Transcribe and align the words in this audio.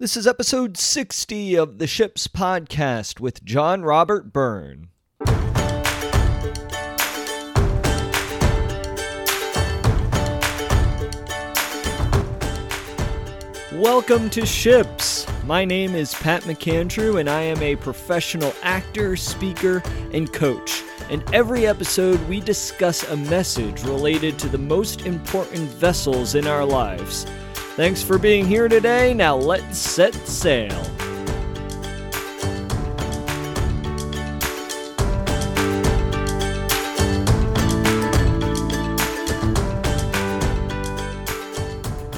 This 0.00 0.16
is 0.16 0.26
episode 0.26 0.78
60 0.78 1.56
of 1.56 1.76
the 1.76 1.86
Ships 1.86 2.26
Podcast 2.26 3.20
with 3.20 3.44
John 3.44 3.82
Robert 3.82 4.32
Byrne. 4.32 4.88
Welcome 13.74 14.30
to 14.30 14.46
Ships. 14.46 15.26
My 15.44 15.66
name 15.66 15.94
is 15.94 16.14
Pat 16.14 16.44
McAndrew, 16.44 17.20
and 17.20 17.28
I 17.28 17.42
am 17.42 17.62
a 17.62 17.76
professional 17.76 18.54
actor, 18.62 19.16
speaker, 19.16 19.82
and 20.14 20.32
coach. 20.32 20.82
In 21.10 21.22
every 21.34 21.66
episode, 21.66 22.26
we 22.26 22.40
discuss 22.40 23.06
a 23.10 23.18
message 23.18 23.82
related 23.82 24.38
to 24.38 24.48
the 24.48 24.56
most 24.56 25.04
important 25.04 25.68
vessels 25.72 26.36
in 26.36 26.46
our 26.46 26.64
lives. 26.64 27.26
Thanks 27.76 28.02
for 28.02 28.18
being 28.18 28.46
here 28.46 28.68
today. 28.68 29.14
Now 29.14 29.36
let's 29.36 29.78
set 29.78 30.14
sail. 30.26 30.82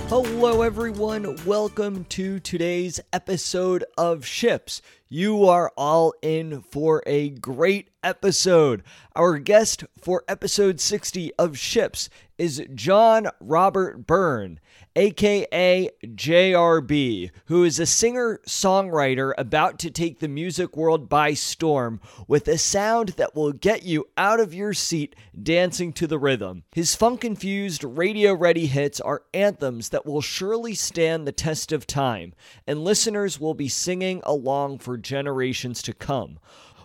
Hello, 0.09 0.62
everyone. 0.62 1.37
Welcome 1.47 2.05
to 2.11 2.41
today's 2.41 2.98
episode 3.12 3.84
of 3.97 4.27
Ships. 4.27 4.83
You 5.15 5.47
are 5.47 5.71
all 5.77 6.15
in 6.23 6.62
for 6.62 7.02
a 7.07 7.29
great 7.29 7.91
episode. 8.03 8.83
Our 9.15 9.37
guest 9.37 9.84
for 10.01 10.25
episode 10.27 10.80
60 10.80 11.34
of 11.39 11.59
Ships 11.59 12.09
is 12.39 12.65
John 12.75 13.29
Robert 13.39 14.06
Byrne 14.06 14.59
aka 14.97 15.89
JRB, 16.05 17.30
who 17.47 17.65
is 17.65 17.79
a 17.79 17.87
singer 17.87 18.41
songwriter 18.47 19.33
about 19.39 19.79
to 19.80 19.91
take 19.91 20.19
the 20.19 20.29
music 20.29 20.77
world 20.77 21.09
by 21.09 21.34
storm 21.34 22.00
with 22.28 22.48
a 22.48 22.59
sound 22.59 23.11
that 23.11 23.34
will 23.34 23.53
get 23.53 23.84
you 23.84 24.06
out 24.17 24.41
of 24.41 24.55
your 24.55 24.75
seat 24.75 25.17
dancing 25.41 25.92
to 25.94 26.06
the 26.06 26.19
rhythm. 26.19 26.65
His 26.72 26.94
funk 26.94 27.25
infused, 27.25 27.84
radio 27.84 28.34
ready 28.34 28.67
hits 28.67 29.00
are 29.00 29.22
anthems 29.33 29.89
that 29.91 30.06
will 30.06 30.20
surely 30.20 30.75
stand 30.75 31.27
the 31.27 31.33
test 31.33 31.72
of 31.72 31.87
time, 31.87 32.34
and 32.67 32.84
listeners 32.84 33.41
will 33.41 33.55
be 33.55 33.69
singing 33.69 34.20
along 34.25 34.78
for 34.78 34.97
generations 35.03 35.83
to 35.83 35.92
come. 35.92 36.39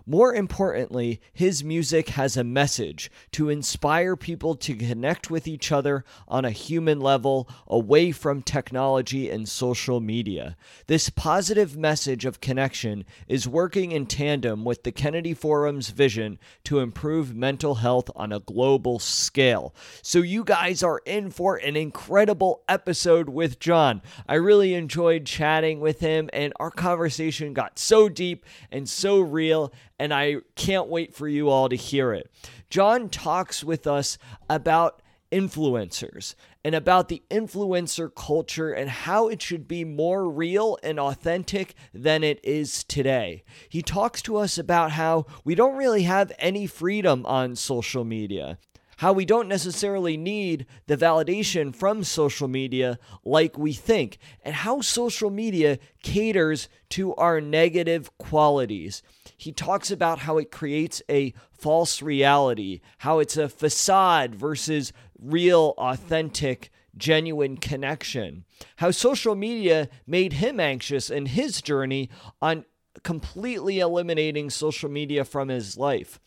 More 0.09 0.33
importantly, 0.33 1.19
his 1.33 1.66
music 1.66 2.08
has 2.09 2.38
a 2.38 2.44
message 2.45 3.11
to 3.33 3.50
inspire 3.50 4.16
people 4.16 4.55
to 4.55 4.73
connect 4.73 5.30
with 5.30 5.49
each 5.49 5.69
other 5.69 6.05
on 6.30 6.45
a 6.45 6.52
human 6.52 7.02
level 7.02 7.49
away 7.67 8.14
from 8.14 8.41
technology 8.41 9.30
and 9.30 9.49
social 9.49 9.99
media. 9.99 10.55
This 10.88 11.09
positive 11.09 11.75
message 11.75 12.23
of 12.23 12.39
connection 12.39 13.03
is 13.27 13.49
working 13.49 13.91
in 13.91 14.05
tandem 14.05 14.64
with 14.64 14.83
the 14.83 14.94
Kennedy 14.94 15.33
Forum's 15.33 15.89
vision 15.89 16.39
to 16.64 16.80
improve 16.80 17.36
mental 17.36 17.75
health 17.75 18.09
on 18.16 18.31
a 18.31 18.39
global 18.39 18.99
scale. 18.99 19.75
So, 20.02 20.19
you 20.19 20.45
guys 20.45 20.83
are 20.83 21.02
in 21.05 21.31
for 21.31 21.58
an 21.58 21.75
incredible 21.75 22.64
episode 22.69 23.27
with 23.27 23.59
John. 23.59 24.02
I 24.25 24.36
really 24.36 24.73
enjoyed 24.73 25.25
chatting 25.25 25.81
with 25.81 25.99
him, 25.99 26.30
and 26.31 26.53
our 26.61 26.71
conversation 26.71 27.53
got 27.53 27.77
so 27.77 28.08
deep 28.08 28.45
and 28.71 28.88
so 28.88 29.19
real 29.19 29.73
and 29.99 30.13
I 30.13 30.37
can't 30.55 30.87
wait 30.87 31.13
for 31.13 31.27
you 31.27 31.49
all 31.49 31.69
to 31.69 31.75
hear 31.75 32.13
it. 32.13 32.29
John 32.69 33.09
talks 33.09 33.63
with 33.63 33.87
us 33.87 34.17
about 34.49 35.01
influencers 35.31 36.35
and 36.63 36.73
about 36.73 37.09
the 37.09 37.21
influencer 37.29 38.13
culture 38.13 38.71
and 38.71 38.89
how 38.89 39.27
it 39.27 39.41
should 39.41 39.67
be 39.67 39.83
more 39.83 40.29
real 40.29 40.77
and 40.83 40.99
authentic 40.99 41.75
than 41.93 42.23
it 42.23 42.39
is 42.43 42.83
today. 42.83 43.43
He 43.69 43.81
talks 43.81 44.21
to 44.23 44.37
us 44.37 44.57
about 44.57 44.91
how 44.91 45.25
we 45.43 45.55
don't 45.55 45.75
really 45.75 46.03
have 46.03 46.31
any 46.39 46.67
freedom 46.67 47.25
on 47.25 47.55
social 47.55 48.03
media 48.03 48.57
how 48.97 49.13
we 49.13 49.25
don't 49.25 49.47
necessarily 49.47 50.17
need 50.17 50.65
the 50.87 50.97
validation 50.97 51.75
from 51.75 52.03
social 52.03 52.47
media 52.47 52.97
like 53.23 53.57
we 53.57 53.71
think, 53.71 54.17
and 54.43 54.55
how 54.55 54.81
social 54.81 55.30
media 55.30 55.77
caters 56.03 56.67
to 56.89 57.13
our 57.15 57.39
negative 57.39 58.15
qualities. 58.17 59.03
He 59.37 59.52
talks 59.52 59.92
about 59.92 60.20
how 60.20 60.39
it 60.39 60.52
creates 60.52 61.02
a 61.09 61.33
false 61.52 62.02
reality, 62.02 62.81
how 62.99 63.20
it's 63.20 63.37
a 63.37 63.48
facade 63.48 64.33
versus 64.33 64.92
real, 65.20 65.75
authentic, 65.77 66.71
genuine 66.98 67.58
connection, 67.58 68.45
how 68.77 68.89
social 68.89 69.36
media 69.36 69.89
made 70.08 70.33
him 70.33 70.59
anxious 70.59 71.11
in 71.11 71.27
his 71.27 71.61
journey 71.61 72.09
on 72.42 72.65
completely 73.03 73.80
eliminating 73.80 74.49
social 74.49 74.89
media 74.89 75.23
from 75.23 75.49
his 75.49 75.77
life. 75.77 76.19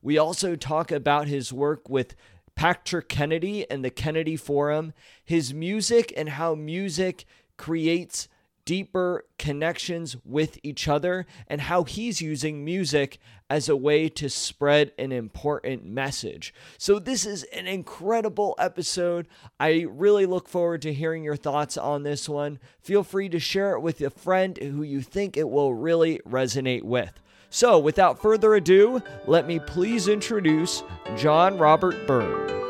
We 0.00 0.16
also 0.16 0.54
talk 0.54 0.92
about 0.92 1.26
his 1.26 1.52
work 1.52 1.88
with 1.88 2.14
Patrick 2.54 3.08
Kennedy 3.08 3.68
and 3.70 3.84
the 3.84 3.90
Kennedy 3.90 4.36
Forum, 4.36 4.92
his 5.24 5.52
music 5.52 6.12
and 6.16 6.28
how 6.28 6.54
music 6.54 7.24
creates 7.56 8.28
deeper 8.64 9.24
connections 9.38 10.16
with 10.24 10.58
each 10.62 10.88
other, 10.88 11.26
and 11.46 11.62
how 11.62 11.84
he's 11.84 12.20
using 12.20 12.64
music 12.64 13.18
as 13.50 13.68
a 13.68 13.76
way 13.76 14.08
to 14.08 14.30
spread 14.30 14.92
an 14.98 15.12
important 15.12 15.84
message. 15.84 16.54
So, 16.78 16.98
this 16.98 17.26
is 17.26 17.42
an 17.44 17.66
incredible 17.66 18.54
episode. 18.58 19.28
I 19.60 19.86
really 19.88 20.26
look 20.26 20.48
forward 20.48 20.82
to 20.82 20.92
hearing 20.92 21.24
your 21.24 21.36
thoughts 21.36 21.76
on 21.76 22.02
this 22.02 22.28
one. 22.28 22.58
Feel 22.80 23.02
free 23.02 23.28
to 23.28 23.38
share 23.38 23.74
it 23.74 23.80
with 23.80 24.00
a 24.00 24.10
friend 24.10 24.56
who 24.56 24.82
you 24.82 25.02
think 25.02 25.36
it 25.36 25.48
will 25.48 25.74
really 25.74 26.20
resonate 26.26 26.84
with. 26.84 27.20
So, 27.50 27.78
without 27.78 28.22
further 28.22 28.54
ado, 28.54 29.02
let 29.26 29.46
me 29.46 29.58
please 29.58 30.08
introduce 30.08 30.82
John 31.16 31.58
Robert 31.58 32.06
Byrne. 32.06 32.61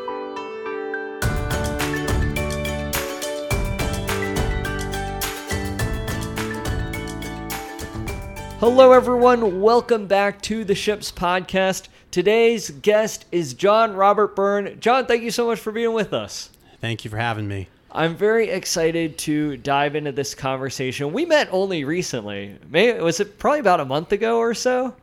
Hello, 8.63 8.93
everyone. 8.93 9.59
Welcome 9.59 10.07
back 10.07 10.41
to 10.43 10.63
the 10.63 10.73
Ships 10.73 11.11
Podcast. 11.11 11.89
Today's 12.11 12.69
guest 12.69 13.25
is 13.29 13.53
John 13.53 13.93
Robert 13.93 14.37
Byrne. 14.37 14.79
John, 14.79 15.05
thank 15.05 15.21
you 15.21 15.31
so 15.31 15.47
much 15.47 15.59
for 15.59 15.73
being 15.73 15.91
with 15.91 16.13
us. 16.13 16.49
Thank 16.79 17.03
you 17.03 17.11
for 17.11 17.17
having 17.17 17.45
me. 17.45 17.67
I'm 17.91 18.15
very 18.15 18.47
excited 18.47 19.17
to 19.17 19.57
dive 19.57 19.97
into 19.97 20.13
this 20.13 20.33
conversation. 20.33 21.11
We 21.11 21.25
met 21.25 21.49
only 21.51 21.83
recently. 21.83 22.57
Maybe 22.69 22.97
was 23.01 23.19
it 23.19 23.37
probably 23.37 23.59
about 23.59 23.81
a 23.81 23.85
month 23.85 24.13
ago 24.13 24.37
or 24.37 24.53
so? 24.53 24.95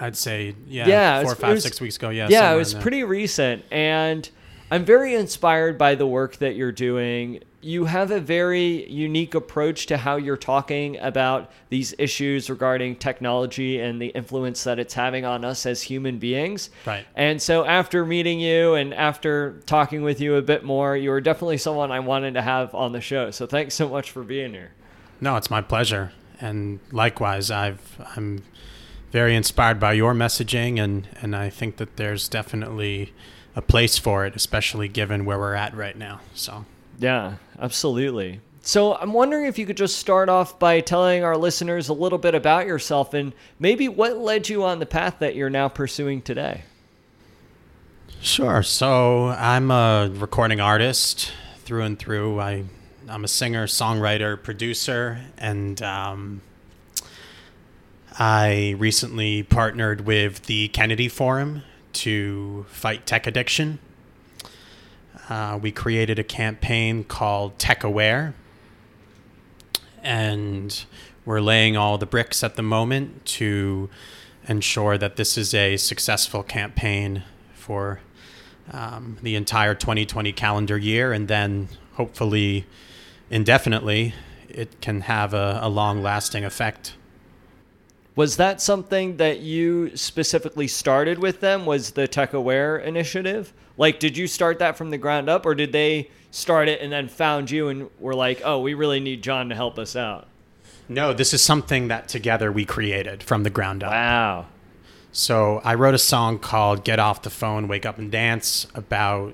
I'd 0.00 0.16
say 0.16 0.54
yeah, 0.66 0.88
yeah 0.88 1.20
four, 1.20 1.32
was, 1.32 1.38
five, 1.38 1.54
was, 1.56 1.62
six 1.62 1.82
weeks 1.82 1.96
ago. 1.96 2.08
Yeah, 2.08 2.28
yeah, 2.30 2.50
it 2.50 2.56
was 2.56 2.72
pretty 2.72 3.04
recent, 3.04 3.62
and 3.70 4.26
I'm 4.70 4.86
very 4.86 5.14
inspired 5.14 5.76
by 5.76 5.96
the 5.96 6.06
work 6.06 6.36
that 6.36 6.56
you're 6.56 6.72
doing. 6.72 7.42
You 7.62 7.84
have 7.84 8.10
a 8.10 8.20
very 8.20 8.90
unique 8.90 9.34
approach 9.34 9.86
to 9.86 9.98
how 9.98 10.16
you're 10.16 10.36
talking 10.36 10.98
about 10.98 11.50
these 11.68 11.94
issues 11.98 12.48
regarding 12.48 12.96
technology 12.96 13.80
and 13.80 14.00
the 14.00 14.08
influence 14.08 14.64
that 14.64 14.78
it's 14.78 14.94
having 14.94 15.24
on 15.26 15.44
us 15.44 15.66
as 15.66 15.82
human 15.82 16.18
beings. 16.18 16.70
Right. 16.86 17.06
And 17.14 17.40
so, 17.40 17.64
after 17.64 18.06
meeting 18.06 18.40
you 18.40 18.74
and 18.74 18.94
after 18.94 19.60
talking 19.66 20.02
with 20.02 20.20
you 20.20 20.36
a 20.36 20.42
bit 20.42 20.64
more, 20.64 20.96
you 20.96 21.12
are 21.12 21.20
definitely 21.20 21.58
someone 21.58 21.92
I 21.92 22.00
wanted 22.00 22.34
to 22.34 22.42
have 22.42 22.74
on 22.74 22.92
the 22.92 23.00
show. 23.00 23.30
So, 23.30 23.46
thanks 23.46 23.74
so 23.74 23.88
much 23.88 24.10
for 24.10 24.22
being 24.22 24.52
here. 24.52 24.72
No, 25.20 25.36
it's 25.36 25.50
my 25.50 25.60
pleasure. 25.60 26.12
And 26.40 26.80
likewise, 26.90 27.50
I've 27.50 28.00
I'm 28.16 28.42
very 29.10 29.34
inspired 29.34 29.80
by 29.80 29.92
your 29.92 30.14
messaging, 30.14 30.80
and, 30.82 31.08
and 31.20 31.34
I 31.34 31.50
think 31.50 31.76
that 31.76 31.96
there's 31.96 32.28
definitely 32.28 33.12
a 33.56 33.62
place 33.62 33.98
for 33.98 34.24
it, 34.24 34.36
especially 34.36 34.88
given 34.88 35.24
where 35.24 35.38
we're 35.38 35.54
at 35.54 35.74
right 35.74 35.96
now. 35.96 36.20
So, 36.34 36.64
yeah, 37.00 37.36
absolutely. 37.58 38.40
So, 38.62 38.94
I'm 38.94 39.14
wondering 39.14 39.46
if 39.46 39.58
you 39.58 39.64
could 39.64 39.78
just 39.78 39.98
start 39.98 40.28
off 40.28 40.58
by 40.58 40.80
telling 40.80 41.24
our 41.24 41.36
listeners 41.36 41.88
a 41.88 41.94
little 41.94 42.18
bit 42.18 42.34
about 42.34 42.66
yourself 42.66 43.14
and 43.14 43.32
maybe 43.58 43.88
what 43.88 44.18
led 44.18 44.50
you 44.50 44.64
on 44.64 44.80
the 44.80 44.86
path 44.86 45.16
that 45.20 45.34
you're 45.34 45.50
now 45.50 45.68
pursuing 45.68 46.20
today. 46.20 46.64
Sure. 48.20 48.62
So, 48.62 49.28
I'm 49.28 49.70
a 49.70 50.10
recording 50.14 50.60
artist 50.60 51.32
through 51.64 51.82
and 51.82 51.98
through. 51.98 52.38
I, 52.38 52.64
I'm 53.08 53.24
a 53.24 53.28
singer, 53.28 53.66
songwriter, 53.66 54.40
producer, 54.40 55.22
and 55.38 55.80
um, 55.82 56.42
I 58.18 58.74
recently 58.76 59.42
partnered 59.42 60.02
with 60.02 60.42
the 60.42 60.68
Kennedy 60.68 61.08
Forum 61.08 61.62
to 61.94 62.66
fight 62.68 63.06
tech 63.06 63.26
addiction. 63.26 63.78
Uh, 65.30 65.56
we 65.62 65.70
created 65.70 66.18
a 66.18 66.24
campaign 66.24 67.04
called 67.04 67.56
Tech 67.56 67.84
Aware, 67.84 68.34
and 70.02 70.84
we're 71.24 71.40
laying 71.40 71.76
all 71.76 71.96
the 71.98 72.06
bricks 72.06 72.42
at 72.42 72.56
the 72.56 72.62
moment 72.62 73.24
to 73.24 73.88
ensure 74.48 74.98
that 74.98 75.14
this 75.14 75.38
is 75.38 75.54
a 75.54 75.76
successful 75.76 76.42
campaign 76.42 77.22
for 77.54 78.00
um, 78.72 79.18
the 79.22 79.36
entire 79.36 79.72
2020 79.72 80.32
calendar 80.32 80.76
year 80.76 81.12
and 81.12 81.28
then 81.28 81.68
hopefully 81.94 82.64
indefinitely 83.30 84.14
it 84.48 84.80
can 84.80 85.02
have 85.02 85.32
a, 85.32 85.60
a 85.62 85.68
long 85.68 86.02
lasting 86.02 86.44
effect. 86.44 86.94
Was 88.16 88.36
that 88.38 88.60
something 88.60 89.18
that 89.18 89.40
you 89.40 89.96
specifically 89.96 90.66
started 90.66 91.20
with 91.20 91.40
them? 91.40 91.64
Was 91.64 91.92
the 91.92 92.08
Tech 92.08 92.32
Aware 92.32 92.78
initiative? 92.78 93.52
Like, 93.80 93.98
did 93.98 94.14
you 94.18 94.26
start 94.26 94.58
that 94.58 94.76
from 94.76 94.90
the 94.90 94.98
ground 94.98 95.30
up, 95.30 95.46
or 95.46 95.54
did 95.54 95.72
they 95.72 96.10
start 96.30 96.68
it 96.68 96.82
and 96.82 96.92
then 96.92 97.08
found 97.08 97.50
you 97.50 97.68
and 97.68 97.88
were 97.98 98.14
like, 98.14 98.42
oh, 98.44 98.60
we 98.60 98.74
really 98.74 99.00
need 99.00 99.22
John 99.22 99.48
to 99.48 99.54
help 99.54 99.78
us 99.78 99.96
out? 99.96 100.26
No, 100.86 101.14
this 101.14 101.32
is 101.32 101.42
something 101.42 101.88
that 101.88 102.06
together 102.06 102.52
we 102.52 102.66
created 102.66 103.22
from 103.22 103.42
the 103.42 103.48
ground 103.48 103.82
up. 103.82 103.90
Wow. 103.90 104.46
So 105.12 105.62
I 105.64 105.76
wrote 105.76 105.94
a 105.94 105.98
song 105.98 106.38
called 106.38 106.84
Get 106.84 106.98
Off 106.98 107.22
the 107.22 107.30
Phone, 107.30 107.68
Wake 107.68 107.86
Up 107.86 107.96
and 107.96 108.12
Dance 108.12 108.66
about, 108.74 109.32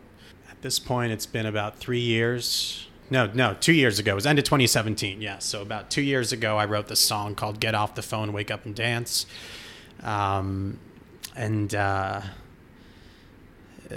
at 0.48 0.62
this 0.62 0.78
point, 0.78 1.10
it's 1.10 1.26
been 1.26 1.46
about 1.46 1.78
three 1.78 1.98
years. 1.98 2.86
No, 3.10 3.26
no, 3.26 3.54
two 3.54 3.72
years 3.72 3.98
ago. 3.98 4.12
It 4.12 4.14
was 4.14 4.26
end 4.26 4.38
of 4.38 4.44
2017. 4.44 5.20
Yeah. 5.20 5.40
So 5.40 5.60
about 5.60 5.90
two 5.90 6.02
years 6.02 6.32
ago, 6.32 6.56
I 6.56 6.66
wrote 6.66 6.86
this 6.86 7.00
song 7.00 7.34
called 7.34 7.58
Get 7.58 7.74
Off 7.74 7.96
the 7.96 8.02
Phone, 8.02 8.32
Wake 8.32 8.52
Up 8.52 8.64
and 8.64 8.76
Dance. 8.76 9.26
Um, 10.04 10.78
and 11.34 11.74
uh, 11.74 12.20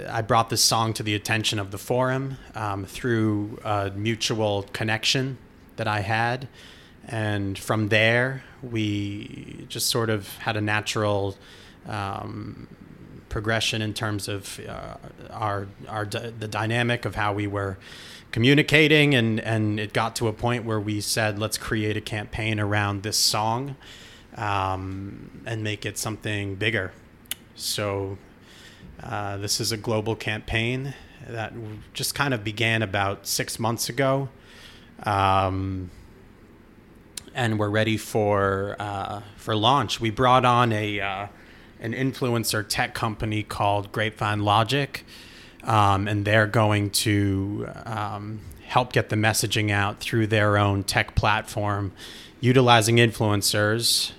I 0.08 0.22
brought 0.22 0.50
this 0.50 0.62
song 0.62 0.92
to 0.94 1.02
the 1.02 1.14
attention 1.14 1.58
of 1.58 1.70
the 1.70 1.78
forum 1.78 2.36
um, 2.54 2.84
through 2.84 3.58
a 3.64 3.90
mutual 3.90 4.64
connection 4.72 5.38
that 5.76 5.88
I 5.88 6.00
had. 6.00 6.48
And 7.06 7.58
from 7.58 7.88
there, 7.88 8.44
we 8.62 9.66
just 9.68 9.88
sort 9.88 10.10
of 10.10 10.28
had 10.38 10.56
a 10.56 10.60
natural 10.60 11.36
um, 11.88 12.68
progression 13.28 13.80
in 13.80 13.94
terms 13.94 14.28
of 14.28 14.60
uh, 14.68 14.96
our 15.30 15.68
our 15.88 16.04
the 16.04 16.48
dynamic 16.48 17.04
of 17.04 17.14
how 17.14 17.32
we 17.32 17.46
were 17.46 17.78
communicating 18.32 19.14
and 19.14 19.40
and 19.40 19.80
it 19.80 19.92
got 19.92 20.14
to 20.16 20.28
a 20.28 20.32
point 20.32 20.64
where 20.64 20.80
we 20.80 21.00
said 21.00 21.38
let's 21.38 21.56
create 21.56 21.96
a 21.96 22.00
campaign 22.00 22.60
around 22.60 23.02
this 23.02 23.16
song 23.16 23.76
um, 24.36 25.42
and 25.46 25.62
make 25.62 25.86
it 25.86 25.96
something 25.96 26.56
bigger 26.56 26.92
so 27.54 28.18
uh, 29.02 29.36
this 29.38 29.60
is 29.60 29.72
a 29.72 29.76
global 29.76 30.14
campaign 30.14 30.94
that 31.28 31.52
just 31.92 32.14
kind 32.14 32.32
of 32.34 32.42
began 32.42 32.82
about 32.82 33.26
six 33.26 33.58
months 33.58 33.88
ago 33.88 34.28
um, 35.04 35.90
and 37.34 37.58
we're 37.58 37.70
ready 37.70 37.96
for 37.96 38.76
uh, 38.78 39.20
for 39.36 39.54
launch 39.56 40.00
we 40.00 40.10
brought 40.10 40.44
on 40.44 40.72
a 40.72 41.00
uh, 41.00 41.26
an 41.80 41.94
influencer 41.94 42.64
tech 42.66 42.94
company 42.94 43.42
called 43.42 43.90
Grapevine 43.90 44.40
Logic, 44.40 45.04
um, 45.64 46.06
and 46.06 46.24
they're 46.24 46.46
going 46.46 46.90
to 46.90 47.68
um, 47.86 48.40
help 48.66 48.92
get 48.92 49.08
the 49.08 49.16
messaging 49.16 49.70
out 49.70 49.98
through 50.00 50.26
their 50.26 50.58
own 50.58 50.84
tech 50.84 51.14
platform, 51.14 51.92
utilizing 52.40 52.96
influencers. 52.96 54.12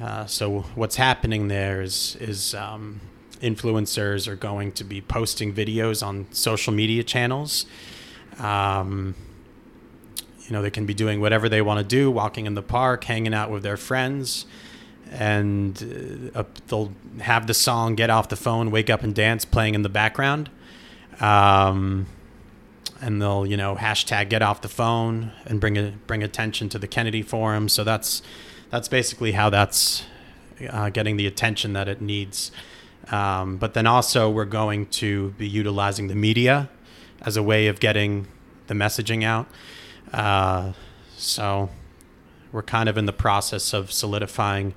Uh, 0.00 0.24
so 0.24 0.60
what's 0.74 0.96
happening 0.96 1.48
there 1.48 1.82
is 1.82 2.16
is 2.18 2.54
um, 2.54 3.00
influencers 3.40 4.28
are 4.28 4.36
going 4.36 4.72
to 4.72 4.84
be 4.84 5.00
posting 5.00 5.52
videos 5.52 6.06
on 6.06 6.26
social 6.32 6.72
media 6.72 7.02
channels. 7.02 7.66
Um, 8.38 9.14
you 10.46 10.52
know, 10.52 10.62
they 10.62 10.70
can 10.70 10.86
be 10.86 10.94
doing 10.94 11.20
whatever 11.20 11.48
they 11.48 11.62
want 11.62 11.78
to 11.78 11.84
do, 11.84 12.10
walking 12.10 12.46
in 12.46 12.54
the 12.54 12.62
park, 12.62 13.04
hanging 13.04 13.34
out 13.34 13.50
with 13.50 13.62
their 13.62 13.76
friends 13.76 14.46
and 15.10 16.30
uh, 16.34 16.44
they'll 16.68 16.92
have 17.20 17.46
the 17.46 17.54
song 17.54 17.94
"Get 17.94 18.10
Off 18.10 18.28
the 18.28 18.36
Phone, 18.36 18.70
Wake 18.70 18.88
Up 18.88 19.02
and 19.02 19.14
Dance" 19.14 19.44
playing 19.44 19.74
in 19.74 19.82
the 19.82 19.88
background, 19.88 20.48
um, 21.20 22.06
and 23.00 23.20
they'll 23.20 23.44
you 23.44 23.56
know 23.56 23.74
hashtag 23.74 24.28
Get 24.30 24.40
Off 24.42 24.60
the 24.60 24.68
Phone 24.68 25.32
and 25.46 25.60
bring 25.60 25.76
a, 25.76 25.92
bring 26.06 26.22
attention 26.22 26.68
to 26.70 26.78
the 26.78 26.86
Kennedy 26.86 27.22
Forum. 27.22 27.68
So 27.68 27.82
that's 27.82 28.22
that's 28.70 28.88
basically 28.88 29.32
how 29.32 29.50
that's 29.50 30.04
uh, 30.68 30.90
getting 30.90 31.16
the 31.16 31.26
attention 31.26 31.72
that 31.72 31.88
it 31.88 32.00
needs. 32.00 32.52
Um, 33.10 33.56
but 33.56 33.74
then 33.74 33.86
also 33.86 34.30
we're 34.30 34.44
going 34.44 34.86
to 34.86 35.30
be 35.32 35.48
utilizing 35.48 36.08
the 36.08 36.14
media 36.14 36.68
as 37.20 37.36
a 37.36 37.42
way 37.42 37.66
of 37.66 37.80
getting 37.80 38.28
the 38.68 38.74
messaging 38.74 39.24
out. 39.24 39.48
Uh, 40.12 40.72
so 41.16 41.70
we're 42.52 42.62
kind 42.62 42.88
of 42.88 42.96
in 42.96 43.06
the 43.06 43.12
process 43.12 43.72
of 43.72 43.92
solidifying 43.92 44.74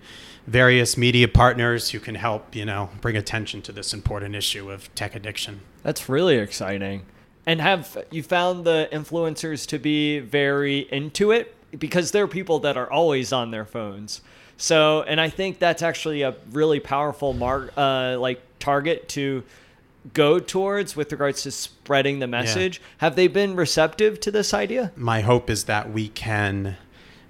various 0.47 0.97
media 0.97 1.27
partners 1.27 1.91
who 1.91 1.99
can 1.99 2.15
help, 2.15 2.55
you 2.55 2.65
know, 2.65 2.89
bring 3.01 3.15
attention 3.15 3.61
to 3.61 3.71
this 3.71 3.93
important 3.93 4.35
issue 4.35 4.69
of 4.69 4.93
tech 4.95 5.15
addiction. 5.15 5.61
That's 5.83 6.09
really 6.09 6.37
exciting. 6.37 7.05
And 7.45 7.61
have 7.61 8.05
you 8.11 8.23
found 8.23 8.65
the 8.65 8.89
influencers 8.91 9.67
to 9.67 9.79
be 9.79 10.19
very 10.19 10.79
into 10.91 11.31
it? 11.31 11.55
Because 11.77 12.11
they're 12.11 12.27
people 12.27 12.59
that 12.59 12.77
are 12.77 12.91
always 12.91 13.33
on 13.33 13.51
their 13.51 13.65
phones. 13.65 14.21
So, 14.57 15.03
and 15.03 15.19
I 15.19 15.29
think 15.29 15.59
that's 15.59 15.81
actually 15.81 16.21
a 16.21 16.35
really 16.51 16.79
powerful 16.79 17.33
mark, 17.33 17.73
uh, 17.75 18.17
like 18.19 18.41
target 18.59 19.09
to 19.09 19.43
go 20.13 20.39
towards 20.39 20.95
with 20.95 21.11
regards 21.11 21.43
to 21.43 21.51
spreading 21.51 22.19
the 22.19 22.27
message. 22.27 22.79
Yeah. 22.79 22.85
Have 22.99 23.15
they 23.15 23.27
been 23.27 23.55
receptive 23.55 24.19
to 24.21 24.31
this 24.31 24.53
idea? 24.53 24.91
My 24.95 25.21
hope 25.21 25.49
is 25.49 25.65
that 25.65 25.91
we 25.91 26.09
can 26.09 26.77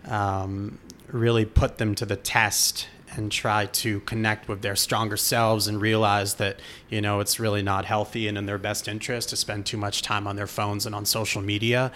um, 0.06 0.80
really 1.08 1.46
put 1.46 1.78
them 1.78 1.96
to 1.96 2.06
the 2.06 2.16
test 2.16 2.88
and 3.16 3.32
try 3.32 3.66
to 3.66 4.00
connect 4.02 4.48
with 4.48 4.62
their 4.62 4.76
stronger 4.76 5.18
selves 5.18 5.68
and 5.68 5.80
realize 5.82 6.36
that 6.36 6.60
you 6.90 7.02
know 7.02 7.20
it's 7.20 7.40
really 7.40 7.62
not 7.62 7.86
healthy 7.86 8.28
and 8.28 8.38
in 8.38 8.46
their 8.46 8.58
best 8.58 8.88
interest 8.88 9.30
to 9.30 9.36
spend 9.36 9.66
too 9.66 9.78
much 9.78 10.02
time 10.02 10.28
on 10.28 10.36
their 10.36 10.48
phones 10.48 10.86
and 10.86 10.96
on 10.96 11.06
social 11.06 11.42
media. 11.42 11.92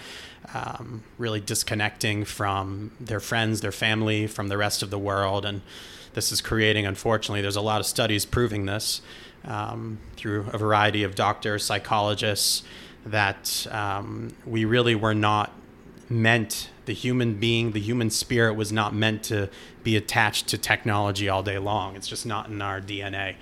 Um, 0.54 1.02
really 1.18 1.40
disconnecting 1.40 2.24
from 2.24 2.92
their 3.00 3.20
friends 3.20 3.60
their 3.60 3.72
family 3.72 4.26
from 4.26 4.48
the 4.48 4.56
rest 4.56 4.82
of 4.82 4.90
the 4.90 4.98
world. 4.98 5.44
And 5.44 5.62
this 6.14 6.32
is 6.32 6.40
creating 6.40 6.86
unfortunately 6.86 7.42
there's 7.42 7.56
a 7.56 7.60
lot 7.60 7.80
of 7.80 7.86
studies 7.86 8.24
proving 8.24 8.66
this 8.66 9.02
um, 9.44 9.98
through 10.16 10.46
a 10.52 10.58
variety 10.58 11.02
of 11.02 11.14
doctors 11.14 11.64
psychologists 11.64 12.62
that 13.04 13.66
um, 13.70 14.34
we 14.44 14.64
really 14.64 14.94
were 14.94 15.14
not 15.14 15.52
meant 16.08 16.70
the 16.88 16.94
human 16.94 17.34
being, 17.34 17.72
the 17.72 17.80
human 17.80 18.08
spirit 18.08 18.54
was 18.54 18.72
not 18.72 18.94
meant 18.94 19.22
to 19.22 19.50
be 19.84 19.94
attached 19.94 20.48
to 20.48 20.56
technology 20.56 21.28
all 21.28 21.42
day 21.42 21.58
long. 21.58 21.94
It's 21.94 22.08
just 22.08 22.24
not 22.24 22.48
in 22.48 22.62
our 22.62 22.80
DNA. 22.80 23.36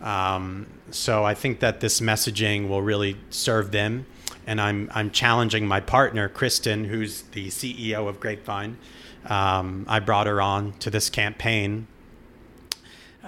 Um, 0.00 0.66
so 0.90 1.22
I 1.24 1.34
think 1.34 1.60
that 1.60 1.78
this 1.78 2.00
messaging 2.00 2.68
will 2.68 2.82
really 2.82 3.16
serve 3.30 3.70
them. 3.70 4.06
And 4.44 4.60
I'm, 4.60 4.90
I'm 4.92 5.12
challenging 5.12 5.68
my 5.68 5.78
partner, 5.78 6.28
Kristen, 6.28 6.84
who's 6.84 7.22
the 7.22 7.46
CEO 7.46 8.08
of 8.08 8.18
Grapevine. 8.18 8.76
Um, 9.24 9.86
I 9.88 10.00
brought 10.00 10.26
her 10.26 10.40
on 10.42 10.72
to 10.80 10.90
this 10.90 11.10
campaign. 11.10 11.86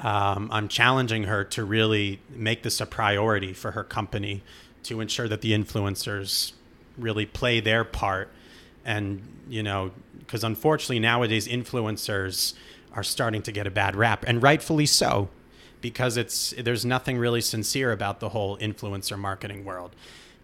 Um, 0.03 0.49
I'm 0.51 0.67
challenging 0.67 1.25
her 1.25 1.45
to 1.45 1.63
really 1.63 2.19
make 2.31 2.65
this 2.65 2.81
a 2.81 2.87
priority 2.87 3.53
for 3.53 3.71
her 3.71 3.85
company 3.85 4.43
to 4.83 5.01
ensure 5.01 5.29
that 5.29 5.41
the 5.41 5.53
influencers 5.53 6.51
really 6.99 7.27
play 7.27 7.61
their 7.61 7.85
part 7.85 8.33
and 8.85 9.23
you 9.49 9.63
know 9.63 9.91
because 10.19 10.45
unfortunately 10.45 10.99
nowadays 10.99 11.47
influencers 11.47 12.55
are 12.95 13.03
starting 13.03 13.43
to 13.43 13.53
get 13.53 13.67
a 13.67 13.71
bad 13.71 13.97
rap 13.97 14.25
and 14.27 14.43
rightfully 14.43 14.87
so 14.87 15.29
because 15.83 16.17
it's 16.17 16.55
there's 16.57 16.87
nothing 16.87 17.19
really 17.19 17.43
sincere 17.43 17.93
about 17.93 18.21
the 18.21 18.31
whole 18.31 18.57
influencer 18.59 19.19
marketing 19.19 19.65
world. 19.65 19.95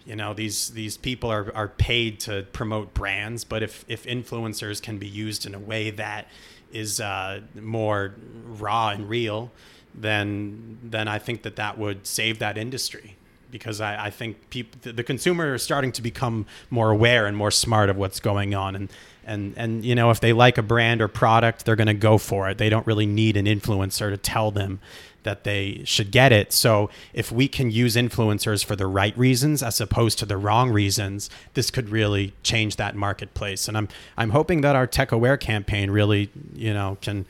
You 0.04 0.16
know 0.16 0.34
these 0.34 0.70
these 0.70 0.96
people 0.96 1.30
are, 1.30 1.54
are 1.54 1.68
paid 1.68 2.18
to 2.20 2.46
promote 2.52 2.92
brands 2.92 3.44
but 3.44 3.62
if 3.62 3.84
if 3.88 4.04
influencers 4.04 4.82
can 4.82 4.98
be 4.98 5.06
used 5.06 5.46
in 5.46 5.54
a 5.54 5.58
way 5.58 5.90
that 5.90 6.28
is 6.72 7.00
uh, 7.00 7.40
more 7.54 8.14
raw 8.46 8.88
and 8.88 9.08
real 9.08 9.50
then 9.94 10.78
then 10.82 11.08
I 11.08 11.18
think 11.18 11.42
that 11.42 11.56
that 11.56 11.76
would 11.76 12.06
save 12.06 12.38
that 12.38 12.56
industry 12.56 13.17
because 13.50 13.80
I, 13.80 14.06
I 14.06 14.10
think 14.10 14.50
people, 14.50 14.92
the 14.92 15.02
consumer 15.02 15.54
is 15.54 15.62
starting 15.62 15.92
to 15.92 16.02
become 16.02 16.46
more 16.70 16.90
aware 16.90 17.26
and 17.26 17.36
more 17.36 17.50
smart 17.50 17.90
of 17.90 17.96
what's 17.96 18.20
going 18.20 18.54
on. 18.54 18.76
And, 18.76 18.88
and, 19.24 19.54
and, 19.56 19.84
you 19.84 19.94
know, 19.94 20.10
if 20.10 20.20
they 20.20 20.32
like 20.32 20.58
a 20.58 20.62
brand 20.62 21.02
or 21.02 21.08
product, 21.08 21.64
they're 21.64 21.76
going 21.76 21.86
to 21.86 21.94
go 21.94 22.18
for 22.18 22.48
it. 22.48 22.58
They 22.58 22.68
don't 22.68 22.86
really 22.86 23.06
need 23.06 23.36
an 23.36 23.46
influencer 23.46 24.10
to 24.10 24.16
tell 24.16 24.50
them 24.50 24.80
that 25.24 25.44
they 25.44 25.82
should 25.84 26.10
get 26.10 26.32
it. 26.32 26.52
So 26.52 26.88
if 27.12 27.30
we 27.30 27.48
can 27.48 27.70
use 27.70 27.96
influencers 27.96 28.64
for 28.64 28.76
the 28.76 28.86
right 28.86 29.16
reasons 29.18 29.62
as 29.62 29.80
opposed 29.80 30.18
to 30.20 30.26
the 30.26 30.38
wrong 30.38 30.70
reasons, 30.70 31.28
this 31.54 31.70
could 31.70 31.90
really 31.90 32.32
change 32.42 32.76
that 32.76 32.94
marketplace. 32.94 33.68
And 33.68 33.76
I'm, 33.76 33.88
I'm 34.16 34.30
hoping 34.30 34.62
that 34.62 34.74
our 34.76 34.86
tech 34.86 35.12
aware 35.12 35.36
campaign 35.36 35.90
really, 35.90 36.30
you 36.54 36.72
know, 36.72 36.96
can, 37.02 37.26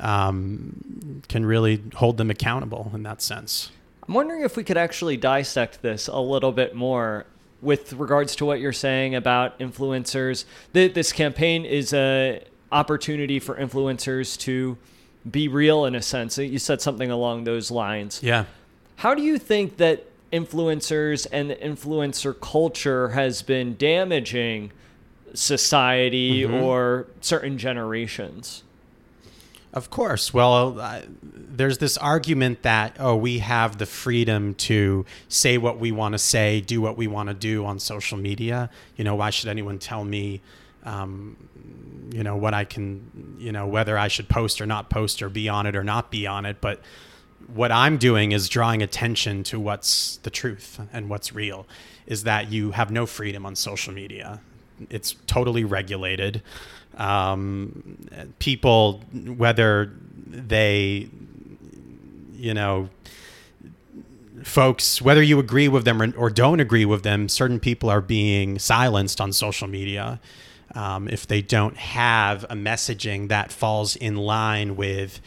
um, 0.00 1.22
can 1.28 1.44
really 1.44 1.82
hold 1.96 2.16
them 2.16 2.30
accountable 2.30 2.90
in 2.94 3.02
that 3.02 3.20
sense. 3.20 3.70
I'm 4.06 4.14
wondering 4.14 4.42
if 4.42 4.56
we 4.56 4.64
could 4.64 4.76
actually 4.76 5.16
dissect 5.16 5.82
this 5.82 6.08
a 6.08 6.18
little 6.18 6.52
bit 6.52 6.74
more 6.74 7.26
with 7.60 7.92
regards 7.94 8.36
to 8.36 8.44
what 8.44 8.60
you're 8.60 8.72
saying 8.72 9.14
about 9.14 9.58
influencers. 9.58 10.44
This 10.72 11.12
campaign 11.12 11.64
is 11.64 11.92
a 11.92 12.42
opportunity 12.70 13.40
for 13.40 13.56
influencers 13.56 14.38
to 14.40 14.76
be 15.28 15.48
real 15.48 15.84
in 15.86 15.94
a 15.94 16.02
sense. 16.02 16.38
You 16.38 16.58
said 16.58 16.80
something 16.80 17.10
along 17.10 17.44
those 17.44 17.70
lines. 17.70 18.22
Yeah. 18.22 18.44
How 18.96 19.14
do 19.14 19.22
you 19.22 19.38
think 19.38 19.78
that 19.78 20.06
influencers 20.32 21.26
and 21.30 21.50
the 21.50 21.56
influencer 21.56 22.38
culture 22.38 23.10
has 23.10 23.42
been 23.42 23.76
damaging 23.76 24.72
society 25.34 26.42
mm-hmm. 26.42 26.54
or 26.54 27.06
certain 27.20 27.58
generations. 27.58 28.62
Of 29.72 29.90
course. 29.90 30.32
Well, 30.32 30.80
uh, 30.80 31.02
there's 31.22 31.78
this 31.78 31.98
argument 31.98 32.62
that, 32.62 32.96
oh, 32.98 33.14
we 33.16 33.40
have 33.40 33.78
the 33.78 33.86
freedom 33.86 34.54
to 34.54 35.04
say 35.28 35.58
what 35.58 35.78
we 35.78 35.92
want 35.92 36.12
to 36.12 36.18
say, 36.18 36.60
do 36.60 36.80
what 36.80 36.96
we 36.96 37.06
want 37.06 37.28
to 37.28 37.34
do 37.34 37.64
on 37.66 37.78
social 37.78 38.16
media. 38.16 38.70
You 38.96 39.04
know, 39.04 39.14
why 39.14 39.30
should 39.30 39.48
anyone 39.48 39.78
tell 39.78 40.04
me, 40.04 40.40
um, 40.84 41.36
you 42.12 42.22
know, 42.22 42.36
what 42.36 42.54
I 42.54 42.64
can, 42.64 43.36
you 43.38 43.52
know, 43.52 43.66
whether 43.66 43.98
I 43.98 44.08
should 44.08 44.28
post 44.28 44.60
or 44.60 44.66
not 44.66 44.88
post 44.88 45.20
or 45.20 45.28
be 45.28 45.48
on 45.48 45.66
it 45.66 45.76
or 45.76 45.84
not 45.84 46.10
be 46.10 46.26
on 46.26 46.46
it. 46.46 46.60
But 46.60 46.80
what 47.52 47.70
I'm 47.70 47.98
doing 47.98 48.32
is 48.32 48.48
drawing 48.48 48.82
attention 48.82 49.42
to 49.44 49.60
what's 49.60 50.16
the 50.18 50.30
truth 50.30 50.80
and 50.92 51.10
what's 51.10 51.34
real 51.34 51.66
is 52.06 52.22
that 52.22 52.50
you 52.50 52.70
have 52.70 52.90
no 52.90 53.04
freedom 53.04 53.44
on 53.44 53.56
social 53.56 53.92
media. 53.92 54.40
It's 54.90 55.16
totally 55.26 55.64
regulated 55.64 56.42
um, 56.96 57.98
people, 58.38 59.02
whether 59.12 59.92
they, 60.26 61.08
you 62.34 62.54
know, 62.54 62.88
folks, 64.42 65.02
whether 65.02 65.22
you 65.22 65.38
agree 65.38 65.68
with 65.68 65.84
them 65.84 66.14
or, 66.16 66.30
don't 66.30 66.60
agree 66.60 66.84
with 66.84 67.02
them, 67.02 67.28
certain 67.28 67.60
people 67.60 67.90
are 67.90 68.00
being 68.00 68.58
silenced 68.58 69.20
on 69.20 69.32
social 69.32 69.68
media 69.68 70.20
um, 70.74 71.08
if 71.08 71.26
they 71.26 71.42
don't 71.42 71.76
have 71.76 72.44
a 72.44 72.54
messaging 72.54 73.28
that 73.28 73.50
falls 73.52 73.96
in 73.96 74.16
line 74.16 74.76
with 74.76 75.20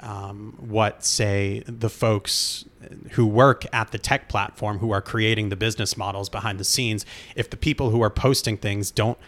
um, 0.00 0.56
what, 0.58 1.04
say, 1.04 1.62
the 1.66 1.88
folks 1.90 2.64
who 3.12 3.26
work 3.26 3.64
at 3.72 3.92
the 3.92 3.98
tech 3.98 4.28
platform 4.28 4.78
who 4.78 4.90
are 4.90 5.00
creating 5.00 5.48
the 5.48 5.56
business 5.56 5.96
models 5.96 6.28
behind 6.28 6.58
the 6.58 6.64
scenes, 6.64 7.06
if 7.36 7.48
the 7.50 7.56
people 7.56 7.90
who 7.90 8.02
are 8.02 8.10
posting 8.10 8.56
things 8.56 8.90
don't 8.90 9.18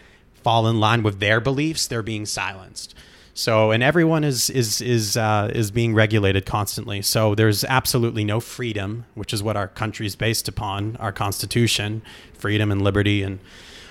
fall 0.45 0.67
in 0.67 0.79
line 0.79 1.01
with 1.01 1.19
their 1.19 1.41
beliefs, 1.41 1.87
they're 1.87 2.03
being 2.03 2.27
silenced. 2.27 2.93
So, 3.33 3.71
and 3.71 3.81
everyone 3.81 4.23
is 4.23 4.51
is 4.51 4.79
is 4.79 5.17
uh, 5.17 5.49
is 5.53 5.71
being 5.71 5.95
regulated 5.95 6.45
constantly. 6.45 7.01
So 7.01 7.33
there's 7.33 7.63
absolutely 7.63 8.23
no 8.23 8.39
freedom, 8.39 9.05
which 9.15 9.33
is 9.33 9.41
what 9.41 9.57
our 9.57 9.67
country 9.67 10.05
is 10.05 10.15
based 10.15 10.47
upon, 10.47 10.97
our 10.97 11.11
constitution, 11.11 12.03
freedom 12.33 12.71
and 12.71 12.83
liberty, 12.83 13.23
and 13.23 13.39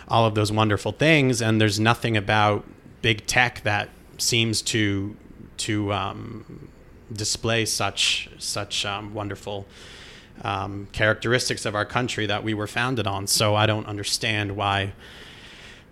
all 0.06 0.26
of 0.26 0.36
those 0.36 0.52
wonderful 0.52 0.92
things. 0.92 1.42
And 1.42 1.60
there's 1.60 1.80
nothing 1.80 2.16
about 2.16 2.64
big 3.02 3.26
tech 3.26 3.62
that 3.64 3.88
seems 4.18 4.62
to 4.62 5.16
to 5.56 5.92
um, 5.92 6.68
display 7.12 7.66
such 7.66 8.30
such 8.38 8.86
um, 8.86 9.12
wonderful 9.12 9.66
um, 10.42 10.86
characteristics 10.92 11.66
of 11.66 11.74
our 11.74 11.84
country 11.84 12.26
that 12.26 12.44
we 12.44 12.54
were 12.54 12.68
founded 12.68 13.08
on. 13.08 13.26
So 13.26 13.56
I 13.56 13.66
don't 13.66 13.86
understand 13.86 14.56
why 14.56 14.92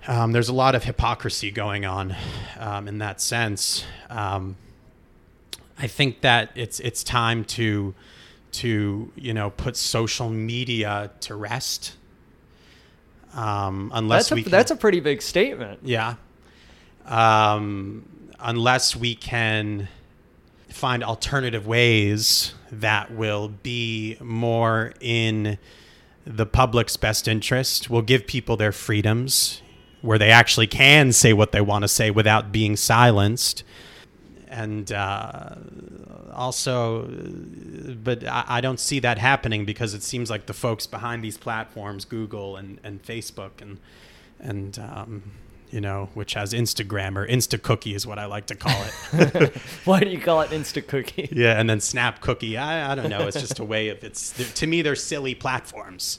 um, 0.07 0.33
there's 0.33 0.49
a 0.49 0.55
lot 0.55 0.75
of 0.75 0.85
hypocrisy 0.85 1.51
going 1.51 1.85
on 1.85 2.17
um, 2.59 2.89
in 2.89 2.99
that 2.99 3.21
sense. 3.21 3.85
Um, 4.11 4.57
I 5.79 5.87
think 5.87 6.21
that 6.23 6.51
it's 6.55 6.81
it's 6.81 7.05
time 7.05 7.45
to 7.45 7.95
to 8.53 9.13
you 9.15 9.35
know 9.35 9.51
put 9.51 9.77
social 9.77 10.29
media 10.29 11.11
to 11.21 11.35
rest. 11.35 11.97
Um, 13.35 13.91
unless 13.95 14.25
that's 14.25 14.33
a, 14.33 14.35
we 14.35 14.43
can, 14.43 14.51
that's 14.51 14.71
a 14.71 14.77
pretty 14.77 15.01
big 15.01 15.23
statement. 15.23 15.81
Yeah. 15.83 16.17
Um, 17.07 18.07
unless 18.39 18.95
we 18.95 19.15
can 19.15 19.89
find 20.69 21.03
alternative 21.03 21.67
ways 21.67 22.55
that 22.71 23.13
will 23.13 23.49
be 23.49 24.17
more 24.21 24.95
in 25.01 25.59
the 26.27 26.47
public's 26.47 26.97
best 26.97 27.27
interest, 27.27 27.91
will 27.91 28.03
give 28.03 28.27
people 28.27 28.57
their 28.57 28.73
freedoms 28.73 29.63
where 30.03 30.19
they 30.19 30.31
actually 30.31 30.67
can 30.67 31.13
say 31.13 31.33
what 31.33 31.53
they 31.53 31.61
want 31.61 31.83
to 31.83 31.89
say 31.89 32.11
without 32.11 32.53
being 32.53 32.77
silenced. 32.77 33.65
And 34.49 34.93
uh, 34.93 35.55
also, 36.35 37.07
but 38.03 38.27
I, 38.27 38.45
I, 38.49 38.61
don't 38.61 38.79
see 38.79 38.99
that 38.99 39.17
happening 39.17 39.65
because 39.65 39.95
it 39.95 40.03
seems 40.03 40.29
like 40.29 40.45
the 40.45 40.53
folks 40.53 40.87
behind 40.87 41.25
these 41.25 41.39
platforms, 41.39 42.05
Google 42.05 42.57
and, 42.57 42.79
and 42.85 43.03
Facebook 43.03 43.63
and 43.63 43.79
and 44.39 44.79
um, 44.79 45.23
you 45.71 45.81
know, 45.81 46.11
which 46.13 46.35
has 46.35 46.53
Instagram 46.53 47.17
or 47.17 47.27
Insta 47.27 47.61
Cookie 47.61 47.95
is 47.95 48.07
what 48.07 48.19
I 48.19 48.27
like 48.27 48.47
to 48.47 48.55
call 48.55 48.85
it. 49.15 49.57
Why 49.85 50.01
do 50.01 50.11
you 50.11 50.21
call 50.21 50.43
it 50.43 50.51
Insta 50.51 50.87
Cookie? 50.87 51.31
Yeah, 51.33 51.59
and 51.59 51.69
then 51.69 51.81
Snap 51.81 52.21
Cookie. 52.21 52.59
I, 52.59 52.93
I 52.93 52.95
don't 52.95 53.09
know. 53.09 53.27
It's 53.27 53.41
just 53.41 53.59
a 53.59 53.65
way 53.65 53.89
of 53.89 54.05
it's 54.05 54.33
to 54.55 54.67
me 54.67 54.83
they're 54.83 54.95
silly 54.95 55.35
platforms. 55.35 56.19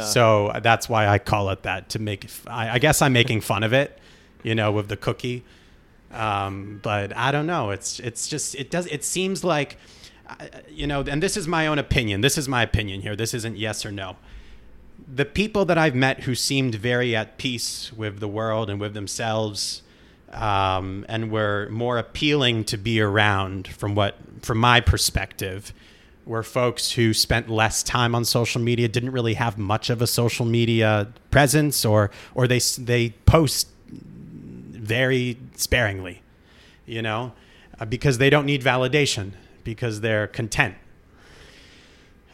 So 0.00 0.52
that's 0.62 0.88
why 0.88 1.06
I 1.06 1.18
call 1.18 1.50
it 1.50 1.62
that 1.62 1.88
to 1.90 1.98
make. 1.98 2.28
I, 2.46 2.78
guess 2.78 3.02
I'm 3.02 3.12
making 3.12 3.42
fun 3.42 3.62
of 3.62 3.72
it, 3.72 3.98
you 4.42 4.54
know, 4.54 4.72
with 4.72 4.88
the 4.88 4.96
cookie. 4.96 5.44
Um, 6.12 6.80
but 6.82 7.16
I 7.16 7.32
don't 7.32 7.46
know. 7.46 7.70
It's 7.70 7.98
it's 8.00 8.28
just 8.28 8.54
it 8.54 8.70
does. 8.70 8.86
It 8.86 9.04
seems 9.04 9.44
like, 9.44 9.78
uh, 10.28 10.34
you 10.68 10.86
know, 10.86 11.02
and 11.02 11.22
this 11.22 11.36
is 11.36 11.48
my 11.48 11.66
own 11.66 11.78
opinion. 11.78 12.20
This 12.20 12.36
is 12.36 12.48
my 12.48 12.62
opinion 12.62 13.00
here. 13.02 13.16
This 13.16 13.34
isn't 13.34 13.56
yes 13.56 13.86
or 13.86 13.92
no. 13.92 14.16
The 15.14 15.24
people 15.24 15.64
that 15.64 15.78
I've 15.78 15.94
met 15.94 16.20
who 16.20 16.34
seemed 16.34 16.74
very 16.74 17.16
at 17.16 17.38
peace 17.38 17.92
with 17.92 18.20
the 18.20 18.28
world 18.28 18.70
and 18.70 18.80
with 18.80 18.94
themselves, 18.94 19.82
um, 20.32 21.04
and 21.08 21.30
were 21.30 21.68
more 21.70 21.98
appealing 21.98 22.64
to 22.64 22.76
be 22.76 23.00
around 23.00 23.68
from 23.68 23.94
what, 23.94 24.16
from 24.42 24.58
my 24.58 24.80
perspective, 24.80 25.72
were 26.24 26.42
folks 26.42 26.92
who 26.92 27.12
spent 27.12 27.48
less 27.48 27.82
time 27.82 28.14
on 28.14 28.24
social 28.24 28.60
media, 28.60 28.88
didn't 28.88 29.10
really 29.12 29.34
have 29.34 29.58
much 29.58 29.90
of 29.90 30.00
a 30.00 30.06
social 30.06 30.46
media 30.46 31.12
presence, 31.30 31.84
or 31.84 32.10
or 32.34 32.46
they 32.46 32.60
they 32.78 33.10
post 33.26 33.68
very 34.82 35.38
sparingly, 35.54 36.22
you 36.86 37.02
know, 37.02 37.32
uh, 37.80 37.84
because 37.84 38.18
they 38.18 38.30
don't 38.30 38.46
need 38.46 38.62
validation 38.62 39.32
because 39.64 40.00
they're 40.00 40.26
content. 40.26 40.74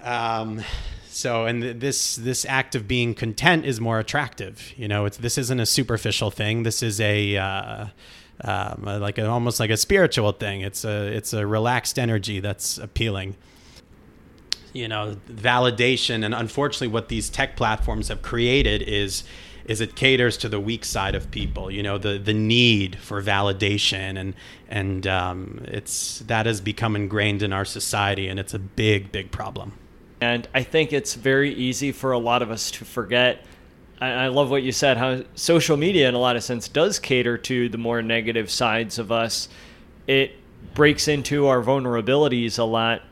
Um, 0.03 0.63
so, 1.09 1.47
and 1.47 1.63
th- 1.63 1.77
this 1.79 2.17
this 2.17 2.45
act 2.45 2.75
of 2.75 2.87
being 2.87 3.15
content 3.15 3.65
is 3.65 3.81
more 3.81 3.99
attractive. 3.99 4.73
You 4.77 4.89
know, 4.89 5.05
it's 5.05 5.17
this 5.17 5.39
isn't 5.39 5.61
a 5.61 5.67
superficial 5.67 6.31
thing. 6.31 6.63
This 6.63 6.83
is 6.83 7.01
a 7.01 7.37
uh, 7.37 7.87
um, 8.45 8.83
like 8.85 9.19
a, 9.19 9.27
almost 9.27 9.61
like 9.61 9.71
a 9.71 9.77
spiritual 9.77 10.33
thing. 10.33 10.61
It's 10.61 10.85
a 10.85 11.07
it's 11.07 11.33
a 11.33 11.47
relaxed 11.47 11.99
energy 11.99 12.41
that's 12.41 12.79
appealing 12.79 13.37
you 14.79 14.89
know 14.89 15.17
validation. 15.29 16.25
And 16.25 16.35
unfortunately 16.35 16.89
what 16.89 17.09
these 17.09 17.29
tech 17.29 17.57
platforms 17.57 18.09
have 18.09 18.23
created 18.23 18.83
is 18.83 19.25
is 19.65 19.83
it 19.83 19.95
caters 19.95 20.39
to 20.39 20.49
the 20.49 20.59
weak 20.59 20.83
side 20.83 21.15
of 21.15 21.31
people 21.31 21.71
you 21.71 21.83
know 21.83 21.99
the 21.99 22.19
the 22.19 22.35
need 22.35 22.97
for 22.97 23.23
validation. 23.23 24.19
And 24.19 24.35
and 24.69 25.07
um, 25.07 25.61
it's 25.65 26.21
that 26.21 26.47
has 26.47 26.61
become 26.61 26.97
ingrained 26.97 27.43
in 27.43 27.53
our 27.53 27.65
society 27.65 28.29
and 28.29 28.39
it's 28.39 28.55
a 28.55 28.59
big 28.59 29.13
big 29.13 29.31
problem. 29.31 29.73
And 30.21 30.49
i 30.55 30.63
think 30.63 30.93
it's 30.93 31.15
very 31.15 31.53
easy 31.55 31.93
for 31.93 32.13
a 32.13 32.19
lot 32.19 32.43
of 32.43 32.51
us 32.51 32.71
to 32.73 32.85
forget. 32.85 33.45
I 34.01 34.29
love 34.29 34.49
what 34.49 34.63
you 34.63 34.71
said, 34.71 34.97
how 34.97 35.25
social 35.35 35.77
media, 35.77 36.09
in 36.09 36.15
a 36.15 36.21
lot 36.21 36.37
of 36.37 36.45
sense, 36.45 36.69
does 36.69 37.01
cater 37.01 37.37
to 37.37 37.69
the 37.69 37.79
more 37.79 38.01
negative 38.01 38.49
sides 38.49 39.01
of 39.01 39.11
us. 39.11 39.49
It 40.07 40.37
breaks 40.75 41.09
into 41.09 41.49
our 41.49 41.61
vulnerabilities 41.63 42.61
a 42.61 42.65
lot 42.65 43.03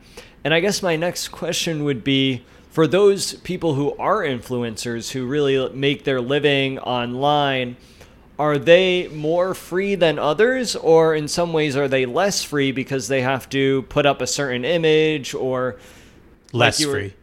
and 0.47 0.53
I 0.53 0.61
guess 0.61 0.81
my 0.81 0.95
next 0.95 1.27
question 1.27 1.83
would 1.83 2.05
be 2.05 2.41
for 2.69 2.87
those 2.87 3.33
people 3.33 3.73
who 3.73 3.93
are 3.97 4.21
influencers 4.21 5.11
who 5.11 5.25
really 5.25 5.67
make 5.73 6.05
their 6.05 6.21
living 6.21 6.79
online, 6.79 7.75
are 8.39 8.57
they 8.57 9.09
more 9.09 9.53
free 9.53 9.95
than 9.95 10.17
others, 10.17 10.73
or 10.77 11.13
in 11.13 11.27
some 11.27 11.51
ways 11.51 11.75
are 11.75 11.89
they 11.89 12.05
less 12.05 12.43
free 12.43 12.71
because 12.71 13.09
they 13.09 13.23
have 13.23 13.49
to 13.49 13.81
put 13.89 14.05
up 14.05 14.21
a 14.21 14.25
certain 14.25 14.63
image 14.63 15.33
or 15.33 15.75
less 16.53 16.79
like 16.79 16.89
free? 16.89 17.13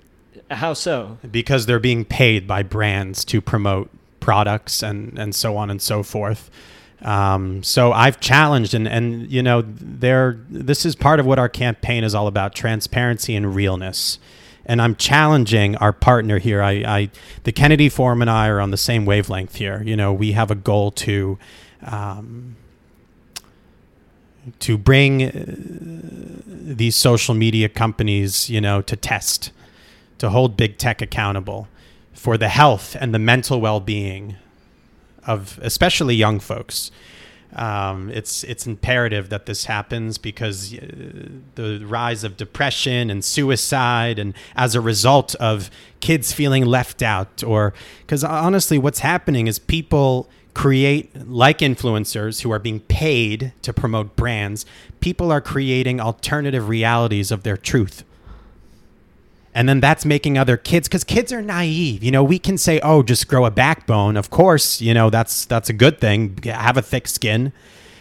How 0.50 0.74
so? 0.74 1.16
Because 1.30 1.64
they're 1.64 1.80
being 1.80 2.04
paid 2.04 2.46
by 2.46 2.62
brands 2.62 3.24
to 3.24 3.40
promote 3.40 3.88
products 4.20 4.82
and, 4.82 5.18
and 5.18 5.34
so 5.34 5.56
on 5.56 5.70
and 5.70 5.80
so 5.80 6.02
forth. 6.02 6.50
Um, 7.04 7.62
so 7.62 7.92
I've 7.92 8.18
challenged 8.18 8.72
and, 8.72 8.88
and 8.88 9.30
you 9.30 9.42
know 9.42 9.62
there 9.66 10.38
this 10.48 10.86
is 10.86 10.96
part 10.96 11.20
of 11.20 11.26
what 11.26 11.38
our 11.38 11.50
campaign 11.50 12.02
is 12.02 12.14
all 12.14 12.26
about 12.26 12.54
transparency 12.54 13.36
and 13.36 13.54
realness. 13.54 14.18
And 14.66 14.80
I'm 14.80 14.96
challenging 14.96 15.76
our 15.76 15.92
partner 15.92 16.38
here. 16.38 16.62
I, 16.62 16.72
I 16.72 17.10
the 17.42 17.52
Kennedy 17.52 17.90
Forum 17.90 18.22
and 18.22 18.30
I 18.30 18.48
are 18.48 18.58
on 18.58 18.70
the 18.70 18.78
same 18.78 19.04
wavelength 19.04 19.56
here. 19.56 19.82
You 19.84 19.96
know 19.96 20.14
we 20.14 20.32
have 20.32 20.50
a 20.50 20.54
goal 20.54 20.90
to 20.92 21.38
um, 21.82 22.56
to 24.60 24.78
bring 24.78 25.22
uh, 25.22 25.30
these 26.46 26.96
social 26.96 27.34
media 27.34 27.68
companies 27.68 28.48
you 28.48 28.62
know 28.62 28.80
to 28.80 28.96
test 28.96 29.52
to 30.16 30.30
hold 30.30 30.56
big 30.56 30.78
tech 30.78 31.02
accountable 31.02 31.68
for 32.14 32.38
the 32.38 32.48
health 32.48 32.96
and 32.98 33.12
the 33.12 33.18
mental 33.18 33.60
well-being 33.60 34.36
of 35.26 35.58
especially 35.62 36.14
young 36.14 36.40
folks. 36.40 36.90
Um, 37.56 38.10
it's 38.10 38.42
it's 38.44 38.66
imperative 38.66 39.28
that 39.28 39.46
this 39.46 39.66
happens 39.66 40.18
because 40.18 40.74
uh, 40.74 41.28
the 41.54 41.84
rise 41.86 42.24
of 42.24 42.36
depression 42.36 43.10
and 43.10 43.24
suicide, 43.24 44.18
and 44.18 44.34
as 44.56 44.74
a 44.74 44.80
result 44.80 45.36
of 45.36 45.70
kids 46.00 46.32
feeling 46.32 46.64
left 46.64 47.00
out, 47.00 47.44
or 47.44 47.72
because 48.00 48.24
honestly, 48.24 48.76
what's 48.76 48.98
happening 49.00 49.46
is 49.46 49.60
people 49.60 50.28
create 50.54 51.10
like 51.28 51.58
influencers 51.58 52.42
who 52.42 52.50
are 52.50 52.60
being 52.60 52.80
paid 52.80 53.52
to 53.60 53.72
promote 53.72 54.14
brands 54.14 54.64
people 55.00 55.32
are 55.32 55.40
creating 55.40 56.00
alternative 56.00 56.68
realities 56.68 57.32
of 57.32 57.42
their 57.42 57.56
truth 57.56 58.04
and 59.54 59.68
then 59.68 59.80
that's 59.80 60.04
making 60.04 60.36
other 60.36 60.56
kids 60.56 60.88
because 60.88 61.04
kids 61.04 61.32
are 61.32 61.40
naive 61.40 62.02
you 62.02 62.10
know? 62.10 62.24
We 62.24 62.38
can 62.38 62.58
say 62.58 62.80
oh 62.80 63.02
just 63.02 63.28
grow 63.28 63.44
a 63.44 63.50
backbone. 63.50 64.16
Of 64.16 64.30
course 64.30 64.80
you 64.80 64.92
know 64.92 65.10
that's 65.10 65.44
that's 65.44 65.68
a 65.68 65.72
good 65.72 66.00
thing. 66.00 66.38
Have 66.44 66.76
a 66.76 66.82
thick 66.82 67.06
skin 67.08 67.52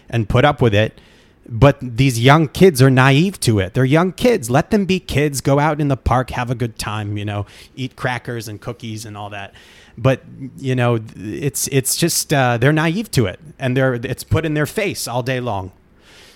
and 0.10 0.28
put 0.28 0.44
up 0.44 0.62
with 0.62 0.74
it. 0.74 1.00
But 1.48 1.78
these 1.82 2.20
young 2.20 2.48
kids 2.48 2.82
are 2.82 2.90
naive 2.90 3.38
to 3.42 3.60
it. 3.60 3.74
They're 3.74 3.84
young 3.84 4.14
kids. 4.14 4.50
Let 4.50 4.72
them 4.72 4.86
be 4.86 5.00
kids. 5.00 5.42
Go 5.42 5.60
out 5.60 5.82
in 5.82 5.90
the 5.90 5.98
park. 5.98 6.30
Have 6.32 6.50
a 6.50 6.56
good 6.56 6.80
time 6.80 7.18
you 7.18 7.26
know? 7.26 7.46
Eat 7.76 7.96
crackers 7.96 8.48
and 8.48 8.60
cookies 8.60 9.06
and 9.06 9.16
all 9.18 9.30
that. 9.30 9.54
But 9.98 10.24
you 10.58 10.76
know 10.76 11.00
it's 11.16 11.68
it's 11.68 11.96
just 11.96 12.34
uh, 12.34 12.58
they're 12.58 12.74
naive 12.74 13.12
to 13.12 13.28
it. 13.28 13.40
And 13.60 13.78
they're 13.78 13.94
it's 13.94 14.24
put 14.24 14.46
in 14.46 14.54
their 14.56 14.66
face 14.66 15.08
all 15.08 15.22
day 15.22 15.40
long. 15.40 15.72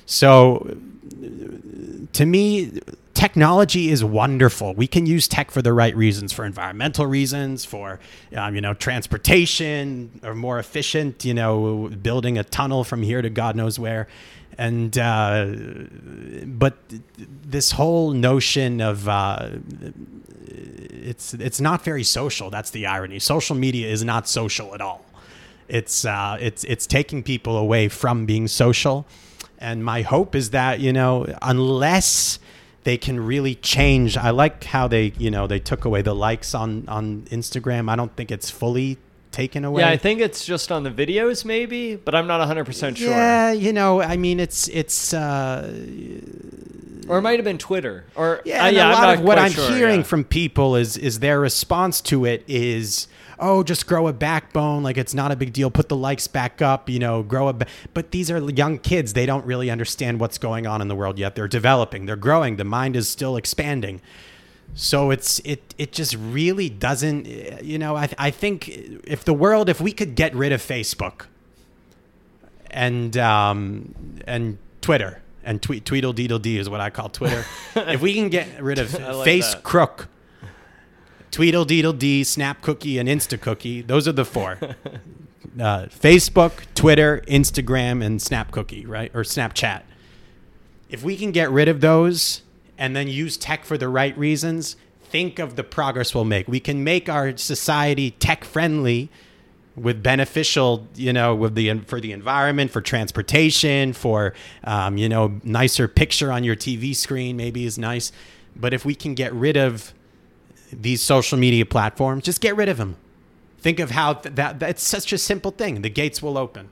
So 0.06 0.78
to 2.14 2.26
me 2.26 2.80
technology 3.18 3.90
is 3.90 4.04
wonderful. 4.04 4.76
We 4.76 4.86
can 4.86 5.08
use 5.08 5.28
tech 5.28 5.50
for 5.50 5.64
the 5.64 5.74
right 5.74 5.96
reasons, 5.96 6.32
for 6.32 6.46
environmental 6.46 7.08
reasons, 7.08 7.66
for 7.66 8.00
um, 8.36 8.54
you 8.54 8.62
know 8.62 8.76
transportation, 8.76 10.20
or 10.24 10.36
more 10.36 10.60
efficient. 10.60 11.26
You 11.26 11.34
know, 11.34 11.90
building 12.02 12.38
a 12.38 12.44
tunnel 12.44 12.84
from 12.84 13.02
here 13.02 13.24
to 13.24 13.30
God 13.32 13.56
knows 13.56 13.80
where, 13.80 14.08
and 14.60 14.96
uh, 15.00 15.48
but 16.46 16.78
this 17.18 17.72
whole 17.72 18.12
notion 18.12 18.82
of 18.82 19.10
uh, 19.10 19.50
it's 20.46 21.34
it's 21.34 21.60
not 21.60 21.84
very 21.84 22.04
social. 22.04 22.52
That's 22.52 22.70
the 22.70 22.86
irony. 22.86 23.18
Social 23.18 23.56
media 23.56 23.88
is 23.88 24.04
not 24.04 24.30
social 24.30 24.76
at 24.76 24.82
all. 24.82 25.04
It's 25.68 26.06
uh, 26.06 26.38
it's 26.40 26.64
it's 26.66 26.86
taking 26.86 27.24
people 27.24 27.58
away 27.58 27.88
from 27.88 28.28
being 28.28 28.48
social, 28.48 29.08
and 29.58 29.84
my 29.84 30.04
hope 30.04 30.36
is 30.36 30.52
that 30.52 30.80
you 30.80 30.94
know 30.94 31.26
unless 31.42 32.38
they 32.88 32.98
can 32.98 33.20
really 33.20 33.56
change. 33.56 34.16
I 34.16 34.30
like 34.30 34.64
how 34.64 34.88
they, 34.88 35.12
you 35.18 35.30
know, 35.30 35.46
they 35.46 35.60
took 35.60 35.84
away 35.84 36.02
the 36.02 36.16
likes 36.16 36.56
on 36.56 36.86
on 36.88 37.24
Instagram. 37.24 37.90
I 37.90 37.98
don't 37.98 38.16
think 38.16 38.32
it's 38.32 38.50
fully 38.50 38.98
taken 39.30 39.66
away. 39.66 39.82
Yeah, 39.82 39.90
I 39.90 39.98
think 39.98 40.22
it's 40.22 40.46
just 40.46 40.72
on 40.72 40.84
the 40.84 40.90
videos 40.90 41.44
maybe, 41.44 41.98
but 41.98 42.16
I'm 42.16 42.28
not 42.28 42.40
100% 42.48 42.96
sure. 42.96 43.10
Yeah, 43.10 43.52
you 43.52 43.74
know, 43.74 44.02
I 44.02 44.16
mean 44.16 44.40
it's 44.40 44.70
it's 44.70 45.14
uh 45.14 45.70
or 47.10 47.18
it 47.18 47.22
might 47.24 47.40
have 47.40 47.44
been 47.44 47.58
Twitter. 47.58 48.06
Or 48.16 48.42
yeah, 48.46 48.64
uh, 48.64 48.70
yeah 48.70 48.90
a 48.90 48.94
lot 48.94 49.18
of 49.18 49.22
what 49.22 49.38
I'm 49.38 49.52
sure, 49.52 49.70
hearing 49.76 50.00
yeah. 50.00 50.12
from 50.12 50.24
people 50.24 50.78
is 50.78 50.96
is 50.96 51.20
their 51.20 51.42
response 51.42 52.00
to 52.04 52.24
it 52.24 52.46
is 52.48 53.10
oh, 53.40 53.64
just 53.64 53.88
grow 53.88 54.08
a 54.08 54.14
backbone. 54.14 54.84
Like 54.84 54.98
it's 54.98 55.14
not 55.14 55.32
a 55.32 55.36
big 55.36 55.54
deal. 55.54 55.70
Put 55.70 55.90
the 55.90 55.96
likes 55.96 56.28
back 56.28 56.62
up, 56.62 56.90
you 56.90 57.00
know, 57.00 57.24
grow 57.24 57.48
a. 57.48 57.54
Ba-. 57.54 57.68
But 57.94 58.12
these 58.12 58.30
are 58.32 58.40
young 58.52 58.80
kids. 58.80 59.14
They 59.14 59.26
don't 59.26 59.46
really 59.46 59.70
understand 59.70 60.20
what's 60.20 60.38
going 60.38 60.68
on 60.68 60.82
in 60.82 60.88
the 60.88 60.96
world 60.96 61.20
yet. 61.20 61.36
They're 61.36 61.48
developing, 61.48 62.06
they're 62.06 62.16
growing. 62.16 62.58
The 62.58 62.64
mind 62.64 62.96
is 62.96 63.08
still 63.10 63.38
expanding. 63.38 64.02
So 64.74 65.12
it's 65.12 65.40
it 65.40 65.74
it 65.78 65.92
just 65.92 66.16
really 66.16 66.70
doesn't 66.70 67.26
you 67.64 67.80
know 67.80 67.96
I 67.96 68.10
I 68.18 68.32
think 68.32 68.68
if 68.70 69.24
the 69.24 69.34
world 69.34 69.70
if 69.70 69.82
we 69.82 69.92
could 69.92 70.16
get 70.16 70.36
rid 70.36 70.52
of 70.52 70.62
Facebook 70.62 71.26
and 72.70 73.18
um 73.18 73.96
and 74.28 74.58
Twitter 74.82 75.22
and 75.44 75.62
tweet 75.62 75.86
tweedle 75.86 76.14
deedle 76.14 76.42
d 76.42 76.58
is 76.58 76.70
what 76.70 76.82
I 76.82 76.90
call 76.90 77.10
Twitter 77.10 77.46
if 77.76 78.02
we 78.02 78.14
can 78.14 78.30
get 78.30 78.62
rid 78.62 78.78
of 78.78 78.94
like 78.94 79.26
face 79.26 79.54
that. 79.54 79.64
crook 79.64 80.10
Tweedledee, 81.38 82.24
Snap 82.24 82.64
Cookie, 82.64 82.98
and 82.98 83.08
Insta 83.08 83.40
Cookie. 83.40 83.84
Those 83.84 84.08
are 84.08 84.12
the 84.12 84.26
four. 84.26 84.60
Uh, 85.58 85.88
Facebook, 85.88 86.52
Twitter, 86.76 87.24
Instagram, 87.28 88.06
and 88.06 88.22
Snap 88.22 88.52
Cookie, 88.52 88.86
right? 88.86 89.10
Or 89.16 89.24
Snapchat. 89.24 89.82
If 90.88 91.04
we 91.04 91.18
can 91.18 91.32
get 91.32 91.50
rid 91.50 91.68
of 91.68 91.82
those 91.82 92.44
and 92.78 92.96
then 92.96 93.08
use 93.08 93.38
tech 93.38 93.66
for 93.66 93.76
the 93.76 93.88
right 93.90 94.16
reasons, 94.16 94.76
think 95.02 95.40
of 95.40 95.56
the 95.56 95.64
progress 95.64 96.14
we'll 96.14 96.26
make. 96.26 96.48
We 96.48 96.60
can 96.60 96.84
make 96.84 97.10
our 97.10 97.36
society 97.38 98.12
tech 98.12 98.44
friendly 98.44 99.10
with 99.76 100.04
beneficial, 100.04 100.88
you 100.94 101.12
know, 101.12 101.34
with 101.34 101.56
the 101.56 101.80
for 101.88 102.00
the 102.00 102.12
environment, 102.12 102.70
for 102.70 102.82
transportation, 102.82 103.94
for 103.94 104.36
um, 104.64 104.98
you 104.98 105.10
know, 105.10 105.40
nicer 105.44 105.88
picture 105.88 106.32
on 106.32 106.44
your 106.44 106.56
TV 106.56 106.96
screen 106.96 107.36
maybe 107.36 107.66
is 107.66 107.80
nice. 107.80 108.12
But 108.56 108.76
if 108.76 108.86
we 108.86 108.94
can 108.94 109.16
get 109.16 109.34
rid 109.34 109.58
of 109.58 109.92
these 110.72 111.02
social 111.02 111.38
media 111.38 111.66
platforms, 111.66 112.24
just 112.24 112.42
get 112.42 112.56
rid 112.56 112.70
of 112.70 112.78
them. 112.78 112.98
Think 113.60 113.80
of 113.80 113.92
how 113.92 114.14
th- 114.14 114.36
that 114.36 114.60
that's 114.60 114.84
such 114.84 115.12
a 115.12 115.18
simple 115.18 115.52
thing. 115.52 115.82
The 115.82 115.90
gates 115.90 116.22
will 116.22 116.38
open. 116.38 116.70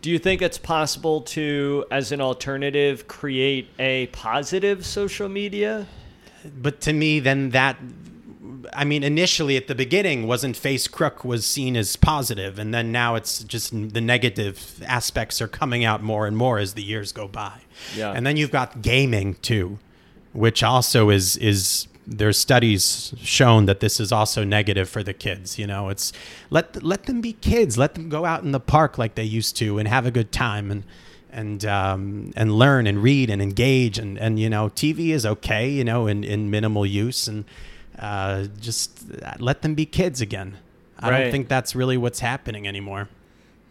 Do 0.00 0.10
you 0.10 0.18
think 0.18 0.42
it's 0.42 0.58
possible 0.58 1.20
to, 1.20 1.84
as 1.90 2.10
an 2.10 2.20
alternative, 2.20 3.06
create 3.06 3.68
a 3.78 4.08
positive 4.08 4.84
social 4.84 5.28
media? 5.28 5.86
But 6.44 6.80
to 6.80 6.92
me, 6.92 7.20
then 7.20 7.50
that, 7.50 7.76
I 8.72 8.84
mean, 8.84 9.04
initially 9.04 9.56
at 9.56 9.68
the 9.68 9.76
beginning, 9.76 10.26
wasn't 10.26 10.56
Face 10.56 10.88
Crook 10.88 11.24
was 11.24 11.46
seen 11.46 11.76
as 11.76 11.94
positive, 11.94 12.58
and 12.58 12.74
then 12.74 12.90
now 12.90 13.14
it's 13.14 13.44
just 13.44 13.70
the 13.70 14.00
negative 14.00 14.82
aspects 14.84 15.40
are 15.40 15.46
coming 15.46 15.84
out 15.84 16.02
more 16.02 16.26
and 16.26 16.36
more 16.36 16.58
as 16.58 16.74
the 16.74 16.82
years 16.82 17.12
go 17.12 17.28
by. 17.28 17.60
Yeah. 17.96 18.10
And 18.10 18.26
then 18.26 18.36
you've 18.36 18.50
got 18.50 18.82
gaming 18.82 19.34
too, 19.34 19.78
which 20.32 20.64
also 20.64 21.10
is 21.10 21.36
is 21.36 21.86
there's 22.06 22.38
studies 22.38 23.14
shown 23.18 23.66
that 23.66 23.80
this 23.80 24.00
is 24.00 24.10
also 24.12 24.44
negative 24.44 24.88
for 24.88 25.02
the 25.02 25.12
kids. 25.12 25.58
You 25.58 25.66
know, 25.66 25.88
it's 25.88 26.12
let 26.50 26.82
let 26.82 27.04
them 27.04 27.20
be 27.20 27.32
kids. 27.34 27.78
Let 27.78 27.94
them 27.94 28.08
go 28.08 28.24
out 28.24 28.42
in 28.42 28.52
the 28.52 28.60
park 28.60 28.98
like 28.98 29.14
they 29.14 29.24
used 29.24 29.56
to 29.58 29.78
and 29.78 29.86
have 29.88 30.06
a 30.06 30.10
good 30.10 30.32
time 30.32 30.70
and 30.70 30.84
and 31.30 31.64
um, 31.64 32.32
and 32.36 32.52
learn 32.58 32.86
and 32.86 33.02
read 33.02 33.30
and 33.30 33.40
engage 33.40 33.98
and 33.98 34.18
and 34.18 34.38
you 34.38 34.50
know 34.50 34.68
TV 34.70 35.10
is 35.10 35.24
okay. 35.24 35.68
You 35.68 35.84
know, 35.84 36.06
in 36.06 36.24
in 36.24 36.50
minimal 36.50 36.84
use 36.84 37.28
and 37.28 37.44
uh, 37.98 38.46
just 38.60 39.04
let 39.38 39.62
them 39.62 39.74
be 39.74 39.86
kids 39.86 40.20
again. 40.20 40.58
I 40.98 41.10
Right. 41.10 41.22
don't 41.22 41.30
think 41.32 41.48
that's 41.48 41.74
really 41.74 41.96
what's 41.96 42.20
happening 42.20 42.66
anymore. 42.68 43.08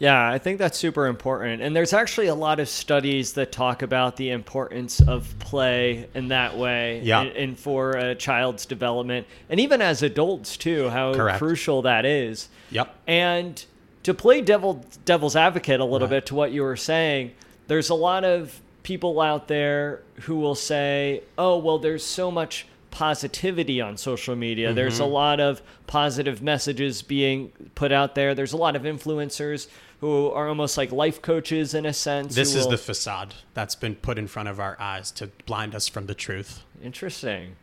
Yeah, 0.01 0.27
I 0.31 0.39
think 0.39 0.57
that's 0.57 0.79
super 0.79 1.05
important. 1.05 1.61
And 1.61 1.75
there's 1.75 1.93
actually 1.93 2.25
a 2.25 2.33
lot 2.33 2.59
of 2.59 2.67
studies 2.67 3.33
that 3.33 3.51
talk 3.51 3.83
about 3.83 4.17
the 4.17 4.31
importance 4.31 4.99
of 4.99 5.37
play 5.37 6.07
in 6.15 6.29
that 6.29 6.57
way 6.57 7.01
Yeah. 7.03 7.21
and, 7.21 7.29
and 7.37 7.59
for 7.59 7.91
a 7.91 8.15
child's 8.15 8.65
development. 8.65 9.27
And 9.47 9.59
even 9.59 9.79
as 9.79 10.01
adults, 10.01 10.57
too, 10.57 10.89
how 10.89 11.13
Correct. 11.13 11.37
crucial 11.37 11.83
that 11.83 12.03
is. 12.05 12.49
Yep. 12.71 12.95
And 13.05 13.63
to 14.01 14.15
play 14.15 14.41
devil 14.41 14.83
devil's 15.05 15.35
advocate 15.35 15.79
a 15.79 15.85
little 15.85 16.07
Right. 16.07 16.15
bit 16.15 16.25
to 16.27 16.35
what 16.35 16.51
you 16.51 16.63
were 16.63 16.75
saying, 16.77 17.33
there's 17.67 17.89
a 17.91 17.95
lot 17.95 18.23
of 18.23 18.59
people 18.81 19.21
out 19.21 19.47
there 19.49 20.01
who 20.21 20.37
will 20.37 20.55
say, 20.55 21.21
"Oh, 21.37 21.59
well, 21.59 21.77
there's 21.77 22.03
so 22.03 22.31
much 22.31 22.65
positivity 22.89 23.79
on 23.79 23.97
social 23.97 24.35
media. 24.35 24.73
There's 24.73 24.95
Mm-hmm. 24.95 25.03
a 25.03 25.07
lot 25.07 25.39
of 25.39 25.61
positive 25.87 26.41
messages 26.41 27.01
being 27.03 27.51
put 27.75 27.91
out 27.91 28.15
there. 28.15 28.33
There's 28.35 28.51
a 28.53 28.57
lot 28.57 28.75
of 28.75 28.81
influencers 28.81 29.67
who 30.01 30.29
are 30.31 30.47
almost 30.49 30.77
like 30.77 30.91
life 30.91 31.21
coaches 31.21 31.73
in 31.73 31.85
a 31.85 31.93
sense. 31.93 32.35
This 32.35 32.53
is 32.55 32.65
will- 32.65 32.71
the 32.71 32.77
facade 32.77 33.35
that's 33.53 33.75
been 33.75 33.95
put 33.95 34.17
in 34.17 34.27
front 34.27 34.49
of 34.49 34.59
our 34.59 34.75
eyes 34.79 35.11
to 35.11 35.27
blind 35.45 35.73
us 35.73 35.87
from 35.87 36.07
the 36.07 36.15
truth. 36.15 36.61
interesting. 36.83 37.55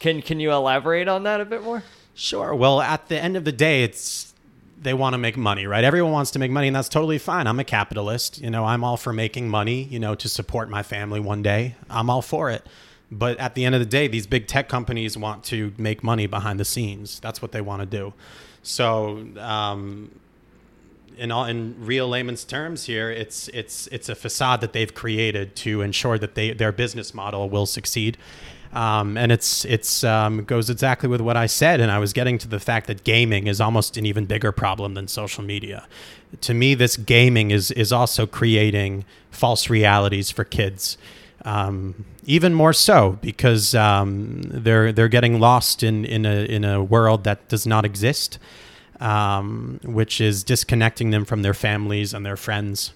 Can 0.00 0.20
can 0.20 0.40
you 0.40 0.50
elaborate 0.50 1.06
on 1.06 1.22
that 1.22 1.40
a 1.40 1.44
bit 1.44 1.62
more? 1.62 1.84
Sure. 2.14 2.52
Well, 2.54 2.80
at 2.80 3.08
the 3.08 3.22
end 3.22 3.36
of 3.36 3.44
the 3.44 3.52
day, 3.52 3.84
it's 3.84 4.34
they 4.82 4.94
want 4.94 5.14
to 5.14 5.18
make 5.18 5.36
money, 5.36 5.66
right? 5.66 5.84
Everyone 5.84 6.10
wants 6.12 6.30
to 6.32 6.38
make 6.38 6.50
money, 6.50 6.66
and 6.66 6.74
that's 6.74 6.88
totally 6.88 7.18
fine. 7.18 7.46
I'm 7.46 7.60
a 7.60 7.64
capitalist. 7.64 8.40
You 8.40 8.50
know, 8.50 8.64
I'm 8.64 8.82
all 8.82 8.96
for 8.96 9.12
making 9.12 9.48
money, 9.48 9.84
you 9.84 9.98
know, 10.00 10.14
to 10.16 10.28
support 10.28 10.68
my 10.68 10.82
family 10.82 11.20
one 11.20 11.42
day. 11.42 11.76
I'm 11.88 12.10
all 12.10 12.20
for 12.22 12.50
it. 12.50 12.66
But 13.12 13.38
at 13.38 13.54
the 13.54 13.64
end 13.64 13.74
of 13.76 13.80
the 13.80 13.86
day, 13.86 14.08
these 14.08 14.26
big 14.26 14.48
tech 14.48 14.68
companies 14.68 15.16
want 15.16 15.44
to 15.44 15.72
make 15.78 16.02
money 16.02 16.26
behind 16.26 16.58
the 16.58 16.64
scenes. 16.64 17.20
That's 17.20 17.40
what 17.40 17.52
they 17.52 17.60
want 17.60 17.80
to 17.82 17.86
do. 17.86 18.12
So, 18.62 19.24
um, 19.38 20.10
in 21.16 21.30
all 21.30 21.44
in 21.44 21.74
real 21.78 22.08
layman's 22.08 22.44
terms 22.44 22.84
here, 22.84 23.10
it's 23.10 23.48
it's 23.48 23.86
it's 23.88 24.08
a 24.08 24.14
facade 24.14 24.60
that 24.60 24.72
they've 24.72 24.94
created 24.94 25.56
to 25.56 25.80
ensure 25.80 26.18
that 26.18 26.34
they 26.34 26.52
their 26.52 26.72
business 26.72 27.14
model 27.14 27.48
will 27.48 27.66
succeed. 27.66 28.16
Um, 28.72 29.16
and 29.16 29.32
it's 29.32 29.64
it's 29.64 30.04
um, 30.04 30.44
goes 30.44 30.68
exactly 30.68 31.08
with 31.08 31.20
what 31.20 31.36
I 31.36 31.46
said, 31.46 31.80
and 31.80 31.90
I 31.90 31.98
was 31.98 32.12
getting 32.12 32.36
to 32.38 32.48
the 32.48 32.60
fact 32.60 32.86
that 32.88 33.04
gaming 33.04 33.46
is 33.46 33.60
almost 33.60 33.96
an 33.96 34.04
even 34.04 34.26
bigger 34.26 34.52
problem 34.52 34.94
than 34.94 35.08
social 35.08 35.42
media. 35.42 35.86
To 36.42 36.52
me, 36.52 36.74
this 36.74 36.96
gaming 36.96 37.50
is 37.50 37.70
is 37.70 37.92
also 37.92 38.26
creating 38.26 39.04
false 39.30 39.70
realities 39.70 40.30
for 40.30 40.44
kids, 40.44 40.98
um, 41.44 42.04
even 42.24 42.52
more 42.52 42.72
so 42.72 43.18
because 43.22 43.74
um, 43.74 44.42
they're 44.42 44.92
they're 44.92 45.08
getting 45.08 45.40
lost 45.40 45.82
in 45.82 46.04
in 46.04 46.26
a 46.26 46.44
in 46.44 46.64
a 46.64 46.82
world 46.82 47.24
that 47.24 47.48
does 47.48 47.66
not 47.66 47.84
exist 47.84 48.38
um, 49.00 49.80
which 49.84 50.20
is 50.20 50.44
disconnecting 50.44 51.10
them 51.10 51.24
from 51.24 51.42
their 51.42 51.54
families 51.54 52.14
and 52.14 52.24
their 52.24 52.36
friends. 52.36 52.92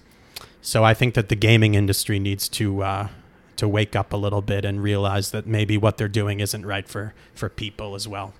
So 0.61 0.83
I 0.83 0.93
think 0.93 1.13
that 1.15 1.29
the 1.29 1.35
gaming 1.35 1.73
industry 1.75 2.19
needs 2.19 2.47
to 2.49 2.83
uh, 2.83 3.07
to 3.57 3.67
wake 3.67 3.95
up 3.95 4.13
a 4.13 4.17
little 4.17 4.41
bit 4.41 4.65
and 4.65 4.81
realize 4.81 5.31
that 5.31 5.45
maybe 5.45 5.77
what 5.77 5.97
they're 5.97 6.07
doing 6.07 6.39
isn't 6.39 6.65
right 6.65 6.87
for 6.87 7.13
for 7.33 7.49
people 7.49 7.95
as 7.95 8.07
well. 8.07 8.33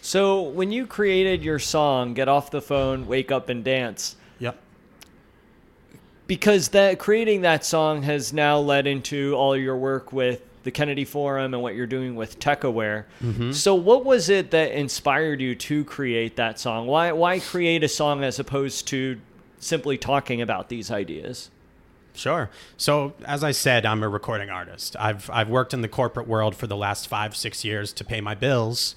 So 0.00 0.42
when 0.42 0.72
you 0.72 0.86
created 0.86 1.44
your 1.44 1.58
song 1.58 2.14
"Get 2.14 2.28
Off 2.28 2.50
the 2.50 2.60
Phone, 2.62 3.06
Wake 3.06 3.30
Up 3.30 3.48
and 3.48 3.62
Dance," 3.62 4.16
Yep. 4.40 4.58
because 6.26 6.68
that 6.68 6.98
creating 6.98 7.42
that 7.42 7.64
song 7.64 8.02
has 8.02 8.32
now 8.32 8.58
led 8.58 8.86
into 8.86 9.34
all 9.34 9.56
your 9.56 9.76
work 9.76 10.12
with 10.12 10.42
the 10.62 10.70
Kennedy 10.70 11.04
Forum 11.04 11.54
and 11.54 11.62
what 11.62 11.74
you're 11.74 11.86
doing 11.86 12.14
with 12.14 12.38
TechAware. 12.38 13.04
Mm-hmm. 13.22 13.52
So, 13.52 13.74
what 13.74 14.04
was 14.04 14.28
it 14.28 14.50
that 14.50 14.72
inspired 14.72 15.40
you 15.40 15.54
to 15.54 15.84
create 15.84 16.36
that 16.36 16.58
song? 16.58 16.86
Why 16.86 17.12
why 17.12 17.40
create 17.40 17.82
a 17.82 17.88
song 17.88 18.24
as 18.24 18.38
opposed 18.38 18.86
to 18.88 19.20
simply 19.58 19.98
talking 19.98 20.40
about 20.40 20.68
these 20.68 20.90
ideas? 20.90 21.50
Sure. 22.14 22.50
So, 22.76 23.14
as 23.24 23.42
I 23.42 23.52
said, 23.52 23.86
I'm 23.86 24.02
a 24.02 24.08
recording 24.08 24.50
artist. 24.50 24.96
I've 24.98 25.30
I've 25.30 25.48
worked 25.48 25.74
in 25.74 25.80
the 25.80 25.88
corporate 25.88 26.28
world 26.28 26.54
for 26.54 26.66
the 26.66 26.76
last 26.76 27.08
five 27.08 27.34
six 27.36 27.64
years 27.64 27.92
to 27.94 28.04
pay 28.04 28.20
my 28.20 28.34
bills. 28.34 28.94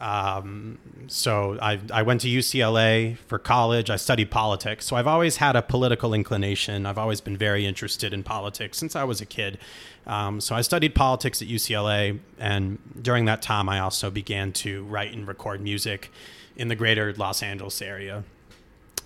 Um, 0.00 0.78
so 1.08 1.58
I, 1.60 1.78
I 1.92 2.02
went 2.02 2.22
to 2.22 2.28
UCLA 2.28 3.18
for 3.18 3.38
college. 3.38 3.90
I 3.90 3.96
studied 3.96 4.30
politics. 4.30 4.86
So 4.86 4.96
I've 4.96 5.06
always 5.06 5.36
had 5.36 5.56
a 5.56 5.62
political 5.62 6.14
inclination. 6.14 6.86
I've 6.86 6.96
always 6.96 7.20
been 7.20 7.36
very 7.36 7.66
interested 7.66 8.14
in 8.14 8.22
politics 8.22 8.78
since 8.78 8.96
I 8.96 9.04
was 9.04 9.20
a 9.20 9.26
kid. 9.26 9.58
Um, 10.06 10.40
so 10.40 10.54
I 10.54 10.62
studied 10.62 10.94
politics 10.94 11.42
at 11.42 11.48
UCLA, 11.48 12.18
and 12.38 12.78
during 13.00 13.26
that 13.26 13.42
time, 13.42 13.68
I 13.68 13.80
also 13.80 14.10
began 14.10 14.52
to 14.54 14.84
write 14.84 15.12
and 15.12 15.26
record 15.28 15.60
music 15.60 16.10
in 16.56 16.68
the 16.68 16.74
greater 16.74 17.12
Los 17.14 17.42
Angeles 17.42 17.80
area. 17.80 18.24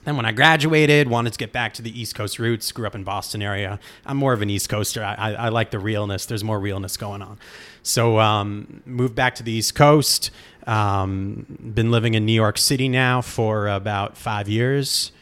Then 0.04 0.16
when 0.16 0.26
I 0.26 0.32
graduated, 0.32 1.08
wanted 1.08 1.32
to 1.32 1.38
get 1.38 1.52
back 1.52 1.72
to 1.74 1.82
the 1.82 1.98
East 1.98 2.14
Coast 2.14 2.38
roots. 2.38 2.72
Grew 2.72 2.86
up 2.86 2.94
in 2.94 3.04
Boston 3.04 3.40
area. 3.40 3.80
I'm 4.04 4.18
more 4.18 4.34
of 4.34 4.42
an 4.42 4.50
East 4.50 4.68
Coaster. 4.68 5.02
I, 5.02 5.14
I, 5.14 5.32
I 5.32 5.48
like 5.48 5.70
the 5.70 5.78
realness. 5.78 6.26
There's 6.26 6.44
more 6.44 6.60
realness 6.60 6.96
going 6.98 7.22
on. 7.22 7.38
So 7.82 8.18
um, 8.18 8.82
moved 8.84 9.14
back 9.14 9.34
to 9.36 9.42
the 9.42 9.52
East 9.52 9.74
Coast. 9.74 10.30
Um, 10.66 11.46
been 11.74 11.90
living 11.90 12.14
in 12.14 12.26
New 12.26 12.32
York 12.32 12.58
City 12.58 12.88
now 12.88 13.22
for 13.22 13.66
about 13.68 14.16
five 14.16 14.48
years, 14.48 15.12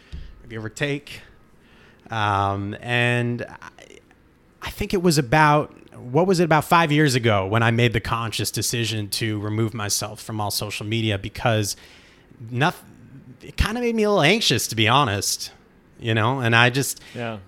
give 0.48 0.64
or 0.64 0.68
take. 0.68 1.22
Um, 2.10 2.76
and 2.80 3.46
I, 4.62 4.70
think 4.70 4.94
it 4.94 5.02
was 5.02 5.18
about 5.18 5.72
what 5.98 6.26
was 6.26 6.40
it 6.40 6.44
about 6.44 6.64
five 6.64 6.90
years 6.90 7.14
ago 7.14 7.46
when 7.46 7.62
I 7.62 7.70
made 7.70 7.92
the 7.92 8.00
conscious 8.00 8.50
decision 8.50 9.08
to 9.10 9.38
remove 9.40 9.74
myself 9.74 10.20
from 10.20 10.40
all 10.40 10.50
social 10.50 10.86
media 10.86 11.18
because 11.18 11.76
nothing. 12.50 12.88
It 13.42 13.56
kind 13.56 13.76
of 13.76 13.82
made 13.82 13.96
me 13.96 14.04
a 14.04 14.08
little 14.08 14.22
anxious, 14.22 14.68
to 14.68 14.76
be 14.76 14.86
honest. 14.86 15.50
You 15.98 16.14
know, 16.14 16.40
and 16.40 16.54
I 16.54 16.70
just 16.70 17.00
Yeah. 17.14 17.38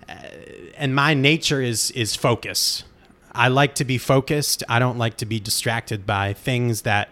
and 0.76 0.94
my 0.94 1.14
nature 1.14 1.60
is 1.60 1.90
is 1.92 2.14
focus. 2.16 2.84
I 3.32 3.48
like 3.48 3.74
to 3.76 3.84
be 3.84 3.98
focused. 3.98 4.62
I 4.68 4.78
don't 4.78 4.98
like 4.98 5.16
to 5.18 5.26
be 5.26 5.40
distracted 5.40 6.06
by 6.06 6.32
things 6.34 6.82
that 6.82 7.08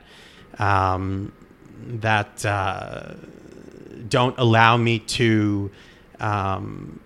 um, 0.58 1.32
that 1.84 2.44
uh, 2.46 3.14
don't 4.08 4.38
allow 4.38 4.76
me 4.76 5.00
to 5.00 5.70
um, 6.20 7.00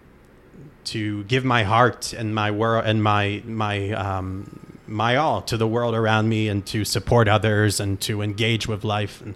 to 0.87 1.25
give 1.25 1.45
my 1.45 1.63
heart 1.63 2.13
and 2.13 2.35
my 2.35 2.51
world 2.51 2.85
and 2.87 3.03
my 3.03 3.43
my 3.45 3.91
um, 3.93 4.79
my 4.87 5.17
all 5.17 5.43
to 5.43 5.57
the 5.57 5.67
world 5.67 5.95
around 5.95 6.29
me 6.29 6.49
and 6.49 6.65
to 6.67 6.85
support 6.85 7.29
others 7.29 7.81
and 7.81 8.01
to 8.01 8.23
engage 8.23 8.67
with 8.69 8.85
life 8.85 9.21
and 9.21 9.35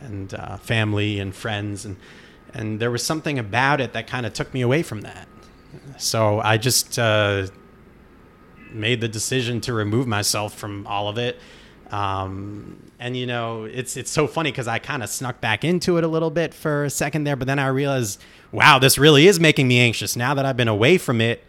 and 0.00 0.34
uh, 0.34 0.56
family 0.58 1.18
and 1.18 1.34
friends 1.34 1.84
and 1.84 1.96
and 2.52 2.78
there 2.80 2.90
was 2.90 3.04
something 3.04 3.38
about 3.38 3.80
it 3.80 3.92
that 3.92 4.06
kind 4.06 4.24
of 4.24 4.32
took 4.32 4.54
me 4.54 4.60
away 4.60 4.82
from 4.82 5.00
that. 5.00 5.26
So 5.98 6.40
I 6.40 6.56
just 6.56 6.98
uh, 6.98 7.48
made 8.70 9.00
the 9.00 9.08
decision 9.08 9.60
to 9.62 9.72
remove 9.72 10.06
myself 10.06 10.54
from 10.54 10.86
all 10.86 11.08
of 11.08 11.18
it. 11.18 11.38
Um, 11.90 12.90
and 12.98 13.16
you 13.16 13.26
know, 13.26 13.64
it's 13.64 13.96
it's 13.96 14.10
so 14.10 14.26
funny 14.26 14.50
because 14.50 14.68
I 14.68 14.78
kind 14.78 15.02
of 15.02 15.08
snuck 15.08 15.40
back 15.40 15.64
into 15.64 15.98
it 15.98 16.04
a 16.04 16.08
little 16.08 16.30
bit 16.30 16.54
for 16.54 16.84
a 16.84 16.90
second 16.90 17.24
there, 17.24 17.36
but 17.36 17.46
then 17.46 17.58
I 17.58 17.66
realized, 17.68 18.20
wow, 18.52 18.78
this 18.78 18.98
really 18.98 19.26
is 19.26 19.38
making 19.38 19.68
me 19.68 19.78
anxious. 19.80 20.16
Now 20.16 20.34
that 20.34 20.46
I've 20.46 20.56
been 20.56 20.68
away 20.68 20.98
from 20.98 21.20
it, 21.20 21.44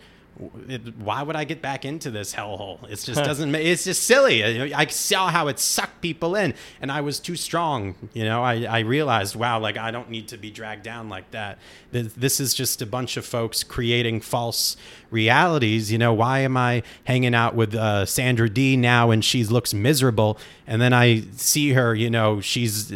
it, 0.67 0.98
why 0.98 1.24
would 1.24 1.36
I 1.36 1.43
get 1.45 1.62
back 1.62 1.86
into 1.86 2.12
this 2.12 2.34
hellhole? 2.36 2.84
It 2.86 3.00
just 3.02 3.24
doesn't. 3.24 3.52
ma- 3.52 3.58
It's 3.58 3.86
just 3.86 4.04
silly. 4.04 4.43
I 4.74 4.82
I 4.82 4.86
saw 4.88 5.30
how 5.30 5.48
it 5.48 5.60
sucked 5.60 6.02
people 6.02 6.36
in, 6.36 6.54
and 6.82 6.91
I 6.91 7.02
was 7.02 7.19
too 7.19 7.36
strong. 7.36 7.95
You 8.13 8.26
know, 8.26 8.43
I, 8.43 8.63
I 8.63 8.80
realized, 8.80 9.36
wow, 9.36 9.60
like 9.60 9.78
I 9.78 9.91
don't 9.91 10.10
need 10.10 10.28
to 10.30 10.38
be 10.38 10.52
dragged 10.52 10.84
down 10.84 11.08
like 11.10 11.32
that. 11.32 11.58
This 11.91 12.39
is 12.41 12.54
just 12.54 12.82
a 12.82 12.86
bunch 12.86 13.15
of 13.15 13.26
folks 13.26 13.63
creating 13.63 14.19
false 14.21 14.76
realities. 15.10 15.91
You 15.91 15.98
know, 15.98 16.13
why 16.13 16.39
am 16.39 16.58
I 16.58 16.84
hanging 17.06 17.34
out 17.34 17.56
with 17.56 17.74
uh, 17.74 18.06
Sandra 18.06 18.50
D 18.50 18.76
now 18.76 19.12
and 19.12 19.24
she 19.24 19.43
looks 19.45 19.74
miserable, 19.74 20.38
and 20.67 20.82
then 20.82 20.91
I 20.93 21.21
see 21.38 21.71
her, 21.71 21.95
you 21.95 22.10
know, 22.10 22.41
she's 22.41 22.91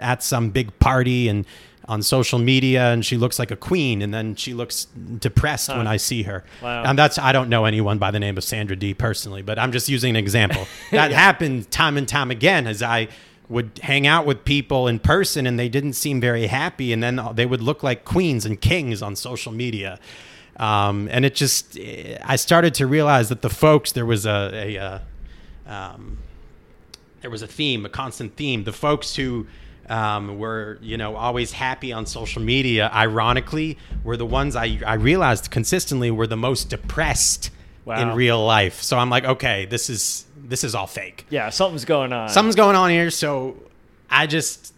at 0.00 0.22
some 0.22 0.50
big 0.50 0.78
party 0.78 1.28
and 1.28 1.44
on 1.88 2.02
social 2.02 2.38
media 2.38 2.92
and 2.92 3.04
she 3.04 3.16
looks 3.16 3.38
like 3.38 3.50
a 3.50 3.56
queen 3.56 4.02
and 4.02 4.12
then 4.12 4.34
she 4.34 4.54
looks 4.54 4.86
depressed 5.18 5.68
when 5.68 5.86
I 5.86 5.96
see 5.96 6.22
her. 6.24 6.44
Wow. 6.62 6.84
And 6.84 6.98
that's 6.98 7.18
I 7.18 7.32
don't 7.32 7.48
know 7.48 7.64
anyone 7.64 7.98
by 7.98 8.10
the 8.10 8.20
name 8.20 8.36
of 8.36 8.44
Sandra 8.44 8.76
D 8.76 8.94
personally, 8.94 9.42
but 9.42 9.58
I'm 9.58 9.72
just 9.72 9.88
using 9.88 10.10
an 10.10 10.16
example. 10.16 10.66
That 10.90 11.12
happened 11.12 11.70
time 11.70 11.96
and 11.96 12.06
time 12.06 12.30
again 12.30 12.66
as 12.66 12.82
I 12.82 13.08
would 13.48 13.80
hang 13.82 14.06
out 14.06 14.26
with 14.26 14.44
people 14.44 14.86
in 14.86 14.98
person 14.98 15.46
and 15.46 15.58
they 15.58 15.68
didn't 15.68 15.94
seem 15.94 16.20
very 16.20 16.46
happy 16.46 16.92
and 16.92 17.02
then 17.02 17.20
they 17.34 17.46
would 17.46 17.62
look 17.62 17.82
like 17.82 18.04
queens 18.04 18.44
and 18.44 18.60
kings 18.60 19.02
on 19.02 19.16
social 19.16 19.52
media. 19.52 19.98
Um, 20.56 21.08
and 21.10 21.24
it 21.24 21.34
just 21.34 21.78
I 22.24 22.36
started 22.36 22.74
to 22.74 22.86
realize 22.86 23.28
that 23.30 23.42
the 23.42 23.48
folks 23.50 23.92
there 23.92 24.06
was 24.06 24.26
a, 24.26 24.50
a, 24.52 24.78
uh 24.78 24.98
um, 25.66 26.18
there 27.20 27.30
was 27.30 27.42
a 27.42 27.46
theme, 27.46 27.84
a 27.86 27.88
constant 27.88 28.36
theme. 28.36 28.64
The 28.64 28.72
folks 28.72 29.16
who 29.16 29.46
um, 29.90 30.38
were, 30.38 30.78
you 30.80 30.96
know, 30.96 31.16
always 31.16 31.52
happy 31.52 31.92
on 31.92 32.06
social 32.06 32.40
media, 32.40 32.90
ironically, 32.94 33.76
were 34.04 34.16
the 34.16 34.24
ones 34.24 34.54
I, 34.56 34.80
I 34.86 34.94
realized 34.94 35.50
consistently 35.50 36.10
were 36.10 36.26
the 36.26 36.36
most 36.36 36.70
depressed 36.70 37.50
Wow. 37.86 38.10
in 38.10 38.16
real 38.16 38.44
life. 38.44 38.82
So 38.82 38.98
I'm 38.98 39.08
like, 39.10 39.24
okay, 39.24 39.64
this 39.64 39.88
is 39.90 40.26
this 40.36 40.64
is 40.64 40.74
all 40.74 40.86
fake. 40.86 41.26
Yeah, 41.30 41.48
something's 41.50 41.84
going 41.86 42.12
on. 42.12 42.28
Something's 42.28 42.54
going 42.54 42.76
on 42.76 42.90
here. 42.90 43.10
So 43.10 43.56
I 44.10 44.26
just, 44.26 44.74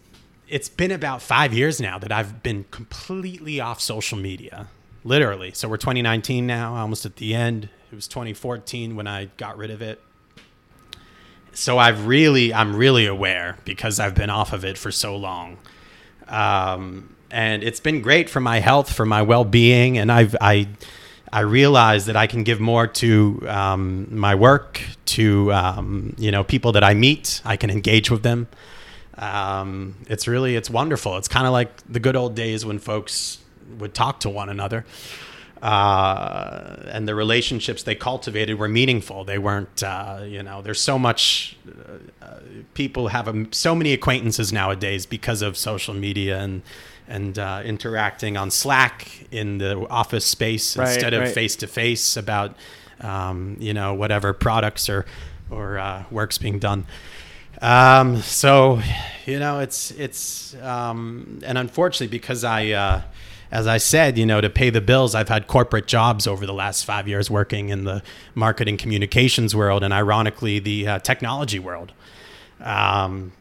it's 0.47 0.69
been 0.69 0.91
about 0.91 1.21
five 1.21 1.53
years 1.53 1.81
now 1.81 1.99
that 1.99 2.11
I've 2.11 2.41
been 2.41 2.65
completely 2.71 3.59
off 3.59 3.81
social 3.81 4.17
media, 4.17 4.67
literally. 5.03 5.51
So 5.53 5.67
we're 5.67 5.77
2019 5.77 6.47
now, 6.47 6.75
almost 6.75 7.05
at 7.05 7.17
the 7.17 7.35
end. 7.35 7.69
It 7.91 7.95
was 7.95 8.07
2014 8.07 8.95
when 8.95 9.05
I 9.07 9.25
got 9.37 9.57
rid 9.57 9.69
of 9.69 9.81
it 9.81 10.01
so 11.53 11.77
I've 11.77 12.07
really, 12.07 12.53
I'm 12.53 12.75
really 12.75 13.05
aware 13.05 13.57
because 13.65 13.99
I've 13.99 14.15
been 14.15 14.29
off 14.29 14.53
of 14.53 14.65
it 14.65 14.77
for 14.77 14.91
so 14.91 15.15
long. 15.15 15.57
Um, 16.27 17.15
and 17.31 17.63
it's 17.63 17.79
been 17.79 18.01
great 18.01 18.29
for 18.29 18.39
my 18.39 18.59
health, 18.59 18.91
for 18.91 19.05
my 19.05 19.21
well-being, 19.21 19.97
and 19.97 20.11
I've, 20.11 20.35
I, 20.39 20.67
I 21.31 21.41
realize 21.41 22.05
that 22.05 22.15
I 22.15 22.27
can 22.27 22.43
give 22.43 22.59
more 22.59 22.85
to 22.87 23.43
um, 23.47 24.15
my 24.15 24.35
work, 24.35 24.81
to 25.05 25.51
um, 25.51 26.15
you 26.17 26.31
know 26.31 26.43
people 26.43 26.73
that 26.73 26.83
I 26.83 26.93
meet. 26.93 27.41
I 27.43 27.57
can 27.57 27.71
engage 27.71 28.11
with 28.11 28.21
them. 28.21 28.47
Um, 29.17 29.95
it's 30.07 30.27
really, 30.27 30.55
it's 30.55 30.69
wonderful. 30.69 31.17
It's 31.17 31.27
kind 31.27 31.47
of 31.47 31.53
like 31.53 31.71
the 31.91 31.99
good 31.99 32.15
old 32.15 32.35
days 32.35 32.65
when 32.65 32.77
folks 32.77 33.39
would 33.79 33.93
talk 33.95 34.19
to 34.21 34.29
one 34.29 34.49
another 34.49 34.85
uh, 35.63 36.75
and 36.91 37.07
the 37.07 37.15
relationships 37.15 37.83
they 37.83 37.95
cultivated 37.95 38.59
were 38.59 38.67
meaningful. 38.67 39.23
They 39.23 39.37
weren't, 39.37 39.81
uh, 39.81 40.19
you 40.25 40.43
know, 40.43 40.61
there's 40.61 40.81
so 40.81 40.99
much, 40.99 41.55
uh, 42.21 42.39
people 42.73 43.07
have 43.07 43.29
um 43.29 43.47
so 43.53 43.73
many 43.73 43.93
acquaintances 43.93 44.51
nowadays 44.51 45.05
because 45.05 45.41
of 45.41 45.55
social 45.55 45.93
media 45.93 46.39
and, 46.39 46.63
and 47.07 47.39
uh, 47.39 47.61
interacting 47.63 48.35
on 48.35 48.51
Slack 48.51 49.25
in 49.31 49.59
the 49.59 49.87
office 49.89 50.25
space 50.25 50.75
Right, 50.75 50.89
instead 50.89 51.13
of 51.13 51.31
face 51.31 51.55
to 51.57 51.67
face 51.67 52.17
about, 52.17 52.57
um, 52.99 53.55
you 53.57 53.73
know, 53.73 53.93
whatever 53.93 54.33
products 54.33 54.89
or, 54.89 55.05
or 55.49 55.79
uh, 55.79 56.03
works 56.11 56.37
being 56.37 56.59
done. 56.59 56.85
Um, 57.61 58.17
so, 58.17 58.81
you 59.25 59.39
know, 59.39 59.59
it's 59.59 59.91
it's 59.91 60.55
um, 60.61 61.39
and 61.45 61.57
unfortunately 61.57 62.07
because 62.17 62.43
I, 62.43 62.71
uh, 62.71 63.01
as 63.53 63.67
I 63.67 63.77
said, 63.77 64.17
you 64.17 64.25
know, 64.25 64.41
to 64.41 64.49
pay 64.49 64.71
the 64.71 64.81
bills, 64.81 65.13
I've 65.13 65.29
had 65.29 65.45
corporate 65.45 65.85
jobs 65.85 66.25
over 66.25 66.47
the 66.47 66.55
last 66.55 66.85
five 66.85 67.07
years 67.07 67.29
working 67.29 67.69
in 67.69 67.83
the 67.83 68.01
marketing 68.33 68.77
communications 68.77 69.55
world 69.55 69.83
and 69.83 69.93
ironically 69.93 70.57
the 70.57 70.87
uh, 70.87 70.99
technology 70.99 71.59
world. 71.59 71.91
Um, 72.61 73.31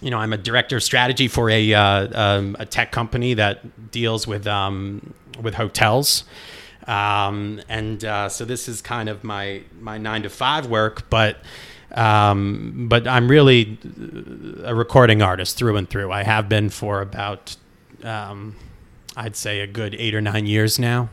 you 0.00 0.10
know, 0.10 0.16
I'm 0.16 0.32
a 0.32 0.38
director 0.38 0.78
of 0.78 0.82
strategy 0.82 1.28
for 1.28 1.50
a 1.50 1.74
uh, 1.74 2.38
um, 2.38 2.56
a 2.58 2.64
tech 2.64 2.90
company 2.90 3.34
that 3.34 3.90
deals 3.90 4.26
with 4.26 4.46
um, 4.46 5.12
with 5.42 5.54
hotels. 5.54 6.24
Um, 6.86 7.60
and 7.68 8.02
uh, 8.02 8.30
so 8.30 8.46
this 8.46 8.66
is 8.66 8.80
kind 8.80 9.10
of 9.10 9.24
my 9.24 9.60
my 9.78 9.98
nine 9.98 10.22
to 10.22 10.30
five 10.30 10.68
work, 10.68 11.10
but 11.10 11.36
um, 11.92 12.86
but 12.88 13.06
I'm 13.06 13.28
really 13.28 13.78
a 14.64 14.74
recording 14.74 15.20
artist 15.20 15.58
through 15.58 15.76
and 15.76 15.88
through. 15.88 16.10
I 16.12 16.22
have 16.22 16.48
been 16.48 16.70
for 16.70 17.02
about 17.02 17.56
um, 18.02 18.56
I'd 19.16 19.36
say 19.36 19.60
a 19.60 19.66
good 19.66 19.94
eight 19.94 20.14
or 20.14 20.20
nine 20.20 20.46
years 20.46 20.78
now, 20.78 21.08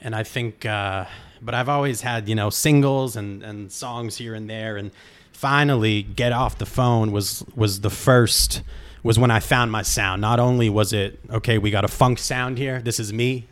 and 0.00 0.14
I 0.14 0.22
think. 0.22 0.66
Uh, 0.66 1.06
but 1.40 1.54
I've 1.54 1.68
always 1.68 2.00
had 2.00 2.28
you 2.28 2.34
know 2.34 2.50
singles 2.50 3.14
and, 3.14 3.42
and 3.42 3.70
songs 3.70 4.16
here 4.16 4.34
and 4.34 4.50
there, 4.50 4.76
and 4.76 4.90
finally, 5.32 6.02
"Get 6.02 6.32
Off 6.32 6.58
the 6.58 6.66
Phone" 6.66 7.12
was 7.12 7.44
was 7.54 7.80
the 7.80 7.90
first 7.90 8.62
was 9.02 9.18
when 9.18 9.30
I 9.30 9.40
found 9.40 9.70
my 9.70 9.82
sound. 9.82 10.20
Not 10.20 10.40
only 10.40 10.68
was 10.68 10.92
it 10.92 11.20
okay, 11.30 11.58
we 11.58 11.70
got 11.70 11.84
a 11.84 11.88
funk 11.88 12.18
sound 12.18 12.58
here. 12.58 12.80
This 12.80 12.98
is 12.98 13.12
me 13.12 13.46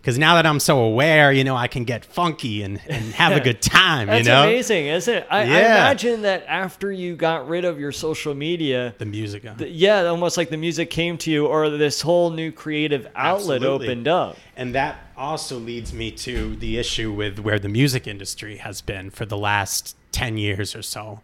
because 0.00 0.16
now 0.18 0.36
that 0.36 0.46
I'm 0.46 0.60
so 0.60 0.80
aware, 0.80 1.30
you 1.30 1.44
know, 1.44 1.54
I 1.56 1.68
can 1.68 1.84
get 1.84 2.04
funky 2.04 2.62
and, 2.62 2.80
and 2.88 3.12
have 3.14 3.32
a 3.36 3.40
good 3.40 3.60
time. 3.80 4.06
That's 4.06 4.26
you 4.26 4.32
know, 4.32 4.44
amazing, 4.44 4.86
isn't 4.86 5.14
it? 5.14 5.26
I, 5.30 5.40
I 5.40 5.42
imagine 5.44 6.22
that 6.22 6.44
after 6.48 6.90
you 6.90 7.16
got 7.16 7.46
rid 7.48 7.64
of 7.66 7.78
your 7.78 7.92
social 7.92 8.34
media, 8.34 8.94
the 8.98 9.04
music. 9.04 9.44
uh, 9.44 9.54
th- 9.56 9.72
yeah, 9.72 10.04
almost 10.06 10.36
like 10.38 10.48
the 10.48 10.56
music 10.56 10.88
came 10.90 11.18
to 11.18 11.30
you, 11.30 11.46
or 11.46 11.68
this 11.68 12.00
whole 12.00 12.30
new 12.30 12.50
creative 12.50 13.06
outlet 13.14 13.56
Absolutely. 13.58 13.88
opened 13.88 14.08
up. 14.08 14.36
And 14.56 14.74
that 14.74 14.96
also 15.16 15.58
leads 15.58 15.92
me 15.92 16.10
to 16.12 16.56
the 16.56 16.78
issue 16.78 17.12
with 17.12 17.38
where 17.38 17.58
the 17.58 17.68
music 17.68 18.06
industry 18.06 18.56
has 18.56 18.80
been 18.80 19.10
for 19.10 19.26
the 19.26 19.36
last 19.36 19.96
10 20.12 20.38
years 20.38 20.74
or 20.74 20.80
so. 20.82 21.20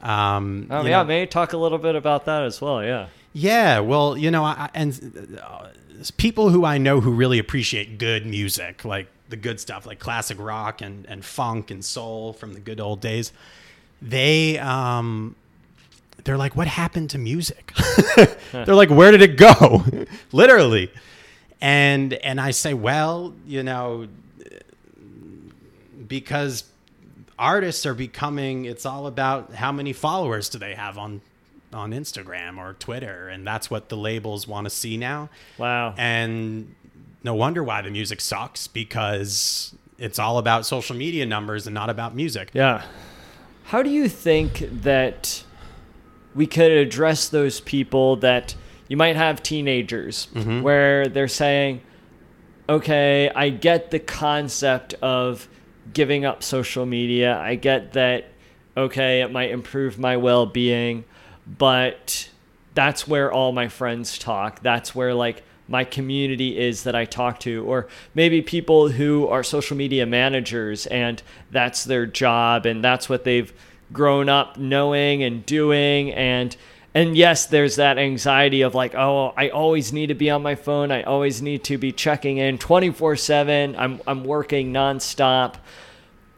Um, 0.00 0.68
Oh 0.70 0.84
yeah, 0.84 0.98
know- 1.02 1.04
maybe 1.04 1.26
talk 1.28 1.52
a 1.52 1.56
little 1.56 1.78
bit 1.78 1.94
about 1.96 2.26
that 2.26 2.42
as 2.44 2.60
well. 2.60 2.82
Yeah. 2.84 3.08
Yeah, 3.34 3.80
well, 3.80 4.16
you 4.16 4.30
know, 4.30 4.44
I, 4.44 4.70
and 4.74 5.38
uh, 5.42 5.66
people 6.16 6.50
who 6.50 6.64
I 6.64 6.78
know 6.78 7.00
who 7.00 7.10
really 7.10 7.40
appreciate 7.40 7.98
good 7.98 8.24
music, 8.24 8.84
like 8.84 9.08
the 9.28 9.36
good 9.36 9.58
stuff, 9.58 9.86
like 9.86 9.98
classic 9.98 10.38
rock 10.38 10.80
and, 10.80 11.04
and 11.06 11.24
funk 11.24 11.72
and 11.72 11.84
soul 11.84 12.32
from 12.32 12.54
the 12.54 12.60
good 12.60 12.80
old 12.80 13.00
days, 13.00 13.32
they 14.00 14.56
um, 14.58 15.34
they're 16.22 16.36
like, 16.36 16.54
"What 16.54 16.68
happened 16.68 17.10
to 17.10 17.18
music?" 17.18 17.72
they're 18.52 18.74
like, 18.74 18.90
"Where 18.90 19.10
did 19.10 19.20
it 19.20 19.36
go?" 19.36 19.84
Literally, 20.32 20.92
and 21.60 22.12
and 22.14 22.40
I 22.40 22.52
say, 22.52 22.72
well, 22.72 23.34
you 23.46 23.64
know, 23.64 24.06
because 26.06 26.64
artists 27.36 27.84
are 27.84 27.94
becoming 27.94 28.64
it's 28.64 28.86
all 28.86 29.08
about 29.08 29.54
how 29.54 29.72
many 29.72 29.92
followers 29.92 30.48
do 30.48 30.58
they 30.58 30.74
have 30.74 30.98
on 30.98 31.20
on 31.74 31.90
Instagram 31.90 32.56
or 32.58 32.74
Twitter 32.74 33.28
and 33.28 33.46
that's 33.46 33.70
what 33.70 33.88
the 33.88 33.96
labels 33.96 34.46
want 34.48 34.64
to 34.64 34.70
see 34.70 34.96
now 34.96 35.28
Wow. 35.58 35.94
and 35.98 36.74
no 37.22 37.34
wonder 37.34 37.62
why 37.62 37.82
the 37.82 37.90
music 37.90 38.20
sucks 38.20 38.66
because 38.66 39.74
it's 39.98 40.18
all 40.18 40.38
about 40.38 40.66
social 40.66 40.96
media 40.96 41.26
numbers 41.26 41.66
and 41.66 41.74
not 41.74 41.90
about 41.90 42.14
music 42.14 42.50
Yeah. 42.54 42.82
How 43.64 43.82
do 43.82 43.90
you 43.90 44.08
think 44.08 44.68
that 44.82 45.42
we 46.34 46.46
could 46.46 46.70
address 46.70 47.28
those 47.28 47.60
people 47.60 48.16
that 48.16 48.54
you 48.88 48.96
might 48.96 49.16
have 49.16 49.42
teenagers 49.42 50.28
mm-hmm. 50.34 50.60
where 50.62 51.08
they're 51.08 51.28
saying, 51.28 51.80
okay, 52.68 53.30
I 53.34 53.48
get 53.50 53.90
the 53.90 53.98
concept 53.98 54.94
of 55.00 55.48
giving 55.92 56.24
up 56.24 56.42
social 56.42 56.84
media. 56.86 57.38
I 57.38 57.54
get 57.54 57.92
that, 57.94 58.26
okay, 58.76 59.22
it 59.22 59.30
might 59.32 59.50
improve 59.50 59.98
my 59.98 60.16
well 60.16 60.44
being, 60.46 61.04
but 61.46 62.28
that's 62.74 63.06
where 63.06 63.32
all 63.32 63.52
my 63.52 63.68
friends 63.68 64.18
talk. 64.18 64.60
That's 64.60 64.94
where, 64.94 65.14
like, 65.14 65.42
my 65.68 65.84
community 65.84 66.58
is 66.58 66.84
that 66.84 66.94
I 66.94 67.04
talk 67.04 67.40
to, 67.40 67.64
or 67.64 67.88
maybe 68.14 68.42
people 68.42 68.88
who 68.88 69.26
are 69.28 69.42
social 69.42 69.76
media 69.76 70.04
managers 70.04 70.86
and 70.86 71.22
that's 71.50 71.84
their 71.84 72.06
job 72.06 72.66
and 72.66 72.84
that's 72.84 73.08
what 73.08 73.24
they've 73.24 73.52
grown 73.92 74.28
up 74.28 74.58
knowing 74.58 75.22
and 75.22 75.44
doing 75.46 76.12
and 76.12 76.56
and 76.94 77.16
yes 77.16 77.46
there's 77.46 77.76
that 77.76 77.98
anxiety 77.98 78.62
of 78.62 78.74
like 78.74 78.94
oh 78.94 79.32
I 79.36 79.50
always 79.50 79.92
need 79.92 80.06
to 80.06 80.14
be 80.14 80.30
on 80.30 80.42
my 80.42 80.54
phone 80.54 80.90
I 80.90 81.02
always 81.02 81.42
need 81.42 81.64
to 81.64 81.78
be 81.78 81.92
checking 81.92 82.38
in 82.38 82.58
24/7 82.58 83.74
I'm 83.78 84.00
I'm 84.06 84.24
working 84.24 84.72
nonstop 84.72 85.56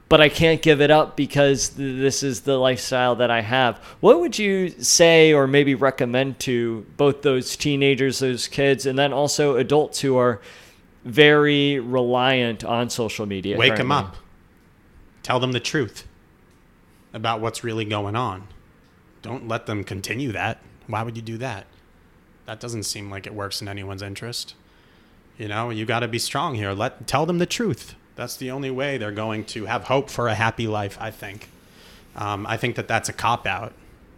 but 0.09 0.21
I 0.21 0.29
can't 0.29 0.63
give 0.63 0.81
it 0.81 0.91
up 0.91 1.17
because 1.17 1.71
th- 1.71 2.01
this 2.01 2.23
is 2.23 2.43
the 2.43 2.59
lifestyle 2.59 3.17
that 3.17 3.31
I 3.31 3.41
have. 3.41 3.79
What 4.01 4.21
would 4.21 4.39
you 4.39 4.71
say 4.71 5.33
or 5.33 5.47
maybe 5.47 5.75
recommend 5.75 6.39
to 6.41 6.87
both 6.97 7.23
those 7.23 7.57
teenagers, 7.57 8.21
those 8.21 8.47
kids, 8.47 8.87
and 8.87 8.99
then 8.99 9.13
also 9.13 9.57
adults 9.57 10.01
who 10.01 10.17
are 10.17 10.41
very 11.05 11.81
reliant 11.81 12.65
on 12.65 12.89
social 12.91 13.27
media? 13.27 13.57
wake 13.57 13.77
them 13.77 13.93
up. 13.93 14.17
Tell 15.23 15.41
them 15.41 15.53
the 15.53 15.61
truth 15.61 16.07
about 17.13 17.41
what's 17.41 17.65
really 17.65 17.85
going 17.85 18.15
on. 18.15 18.47
Don't 19.23 19.49
let 19.49 19.67
them 19.67 19.83
continue 19.83 20.31
that. 20.33 20.61
Why 20.87 21.03
would 21.03 21.17
you 21.17 21.23
do 21.23 21.37
that? 21.39 21.67
That 22.45 22.61
doesn't 22.61 22.85
seem 22.85 23.11
like 23.11 23.27
it 23.27 23.35
works 23.35 23.61
in 23.61 23.67
anyone's 23.67 24.03
interest. 24.03 24.55
You 25.37 25.49
know 25.49 25.71
you 25.71 25.85
got 25.85 26.01
to 26.01 26.09
be 26.09 26.21
strong 26.21 26.55
here. 26.55 26.73
Let 26.73 27.09
tell 27.09 27.27
them 27.27 27.39
the 27.39 27.47
truth 27.47 27.97
that's 28.17 28.37
the 28.37 28.51
only 28.51 28.71
way 28.71 28.99
they're 28.99 29.13
going 29.13 29.45
to 29.45 29.67
have 29.67 29.85
hope 29.85 30.11
for 30.11 30.29
a 30.29 30.35
happy 30.35 30.67
life 30.67 30.99
i 31.01 31.11
think. 31.11 31.49
Um, 32.17 32.47
i 32.47 32.57
think 32.57 32.77
that 32.77 32.89
that's 32.89 33.09
a 33.09 33.13
cop 33.13 33.47
out 33.47 33.73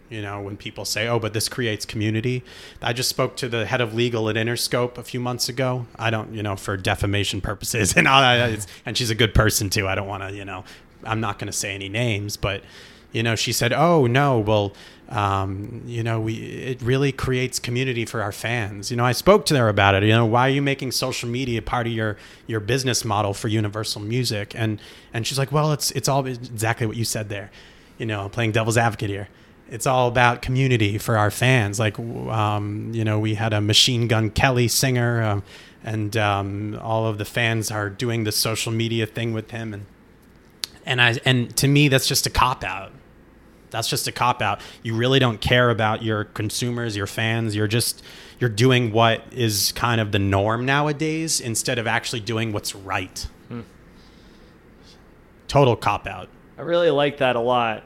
you 0.09 0.21
know 0.21 0.41
when 0.41 0.57
people 0.57 0.85
say 0.85 1.07
oh 1.07 1.19
but 1.19 1.33
this 1.33 1.47
creates 1.47 1.85
community. 1.85 2.43
I 2.81 2.93
just 2.93 3.09
spoke 3.09 3.35
to 3.37 3.47
the 3.47 3.65
head 3.67 3.81
of 3.81 3.93
legal 3.93 4.27
at 4.29 4.35
interscope 4.35 4.97
a 4.97 5.03
few 5.03 5.19
months 5.19 5.47
ago. 5.49 5.85
I 5.97 6.09
don't 6.09 6.33
you 6.33 6.41
know 6.41 6.55
for 6.55 6.75
defamation 6.77 7.41
purposes 7.41 7.93
and 7.97 8.07
it's, 8.07 8.67
and 8.85 8.97
she's 8.97 9.11
a 9.11 9.15
good 9.15 9.35
person 9.35 9.69
too. 9.69 9.87
I 9.87 9.95
don't 9.95 10.07
want 10.07 10.23
to 10.23 10.33
you 10.33 10.45
know 10.45 10.63
i'm 11.03 11.21
not 11.21 11.39
going 11.39 11.47
to 11.47 11.57
say 11.57 11.73
any 11.73 11.89
names 11.89 12.37
but 12.37 12.63
you 13.11 13.23
know 13.23 13.35
she 13.35 13.51
said 13.51 13.73
oh 13.73 14.05
no 14.07 14.39
well 14.39 14.73
um, 15.09 15.81
you 15.87 16.03
know 16.03 16.19
we 16.19 16.35
it 16.35 16.81
really 16.83 17.11
creates 17.11 17.57
community 17.57 18.05
for 18.05 18.21
our 18.21 18.31
fans. 18.31 18.91
You 18.91 18.97
know 18.97 19.05
i 19.05 19.11
spoke 19.11 19.45
to 19.47 19.57
her 19.57 19.67
about 19.67 19.95
it 19.95 20.03
you 20.03 20.09
know 20.09 20.25
why 20.25 20.47
are 20.47 20.51
you 20.51 20.61
making 20.61 20.91
social 20.91 21.27
media 21.27 21.61
part 21.61 21.87
of 21.87 21.93
your 21.93 22.17
your 22.45 22.59
business 22.59 23.03
model 23.03 23.33
for 23.33 23.47
universal 23.47 24.01
music? 24.01 24.53
And 24.55 24.79
and 25.13 25.25
she's 25.25 25.39
like 25.39 25.51
well 25.51 25.71
it's 25.71 25.91
it's 25.91 26.07
all 26.07 26.25
exactly 26.25 26.85
what 26.85 26.95
you 26.95 27.05
said 27.05 27.29
there 27.29 27.49
you 27.97 28.05
know 28.05 28.29
playing 28.29 28.51
devil's 28.51 28.77
advocate 28.77 29.09
here. 29.09 29.29
It's 29.71 29.85
all 29.85 30.07
about 30.07 30.41
community 30.41 30.97
for 30.97 31.15
our 31.15 31.29
fans. 31.29 31.79
Like 31.79 31.99
um, 31.99 32.91
you 32.93 33.03
know 33.03 33.19
we 33.19 33.35
had 33.35 33.53
a 33.53 33.61
machine 33.61 34.07
gun 34.07 34.29
kelly 34.29 34.67
singer 34.67 35.23
um, 35.23 35.43
and 35.83 36.15
um, 36.17 36.79
all 36.81 37.07
of 37.07 37.17
the 37.17 37.25
fans 37.25 37.71
are 37.71 37.89
doing 37.89 38.25
the 38.25 38.31
social 38.31 38.71
media 38.71 39.05
thing 39.05 39.33
with 39.33 39.51
him 39.51 39.73
and 39.73 39.85
and 40.85 41.01
I 41.01 41.17
and 41.25 41.55
to 41.57 41.67
me 41.67 41.87
that's 41.87 42.07
just 42.07 42.25
a 42.25 42.29
cop 42.29 42.63
out. 42.63 42.91
That's 43.71 43.87
just 43.87 44.07
a 44.07 44.11
cop 44.11 44.41
out. 44.41 44.61
You 44.83 44.95
really 44.95 45.19
don't 45.19 45.39
care 45.39 45.69
about 45.69 46.03
your 46.03 46.25
consumers, 46.25 46.95
your 46.95 47.07
fans. 47.07 47.55
You're 47.55 47.67
just 47.67 48.03
you're 48.39 48.49
doing 48.49 48.91
what 48.91 49.23
is 49.31 49.71
kind 49.73 49.99
of 49.99 50.11
the 50.11 50.19
norm 50.19 50.65
nowadays 50.65 51.41
instead 51.41 51.77
of 51.77 51.87
actually 51.87 52.21
doing 52.21 52.51
what's 52.51 52.73
right. 52.73 53.27
Hmm. 53.47 53.61
Total 55.47 55.75
cop 55.75 56.07
out. 56.07 56.29
I 56.57 56.61
really 56.61 56.91
like 56.91 57.17
that 57.17 57.35
a 57.35 57.41
lot. 57.41 57.83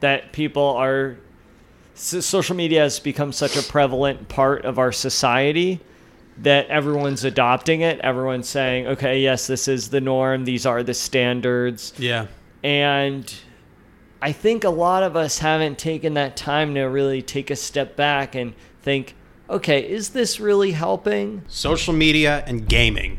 That 0.00 0.32
people 0.32 0.62
are. 0.62 1.16
Social 1.94 2.56
media 2.56 2.80
has 2.80 2.98
become 2.98 3.30
such 3.30 3.56
a 3.56 3.62
prevalent 3.62 4.28
part 4.28 4.64
of 4.64 4.78
our 4.78 4.90
society 4.90 5.80
that 6.38 6.66
everyone's 6.68 7.24
adopting 7.24 7.82
it. 7.82 8.00
Everyone's 8.00 8.48
saying, 8.48 8.86
okay, 8.86 9.20
yes, 9.20 9.46
this 9.46 9.68
is 9.68 9.90
the 9.90 10.00
norm. 10.00 10.44
These 10.44 10.64
are 10.64 10.82
the 10.82 10.94
standards. 10.94 11.92
Yeah. 11.98 12.28
And 12.62 13.32
I 14.22 14.32
think 14.32 14.64
a 14.64 14.70
lot 14.70 15.02
of 15.02 15.16
us 15.16 15.38
haven't 15.38 15.78
taken 15.78 16.14
that 16.14 16.36
time 16.36 16.74
to 16.74 16.82
really 16.82 17.22
take 17.22 17.50
a 17.50 17.56
step 17.56 17.96
back 17.96 18.34
and 18.34 18.54
think, 18.82 19.14
okay, 19.48 19.80
is 19.88 20.10
this 20.10 20.38
really 20.38 20.72
helping? 20.72 21.42
Social 21.48 21.94
media 21.94 22.44
and 22.46 22.68
gaming. 22.68 23.18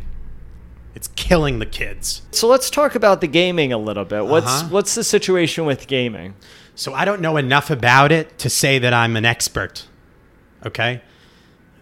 It's 0.94 1.08
killing 1.10 1.60
the 1.60 1.66
kids. 1.66 2.22
So 2.32 2.48
let's 2.48 2.70
talk 2.70 2.96
about 2.96 3.22
the 3.22 3.28
gaming 3.28 3.74
a 3.74 3.78
little 3.78 4.06
bit. 4.06 4.26
What's 4.26 4.46
Uh-huh. 4.48 4.68
what's 4.70 4.94
the 4.94 5.04
situation 5.04 5.66
with 5.66 5.88
gaming? 5.88 6.36
So 6.76 6.94
I 6.94 7.06
don't 7.06 7.22
know 7.22 7.38
enough 7.38 7.70
about 7.70 8.12
it 8.12 8.38
to 8.40 8.50
say 8.50 8.78
that 8.80 8.94
I'm 8.94 9.16
an 9.16 9.26
expert. 9.26 9.88
Okay? 10.66 11.02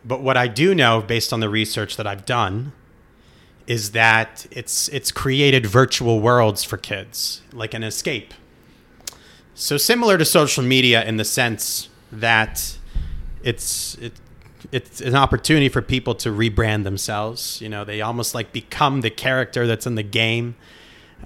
But 0.05 0.21
what 0.21 0.37
I 0.37 0.47
do 0.47 0.73
know 0.73 1.01
based 1.01 1.33
on 1.33 1.41
the 1.41 1.49
research 1.49 1.97
that 1.97 2.07
I've 2.07 2.25
done 2.25 2.71
is 3.67 3.91
that 3.91 4.47
it's 4.51 4.87
it's 4.89 5.11
created 5.11 5.65
virtual 5.65 6.21
worlds 6.21 6.63
for 6.63 6.77
kids, 6.77 7.41
like 7.51 7.73
an 7.73 7.83
escape. 7.83 8.33
So 9.59 9.75
similar 9.75 10.17
to 10.17 10.23
social 10.23 10.63
media 10.63 11.03
in 11.03 11.17
the 11.17 11.25
sense 11.25 11.89
that 12.13 12.77
it's 13.43 13.95
it, 13.95 14.13
it's 14.71 15.01
an 15.01 15.15
opportunity 15.15 15.67
for 15.67 15.81
people 15.81 16.15
to 16.15 16.29
rebrand 16.29 16.85
themselves. 16.85 17.59
You 17.59 17.67
know, 17.67 17.83
they 17.83 17.99
almost 17.99 18.33
like 18.33 18.53
become 18.53 19.01
the 19.01 19.09
character 19.09 19.67
that's 19.67 19.85
in 19.85 19.95
the 19.95 20.03
game. 20.03 20.55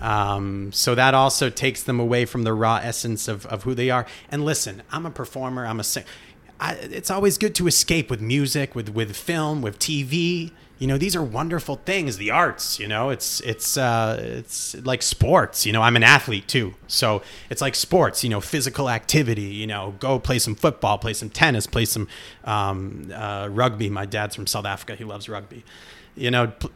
Um, 0.02 0.72
so 0.72 0.96
that 0.96 1.14
also 1.14 1.52
takes 1.52 1.84
them 1.84 2.00
away 2.00 2.26
from 2.26 2.42
the 2.42 2.54
raw 2.54 2.78
essence 2.78 3.28
of, 3.28 3.46
of 3.46 3.64
who 3.64 3.76
they 3.76 3.92
are. 3.92 4.08
And 4.30 4.44
listen, 4.44 4.82
I'm 4.92 5.06
a 5.06 5.12
performer. 5.12 5.68
I'm 5.68 5.80
a 5.80 5.84
singer. 5.84 6.08
It's 6.60 7.12
always 7.12 7.38
good 7.38 7.54
to 7.56 7.68
escape 7.68 8.10
with 8.10 8.20
music, 8.20 8.74
with 8.74 8.90
with 8.90 9.16
film, 9.16 9.62
with 9.62 9.78
TV. 9.78 10.50
You 10.84 10.88
know, 10.88 10.98
these 10.98 11.16
are 11.16 11.24
wonderful 11.24 11.78
things. 11.78 12.18
The 12.18 12.30
arts. 12.30 12.78
You 12.78 12.90
know, 12.90 13.10
it's 13.10 13.40
it's 13.40 13.78
uh, 13.78 14.18
it's 14.22 14.76
like 14.86 15.02
sports. 15.02 15.66
You 15.66 15.72
know, 15.72 15.82
I'm 15.82 15.96
an 15.96 16.04
athlete 16.04 16.46
too, 16.50 16.74
so 16.88 17.22
it's 17.50 17.62
like 17.62 17.74
sports. 17.74 18.22
You 18.22 18.30
know, 18.30 18.42
physical 18.42 18.90
activity. 18.90 19.44
You 19.44 19.66
know, 19.66 19.96
go 20.02 20.20
play 20.20 20.40
some 20.40 20.56
football, 20.56 20.98
play 20.98 21.14
some 21.14 21.30
tennis, 21.30 21.68
play 21.68 21.86
some 21.86 22.10
um, 22.44 23.10
uh, 23.16 23.48
rugby. 23.50 23.90
My 23.90 24.06
dad's 24.06 24.36
from 24.36 24.46
South 24.46 24.66
Africa. 24.66 24.96
He 24.96 25.06
loves 25.06 25.30
rugby 25.30 25.64
you 26.16 26.30
know 26.30 26.48
p- 26.48 26.70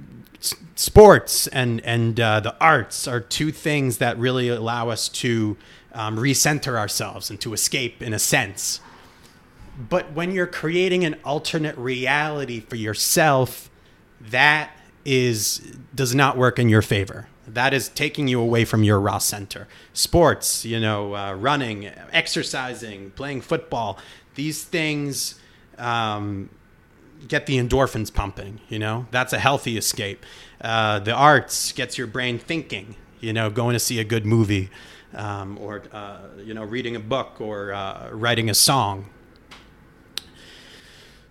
sports 0.76 1.48
and 1.48 1.82
and 1.82 2.17
uh, 2.20 2.39
the 2.39 2.56
arts 2.62 3.10
are 3.10 3.20
two 3.20 3.52
things 3.52 3.98
that 3.98 4.17
really 4.17 4.48
allow 4.48 4.89
us 4.89 5.10
to 5.10 5.58
um, 5.93 6.15
recenter 6.17 6.78
ourselves 6.78 7.30
and 7.30 7.39
to 7.41 7.54
escape 7.54 8.02
in 8.02 8.13
a 8.13 8.20
sense 8.20 8.80
but 9.78 10.13
when 10.13 10.32
you're 10.32 10.48
creating 10.48 11.04
an 11.04 11.15
alternate 11.24 11.78
reality 11.78 12.60
for 12.60 12.78
yourself 12.78 13.70
that 14.19 14.71
is 15.06 15.60
does 15.95 16.13
not 16.13 16.38
work 16.38 16.60
in 16.60 16.69
your 16.69 16.82
favor. 16.82 17.27
That 17.47 17.73
is 17.73 17.88
taking 17.88 18.27
you 18.27 18.41
away 18.41 18.65
from 18.65 18.84
your 18.84 18.99
raw 18.99 19.19
center. 19.19 19.67
Sports, 19.93 20.65
you 20.65 20.80
know, 20.82 21.15
uh, 21.15 21.34
running, 21.34 21.86
exercising, 22.12 23.12
playing 23.12 23.41
football, 23.41 23.97
these 24.36 24.63
things 24.63 25.39
um, 25.77 26.49
get 27.27 27.45
the 27.45 27.58
endorphins 27.58 28.13
pumping. 28.13 28.60
You 28.67 28.80
know, 28.80 29.08
that's 29.12 29.32
a 29.32 29.39
healthy 29.39 29.77
escape. 29.77 30.25
Uh, 30.60 30.99
the 30.99 31.13
arts 31.13 31.71
gets 31.71 31.97
your 31.97 32.08
brain 32.08 32.38
thinking. 32.38 32.95
You 33.19 33.34
know, 33.34 33.49
going 33.49 33.73
to 33.73 33.80
see 33.80 33.99
a 33.99 34.03
good 34.03 34.25
movie, 34.25 34.69
um, 35.13 35.58
or 35.60 35.84
uh, 35.91 36.19
you 36.43 36.53
know, 36.53 36.63
reading 36.63 36.95
a 36.95 36.99
book 36.99 37.41
or 37.41 37.73
uh, 37.73 38.10
writing 38.12 38.49
a 38.49 38.53
song. 38.53 39.10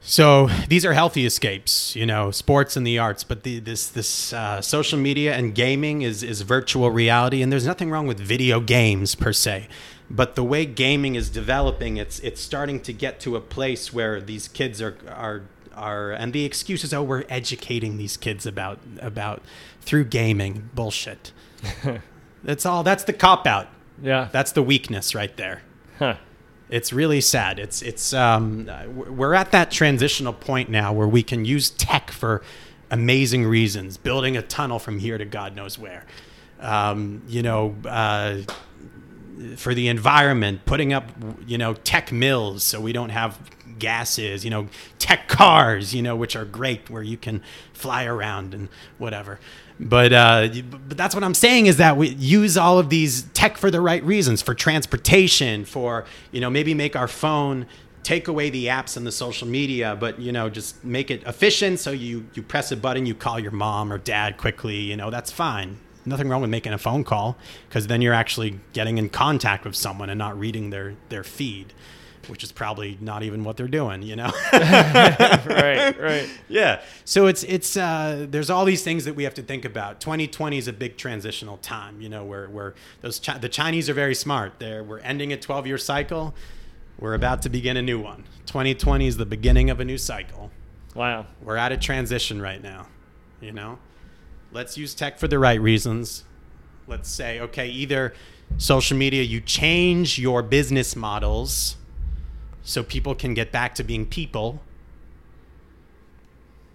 So 0.08 0.46
these 0.68 0.84
are 0.84 0.92
healthy 0.92 1.26
escapes, 1.26 1.96
you 1.96 2.06
know, 2.06 2.30
sports 2.30 2.76
and 2.76 2.86
the 2.86 2.96
arts. 2.96 3.24
But 3.24 3.42
the, 3.42 3.58
this 3.58 3.88
this 3.88 4.32
uh, 4.32 4.60
social 4.60 5.00
media 5.00 5.34
and 5.34 5.52
gaming 5.52 6.02
is 6.02 6.22
is 6.22 6.42
virtual 6.42 6.92
reality, 6.92 7.42
and 7.42 7.50
there's 7.50 7.66
nothing 7.66 7.90
wrong 7.90 8.06
with 8.06 8.20
video 8.20 8.60
games 8.60 9.16
per 9.16 9.32
se. 9.32 9.66
But 10.08 10.36
the 10.36 10.44
way 10.44 10.64
gaming 10.64 11.16
is 11.16 11.28
developing, 11.28 11.96
it's 11.96 12.20
it's 12.20 12.40
starting 12.40 12.80
to 12.82 12.92
get 12.92 13.18
to 13.20 13.34
a 13.34 13.40
place 13.40 13.92
where 13.92 14.20
these 14.20 14.46
kids 14.46 14.80
are 14.80 14.96
are 15.08 15.42
are 15.74 16.12
and 16.12 16.32
the 16.32 16.44
excuses 16.44 16.94
oh 16.94 17.02
we're 17.02 17.24
educating 17.28 17.98
these 17.98 18.16
kids 18.16 18.46
about 18.46 18.78
about 19.00 19.42
through 19.80 20.04
gaming 20.04 20.70
bullshit. 20.72 21.32
that's 22.44 22.64
all. 22.64 22.84
That's 22.84 23.02
the 23.02 23.12
cop 23.12 23.44
out. 23.44 23.66
Yeah. 24.00 24.28
That's 24.30 24.52
the 24.52 24.62
weakness 24.62 25.16
right 25.16 25.36
there. 25.36 25.62
Huh. 25.98 26.16
It's 26.68 26.92
really 26.92 27.20
sad. 27.20 27.58
It's 27.58 27.80
it's 27.80 28.12
um, 28.12 28.68
we're 28.94 29.34
at 29.34 29.52
that 29.52 29.70
transitional 29.70 30.32
point 30.32 30.68
now 30.68 30.92
where 30.92 31.06
we 31.06 31.22
can 31.22 31.44
use 31.44 31.70
tech 31.70 32.10
for 32.10 32.42
amazing 32.90 33.44
reasons, 33.46 33.96
building 33.96 34.36
a 34.36 34.42
tunnel 34.42 34.78
from 34.78 34.98
here 34.98 35.16
to 35.18 35.24
God 35.24 35.54
knows 35.54 35.78
where. 35.78 36.04
Um, 36.58 37.22
you 37.28 37.42
know, 37.42 37.76
uh, 37.84 38.38
for 39.56 39.74
the 39.74 39.88
environment, 39.88 40.64
putting 40.64 40.92
up 40.92 41.10
you 41.46 41.56
know 41.56 41.74
tech 41.74 42.10
mills 42.10 42.64
so 42.64 42.80
we 42.80 42.92
don't 42.92 43.10
have 43.10 43.38
gases. 43.78 44.44
You 44.44 44.50
know, 44.50 44.68
tech 44.98 45.28
cars. 45.28 45.94
You 45.94 46.02
know, 46.02 46.16
which 46.16 46.34
are 46.34 46.44
great 46.44 46.90
where 46.90 47.02
you 47.02 47.16
can 47.16 47.42
fly 47.74 48.04
around 48.06 48.54
and 48.54 48.68
whatever. 48.98 49.38
But 49.78 50.12
uh, 50.12 50.48
but 50.88 50.96
that's 50.96 51.14
what 51.14 51.22
I'm 51.22 51.34
saying 51.34 51.66
is 51.66 51.76
that 51.76 51.96
we 51.96 52.08
use 52.08 52.56
all 52.56 52.78
of 52.78 52.88
these 52.88 53.22
tech 53.34 53.58
for 53.58 53.70
the 53.70 53.80
right 53.80 54.02
reasons 54.04 54.40
for 54.40 54.54
transportation, 54.54 55.64
for 55.64 56.06
you 56.32 56.40
know 56.40 56.48
maybe 56.48 56.72
make 56.72 56.96
our 56.96 57.08
phone 57.08 57.66
take 58.02 58.28
away 58.28 58.48
the 58.48 58.66
apps 58.66 58.96
and 58.96 59.06
the 59.06 59.12
social 59.12 59.46
media, 59.46 59.96
but 59.98 60.18
you 60.18 60.32
know 60.32 60.48
just 60.48 60.82
make 60.82 61.10
it 61.10 61.22
efficient. 61.24 61.78
So 61.78 61.90
you 61.90 62.26
you 62.32 62.42
press 62.42 62.72
a 62.72 62.76
button, 62.76 63.04
you 63.04 63.14
call 63.14 63.38
your 63.38 63.50
mom 63.50 63.92
or 63.92 63.98
dad 63.98 64.38
quickly. 64.38 64.76
You 64.76 64.96
know 64.96 65.10
that's 65.10 65.30
fine. 65.30 65.78
Nothing 66.06 66.28
wrong 66.28 66.40
with 66.40 66.50
making 66.50 66.72
a 66.72 66.78
phone 66.78 67.04
call 67.04 67.36
because 67.68 67.88
then 67.88 68.00
you're 68.00 68.14
actually 68.14 68.60
getting 68.72 68.96
in 68.96 69.10
contact 69.10 69.64
with 69.64 69.74
someone 69.74 70.08
and 70.08 70.18
not 70.18 70.38
reading 70.38 70.70
their 70.70 70.94
their 71.10 71.24
feed 71.24 71.74
which 72.28 72.42
is 72.42 72.52
probably 72.52 72.98
not 73.00 73.22
even 73.22 73.44
what 73.44 73.56
they're 73.56 73.68
doing, 73.68 74.02
you 74.02 74.16
know. 74.16 74.30
right, 74.52 75.75
right. 76.00 76.28
Yeah. 76.48 76.82
So 77.04 77.26
it's 77.26 77.42
it's 77.44 77.76
uh, 77.76 78.26
there's 78.28 78.50
all 78.50 78.64
these 78.64 78.82
things 78.82 79.04
that 79.04 79.14
we 79.14 79.24
have 79.24 79.34
to 79.34 79.42
think 79.42 79.64
about. 79.64 80.00
2020 80.00 80.58
is 80.58 80.68
a 80.68 80.72
big 80.72 80.96
transitional 80.96 81.58
time, 81.58 82.00
you 82.00 82.08
know, 82.08 82.24
where 82.24 82.48
where 82.48 82.74
those 83.00 83.20
Chi- 83.20 83.38
the 83.38 83.48
Chinese 83.48 83.88
are 83.88 83.94
very 83.94 84.14
smart. 84.14 84.54
They're 84.58 84.82
we're 84.82 84.98
ending 85.00 85.32
a 85.32 85.36
12 85.36 85.66
year 85.66 85.78
cycle. 85.78 86.34
We're 86.98 87.14
about 87.14 87.42
to 87.42 87.50
begin 87.50 87.76
a 87.76 87.82
new 87.82 88.00
one. 88.00 88.24
2020 88.46 89.06
is 89.06 89.16
the 89.18 89.26
beginning 89.26 89.68
of 89.68 89.80
a 89.80 89.84
new 89.84 89.98
cycle. 89.98 90.50
Wow. 90.94 91.26
We're 91.42 91.56
at 91.56 91.72
a 91.72 91.76
transition 91.76 92.40
right 92.40 92.62
now, 92.62 92.86
you 93.40 93.52
know. 93.52 93.78
Let's 94.50 94.78
use 94.78 94.94
tech 94.94 95.18
for 95.18 95.28
the 95.28 95.38
right 95.38 95.60
reasons. 95.60 96.24
Let's 96.86 97.10
say, 97.10 97.40
okay, 97.40 97.68
either 97.68 98.14
social 98.56 98.96
media, 98.96 99.22
you 99.22 99.40
change 99.40 100.18
your 100.18 100.42
business 100.42 100.96
models 100.96 101.76
so 102.62 102.82
people 102.82 103.14
can 103.14 103.34
get 103.34 103.52
back 103.52 103.74
to 103.74 103.84
being 103.84 104.06
people, 104.06 104.60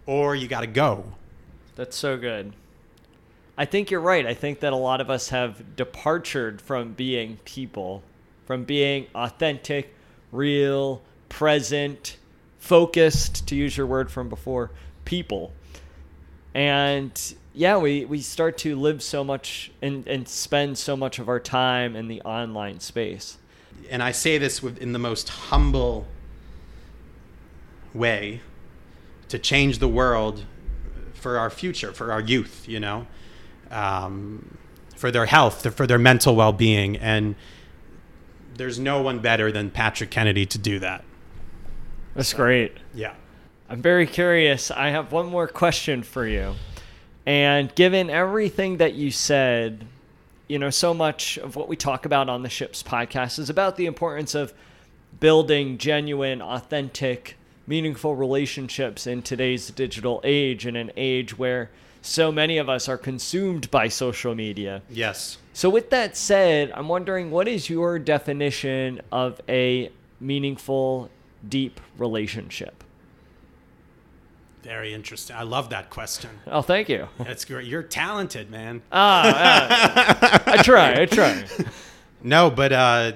or 0.05 0.35
you 0.35 0.47
got 0.47 0.61
to 0.61 0.67
go. 0.67 1.03
That's 1.75 1.95
so 1.95 2.17
good. 2.17 2.53
I 3.57 3.65
think 3.65 3.91
you're 3.91 4.01
right. 4.01 4.25
I 4.25 4.33
think 4.33 4.61
that 4.61 4.73
a 4.73 4.77
lot 4.77 5.01
of 5.01 5.09
us 5.09 5.29
have 5.29 5.75
departured 5.75 6.61
from 6.61 6.93
being 6.93 7.37
people, 7.45 8.03
from 8.45 8.63
being 8.63 9.07
authentic, 9.13 9.93
real, 10.31 11.01
present, 11.29 12.17
focused, 12.59 13.47
to 13.47 13.55
use 13.55 13.75
your 13.75 13.87
word 13.87 14.11
from 14.11 14.29
before, 14.29 14.71
people. 15.05 15.53
And 16.53 17.35
yeah, 17.53 17.77
we, 17.77 18.05
we 18.05 18.21
start 18.21 18.57
to 18.59 18.75
live 18.75 19.03
so 19.03 19.23
much 19.23 19.71
and, 19.81 20.07
and 20.07 20.27
spend 20.27 20.77
so 20.77 20.95
much 20.95 21.19
of 21.19 21.29
our 21.29 21.39
time 21.39 21.95
in 21.95 22.07
the 22.07 22.21
online 22.21 22.79
space. 22.79 23.37
And 23.89 24.01
I 24.01 24.11
say 24.11 24.37
this 24.37 24.63
with, 24.63 24.77
in 24.77 24.93
the 24.93 24.99
most 24.99 25.29
humble 25.29 26.07
way 27.93 28.41
to 29.31 29.39
change 29.39 29.79
the 29.79 29.87
world 29.87 30.45
for 31.13 31.37
our 31.37 31.49
future, 31.49 31.93
for 31.93 32.11
our 32.11 32.19
youth, 32.19 32.67
you 32.67 32.79
know, 32.79 33.07
um, 33.69 34.57
for 34.95 35.09
their 35.09 35.25
health, 35.25 35.73
for 35.73 35.87
their 35.87 35.97
mental 35.97 36.35
well 36.35 36.51
being. 36.51 36.97
And 36.97 37.35
there's 38.55 38.77
no 38.77 39.01
one 39.01 39.19
better 39.19 39.51
than 39.51 39.71
Patrick 39.71 40.11
Kennedy 40.11 40.45
to 40.47 40.57
do 40.57 40.79
that. 40.79 41.03
That's 42.13 42.29
so, 42.29 42.37
great. 42.37 42.75
Yeah. 42.93 43.13
I'm 43.69 43.81
very 43.81 44.05
curious. 44.05 44.69
I 44.69 44.89
have 44.89 45.13
one 45.13 45.27
more 45.27 45.47
question 45.47 46.03
for 46.03 46.27
you. 46.27 46.55
And 47.25 47.73
given 47.73 48.09
everything 48.09 48.77
that 48.77 48.95
you 48.95 49.11
said, 49.11 49.85
you 50.49 50.59
know, 50.59 50.69
so 50.69 50.93
much 50.93 51.37
of 51.37 51.55
what 51.55 51.69
we 51.69 51.77
talk 51.77 52.05
about 52.05 52.27
on 52.27 52.43
the 52.43 52.49
Ships 52.49 52.83
podcast 52.83 53.39
is 53.39 53.49
about 53.49 53.77
the 53.77 53.85
importance 53.85 54.35
of 54.35 54.53
building 55.21 55.77
genuine, 55.77 56.41
authentic, 56.41 57.37
meaningful 57.67 58.15
relationships 58.15 59.07
in 59.07 59.21
today's 59.21 59.69
digital 59.71 60.21
age, 60.23 60.65
in 60.65 60.75
an 60.75 60.91
age 60.97 61.37
where 61.37 61.69
so 62.01 62.31
many 62.31 62.57
of 62.57 62.67
us 62.67 62.89
are 62.89 62.97
consumed 62.97 63.69
by 63.71 63.87
social 63.87 64.33
media. 64.35 64.81
Yes. 64.89 65.37
So, 65.53 65.69
with 65.69 65.89
that 65.91 66.17
said, 66.17 66.71
I'm 66.73 66.87
wondering 66.87 67.29
what 67.31 67.47
is 67.47 67.69
your 67.69 67.99
definition 67.99 69.01
of 69.11 69.39
a 69.47 69.91
meaningful, 70.19 71.09
deep 71.47 71.79
relationship? 71.97 72.83
Very 74.63 74.93
interesting. 74.93 75.35
I 75.35 75.43
love 75.43 75.69
that 75.71 75.89
question. 75.89 76.29
Oh, 76.45 76.61
thank 76.61 76.87
you. 76.87 77.07
That's 77.17 77.45
great. 77.45 77.65
You're 77.67 77.81
talented, 77.81 78.51
man. 78.51 78.83
Ah, 78.91 80.39
I 80.45 80.61
try. 80.61 81.01
I 81.01 81.05
try. 81.05 81.43
No, 82.23 82.51
but 82.51 82.71
uh, 82.71 83.13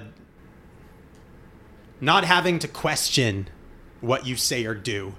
not 2.00 2.24
having 2.24 2.58
to 2.58 2.66
question 2.66 3.48
what 4.00 4.26
you 4.26 4.36
say 4.36 4.64
or 4.64 4.74
do 4.74 5.14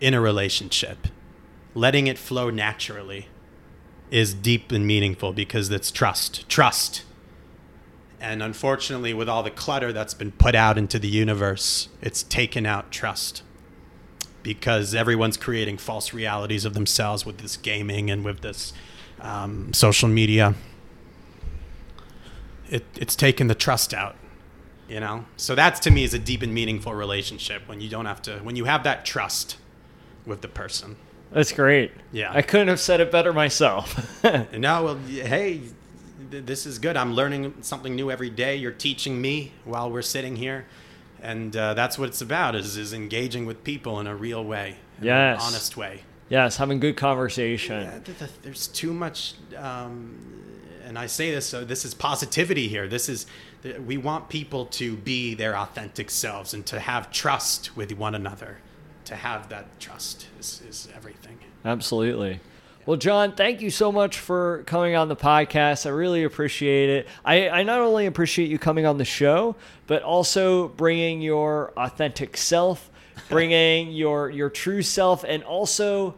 in 0.00 0.14
a 0.14 0.20
relationship, 0.20 1.08
letting 1.74 2.06
it 2.06 2.18
flow 2.18 2.50
naturally, 2.50 3.28
is 4.10 4.34
deep 4.34 4.72
and 4.72 4.86
meaningful 4.86 5.32
because 5.32 5.70
it's 5.70 5.90
trust. 5.90 6.48
Trust. 6.48 7.04
And 8.20 8.42
unfortunately, 8.42 9.14
with 9.14 9.28
all 9.28 9.42
the 9.42 9.50
clutter 9.50 9.92
that's 9.92 10.14
been 10.14 10.32
put 10.32 10.54
out 10.54 10.76
into 10.76 10.98
the 10.98 11.08
universe, 11.08 11.88
it's 12.00 12.22
taken 12.22 12.66
out 12.66 12.90
trust 12.90 13.42
because 14.42 14.94
everyone's 14.94 15.36
creating 15.36 15.78
false 15.78 16.12
realities 16.12 16.64
of 16.64 16.74
themselves 16.74 17.26
with 17.26 17.38
this 17.38 17.56
gaming 17.56 18.10
and 18.10 18.24
with 18.24 18.40
this 18.40 18.72
um, 19.20 19.72
social 19.72 20.08
media. 20.08 20.54
It, 22.70 22.84
it's 22.96 23.14
taken 23.14 23.46
the 23.46 23.54
trust 23.54 23.94
out, 23.94 24.16
you 24.88 25.00
know. 25.00 25.24
So 25.36 25.54
that's 25.54 25.80
to 25.80 25.90
me 25.90 26.04
is 26.04 26.14
a 26.14 26.18
deep 26.18 26.42
and 26.42 26.52
meaningful 26.52 26.94
relationship 26.94 27.68
when 27.68 27.80
you 27.80 27.88
don't 27.88 28.06
have 28.06 28.22
to 28.22 28.38
when 28.38 28.56
you 28.56 28.64
have 28.64 28.84
that 28.84 29.04
trust 29.04 29.56
with 30.26 30.40
the 30.40 30.48
person. 30.48 30.96
That's 31.30 31.52
great. 31.52 31.92
Yeah, 32.10 32.32
I 32.32 32.42
couldn't 32.42 32.68
have 32.68 32.80
said 32.80 33.00
it 33.00 33.12
better 33.12 33.32
myself. 33.32 34.24
no, 34.24 34.84
well, 34.84 34.98
hey, 35.06 35.60
this 36.30 36.64
is 36.64 36.78
good. 36.78 36.96
I'm 36.96 37.12
learning 37.12 37.54
something 37.60 37.94
new 37.94 38.10
every 38.10 38.30
day. 38.30 38.56
You're 38.56 38.72
teaching 38.72 39.20
me 39.20 39.52
while 39.64 39.90
we're 39.90 40.00
sitting 40.00 40.36
here 40.36 40.64
and 41.22 41.56
uh, 41.56 41.74
that's 41.74 41.98
what 41.98 42.08
it's 42.08 42.20
about 42.20 42.54
is 42.54 42.76
is 42.76 42.92
engaging 42.92 43.46
with 43.46 43.64
people 43.64 44.00
in 44.00 44.06
a 44.06 44.14
real 44.14 44.44
way 44.44 44.76
yes 45.00 45.40
honest 45.42 45.76
way 45.76 46.02
yes 46.28 46.56
having 46.56 46.80
good 46.80 46.96
conversation 46.96 47.82
yeah, 47.82 48.26
there's 48.42 48.68
too 48.68 48.92
much 48.92 49.34
um, 49.56 50.16
and 50.84 50.98
i 50.98 51.06
say 51.06 51.30
this 51.30 51.46
so 51.46 51.64
this 51.64 51.84
is 51.84 51.94
positivity 51.94 52.68
here 52.68 52.88
this 52.88 53.08
is 53.08 53.26
we 53.86 53.96
want 53.96 54.28
people 54.28 54.66
to 54.66 54.96
be 54.96 55.34
their 55.34 55.56
authentic 55.56 56.10
selves 56.10 56.54
and 56.54 56.64
to 56.66 56.80
have 56.80 57.10
trust 57.10 57.76
with 57.76 57.92
one 57.92 58.14
another 58.14 58.58
to 59.04 59.16
have 59.16 59.48
that 59.48 59.80
trust 59.80 60.28
is, 60.38 60.62
is 60.68 60.88
everything 60.94 61.38
absolutely 61.64 62.40
well, 62.88 62.96
John, 62.96 63.32
thank 63.32 63.60
you 63.60 63.68
so 63.68 63.92
much 63.92 64.18
for 64.18 64.62
coming 64.62 64.96
on 64.96 65.08
the 65.08 65.14
podcast. 65.14 65.84
I 65.84 65.90
really 65.90 66.24
appreciate 66.24 66.88
it. 66.88 67.08
I, 67.22 67.50
I 67.50 67.62
not 67.62 67.80
only 67.80 68.06
appreciate 68.06 68.48
you 68.48 68.58
coming 68.58 68.86
on 68.86 68.96
the 68.96 69.04
show, 69.04 69.56
but 69.86 70.02
also 70.02 70.68
bringing 70.68 71.20
your 71.20 71.74
authentic 71.76 72.38
self, 72.38 72.88
bringing 73.28 73.92
your 73.92 74.30
your 74.30 74.48
true 74.48 74.80
self, 74.80 75.22
and 75.22 75.42
also 75.44 76.14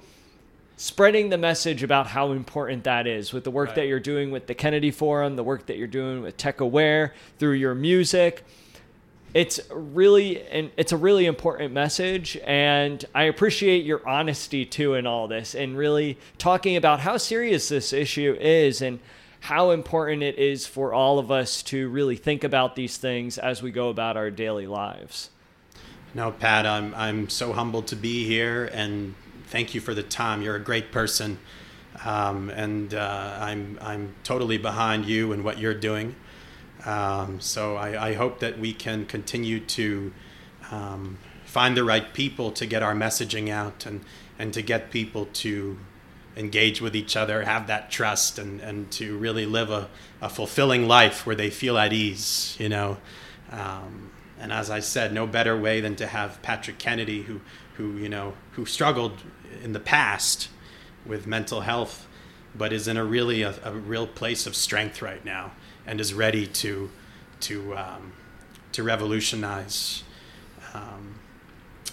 spreading 0.80 1.28
the 1.28 1.36
message 1.36 1.82
about 1.82 2.06
how 2.06 2.32
important 2.32 2.84
that 2.84 3.06
is 3.06 3.34
with 3.34 3.44
the 3.44 3.50
work 3.50 3.68
Right. 3.68 3.74
that 3.76 3.86
you're 3.86 4.00
doing 4.00 4.30
with 4.30 4.46
the 4.46 4.54
Kennedy 4.54 4.90
Forum, 4.90 5.36
the 5.36 5.44
work 5.44 5.66
that 5.66 5.76
you're 5.76 5.86
doing 5.86 6.22
with 6.22 6.38
Tech 6.38 6.58
Aware 6.62 7.12
through 7.38 7.52
your 7.52 7.74
music. 7.74 8.42
It's 9.34 9.60
really 9.70 10.40
and 10.48 10.70
it's 10.78 10.90
a 10.90 10.96
really 10.96 11.26
important 11.26 11.74
message 11.74 12.38
and 12.46 13.04
I 13.14 13.24
appreciate 13.24 13.84
your 13.84 14.08
honesty 14.08 14.64
too 14.64 14.94
in 14.94 15.06
all 15.06 15.28
this 15.28 15.54
and 15.54 15.76
really 15.76 16.16
talking 16.38 16.76
about 16.76 17.00
how 17.00 17.18
serious 17.18 17.68
this 17.68 17.92
issue 17.92 18.34
is 18.40 18.80
and 18.80 19.00
how 19.40 19.72
important 19.72 20.22
it 20.22 20.38
is 20.38 20.66
for 20.66 20.94
all 20.94 21.18
of 21.18 21.30
us 21.30 21.62
to 21.64 21.90
really 21.90 22.16
think 22.16 22.42
about 22.42 22.74
these 22.74 22.96
things 22.96 23.36
as 23.36 23.62
we 23.62 23.70
go 23.70 23.90
about 23.90 24.16
our 24.16 24.30
daily 24.30 24.66
lives. 24.66 25.28
No, 26.14 26.32
Pat, 26.32 26.64
I'm 26.64 26.94
I'm 26.94 27.28
so 27.28 27.52
humbled 27.52 27.86
to 27.88 27.96
be 27.96 28.24
here, 28.24 28.70
and 28.72 29.14
thank 29.50 29.74
you 29.74 29.80
for 29.80 29.94
the 29.94 30.02
time. 30.02 30.42
You're 30.42 30.54
a 30.54 30.62
great 30.62 30.92
person, 30.92 31.38
um, 32.04 32.48
and 32.50 32.94
uh, 32.94 33.36
I'm 33.40 33.78
I'm 33.82 34.14
totally 34.24 34.56
behind 34.58 35.06
you 35.06 35.32
and 35.32 35.44
what 35.44 35.58
you're 35.58 35.74
doing. 35.74 36.14
Um, 36.86 37.40
so 37.40 37.76
I, 37.76 38.10
I 38.10 38.14
hope 38.14 38.40
that 38.40 38.58
we 38.58 38.72
can 38.72 39.04
continue 39.04 39.60
to 39.60 40.12
um, 40.70 41.18
find 41.44 41.76
the 41.76 41.84
right 41.84 42.14
people 42.14 42.52
to 42.52 42.64
get 42.64 42.82
our 42.82 42.94
messaging 42.94 43.50
out 43.50 43.84
and 43.84 44.02
and 44.38 44.54
to 44.54 44.62
get 44.62 44.90
people 44.90 45.26
to 45.26 45.76
engage 46.36 46.80
with 46.80 46.94
each 46.96 47.16
other, 47.16 47.42
have 47.42 47.66
that 47.66 47.90
trust, 47.90 48.38
and, 48.38 48.60
and 48.60 48.90
to 48.92 49.18
really 49.18 49.44
live 49.44 49.70
a, 49.70 49.88
a 50.22 50.28
fulfilling 50.28 50.86
life 50.86 51.26
where 51.26 51.36
they 51.36 51.50
feel 51.50 51.76
at 51.76 51.92
ease, 51.92 52.56
you 52.58 52.68
know. 52.68 52.98
Um, 53.50 54.12
and 54.40 54.52
as 54.52 54.70
I 54.70 54.80
said, 54.80 55.12
no 55.12 55.26
better 55.26 55.56
way 55.56 55.80
than 55.80 55.96
to 55.96 56.06
have 56.06 56.40
Patrick 56.40 56.78
Kennedy, 56.78 57.22
who, 57.22 57.40
who 57.74 57.96
you 57.98 58.08
know, 58.08 58.32
who 58.52 58.64
struggled 58.64 59.18
in 59.62 59.72
the 59.72 59.80
past 59.80 60.48
with 61.04 61.26
mental 61.26 61.60
health, 61.60 62.06
but 62.54 62.72
is 62.72 62.88
in 62.88 62.96
a 62.96 63.04
really 63.04 63.42
a, 63.42 63.54
a 63.62 63.72
real 63.72 64.06
place 64.06 64.46
of 64.46 64.56
strength 64.56 65.02
right 65.02 65.24
now, 65.24 65.52
and 65.86 66.00
is 66.00 66.14
ready 66.14 66.46
to 66.46 66.90
to 67.40 67.76
um, 67.76 68.12
to 68.72 68.82
revolutionize 68.82 70.04
um, 70.72 71.16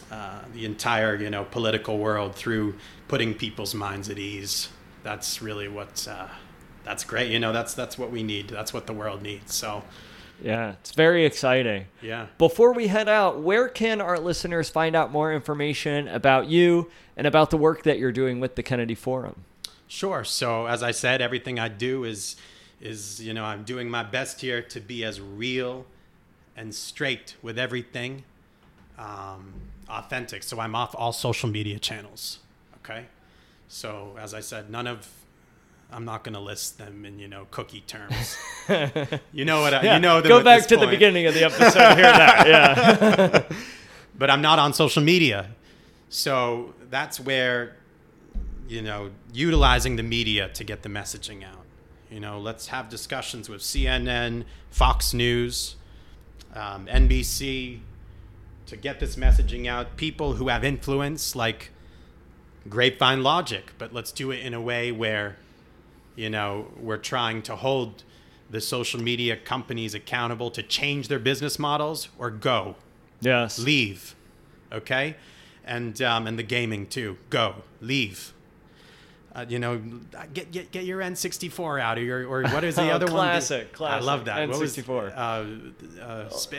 uh, 0.09 0.39
the 0.53 0.65
entire 0.65 1.15
you 1.15 1.29
know 1.29 1.43
political 1.43 1.97
world 1.97 2.33
through 2.33 2.75
putting 3.09 3.33
people's 3.33 3.75
minds 3.75 4.09
at 4.09 4.17
ease. 4.17 4.69
That's 5.03 5.41
really 5.41 5.67
what 5.67 6.07
uh, 6.09 6.27
that's 6.85 7.03
great. 7.03 7.29
You 7.29 7.39
know, 7.39 7.51
that's 7.51 7.73
that's 7.73 7.97
what 7.97 8.09
we 8.09 8.23
need. 8.23 8.47
That's 8.47 8.73
what 8.73 8.87
the 8.87 8.93
world 8.93 9.21
needs. 9.21 9.53
So 9.53 9.83
Yeah, 10.41 10.73
it's 10.73 10.91
very 10.91 11.25
exciting. 11.25 11.85
yeah. 12.01 12.27
Before 12.37 12.73
we 12.73 12.87
head 12.87 13.09
out, 13.09 13.41
where 13.41 13.67
can 13.67 14.01
our 14.01 14.19
listeners 14.19 14.69
find 14.69 14.95
out 14.95 15.11
more 15.11 15.33
information 15.33 16.07
about 16.07 16.47
you 16.47 16.91
and 17.15 17.25
about 17.25 17.49
the 17.49 17.57
work 17.57 17.83
that 17.83 17.97
you're 17.97 18.11
doing 18.11 18.39
with 18.39 18.55
the 18.55 18.63
Kennedy 18.63 18.95
Forum? 18.95 19.45
Sure. 19.87 20.23
So 20.23 20.67
as 20.67 20.83
I 20.83 20.91
said, 20.91 21.21
everything 21.21 21.59
I 21.59 21.69
do 21.69 22.03
is 22.03 22.35
is 22.79 23.19
you 23.19 23.33
know 23.33 23.43
I'm 23.43 23.63
doing 23.63 23.89
my 23.89 24.03
best 24.03 24.41
here 24.41 24.61
to 24.61 24.79
be 24.79 25.03
as 25.03 25.19
real 25.19 25.85
and 26.55 26.73
straight 26.73 27.35
with 27.41 27.57
everything, 27.57 28.23
um, 28.97 29.53
authentic. 29.89 30.43
So 30.43 30.59
I'm 30.59 30.75
off 30.75 30.93
all 30.97 31.13
social 31.13 31.49
media 31.49 31.79
channels. 31.79 32.39
Okay. 32.83 33.05
So 33.67 34.15
as 34.19 34.33
I 34.33 34.39
said, 34.39 34.69
none 34.69 34.87
of 34.87 35.09
I'm 35.91 36.03
not 36.03 36.23
going 36.23 36.33
to 36.33 36.39
list 36.41 36.77
them 36.77 37.05
in 37.05 37.19
you 37.19 37.27
know 37.27 37.47
cookie 37.51 37.81
terms. 37.81 38.37
you 39.31 39.45
know 39.45 39.61
what? 39.61 39.73
I, 39.73 39.95
you 39.95 39.99
know 39.99 40.21
Go 40.21 40.43
back 40.43 40.67
to 40.67 40.77
the 40.77 40.87
beginning 40.87 41.25
of 41.27 41.33
the 41.33 41.43
episode. 41.45 41.95
Hear 41.95 42.11
that? 42.11 42.47
Yeah. 42.47 43.43
but 44.17 44.29
I'm 44.29 44.41
not 44.41 44.59
on 44.59 44.73
social 44.73 45.03
media. 45.03 45.51
So 46.09 46.73
that's 46.89 47.19
where, 47.19 47.75
you 48.67 48.81
know, 48.81 49.11
utilizing 49.33 49.95
the 49.95 50.03
media 50.03 50.49
to 50.49 50.63
get 50.63 50.83
the 50.83 50.89
messaging 50.89 51.43
out. 51.43 51.65
You 52.09 52.19
know, 52.19 52.39
let's 52.39 52.67
have 52.67 52.89
discussions 52.89 53.49
with 53.49 53.61
CNN, 53.61 54.45
Fox 54.71 55.13
News, 55.13 55.75
um, 56.53 56.85
NBC 56.87 57.79
to 58.67 58.77
get 58.77 58.99
this 58.99 59.15
messaging 59.15 59.67
out. 59.67 59.97
People 59.97 60.33
who 60.33 60.47
have 60.47 60.63
influence, 60.63 61.35
like 61.35 61.71
Grapevine 62.69 63.23
Logic, 63.23 63.71
but 63.77 63.93
let's 63.93 64.11
do 64.11 64.31
it 64.31 64.39
in 64.39 64.53
a 64.53 64.61
way 64.61 64.91
where, 64.91 65.37
you 66.17 66.29
know, 66.29 66.67
we're 66.77 66.97
trying 66.97 67.41
to 67.43 67.55
hold 67.55 68.03
the 68.49 68.59
social 68.59 69.01
media 69.01 69.37
companies 69.37 69.93
accountable 69.93 70.49
to 70.51 70.63
change 70.63 71.07
their 71.07 71.19
business 71.19 71.57
models 71.59 72.09
or 72.17 72.29
go 72.29 72.75
yes. 73.19 73.59
leave 73.59 74.15
okay 74.71 75.15
and 75.65 76.01
um, 76.01 76.25
and 76.27 76.39
the 76.39 76.43
gaming 76.43 76.87
too 76.87 77.17
go 77.29 77.55
leave 77.81 78.31
uh, 79.35 79.45
you 79.49 79.59
know 79.59 79.81
get, 80.33 80.49
get 80.51 80.71
get 80.71 80.85
your 80.85 81.01
n64 81.01 81.81
out 81.81 81.97
of 81.97 82.05
your 82.05 82.25
or 82.25 82.43
what 82.43 82.63
is 82.63 82.75
the 82.75 82.83
other 82.89 83.05
classic, 83.07 83.13
one 83.13 83.27
classic, 83.27 83.73
classic. 83.73 84.01
i 84.01 84.05
love 84.05 84.25
that 84.25 84.47
What 84.49 84.59
was- 84.61 84.77
N64. 84.77 85.17
uh, 85.17 86.01
uh, 86.01 86.29
sp- 86.31 86.55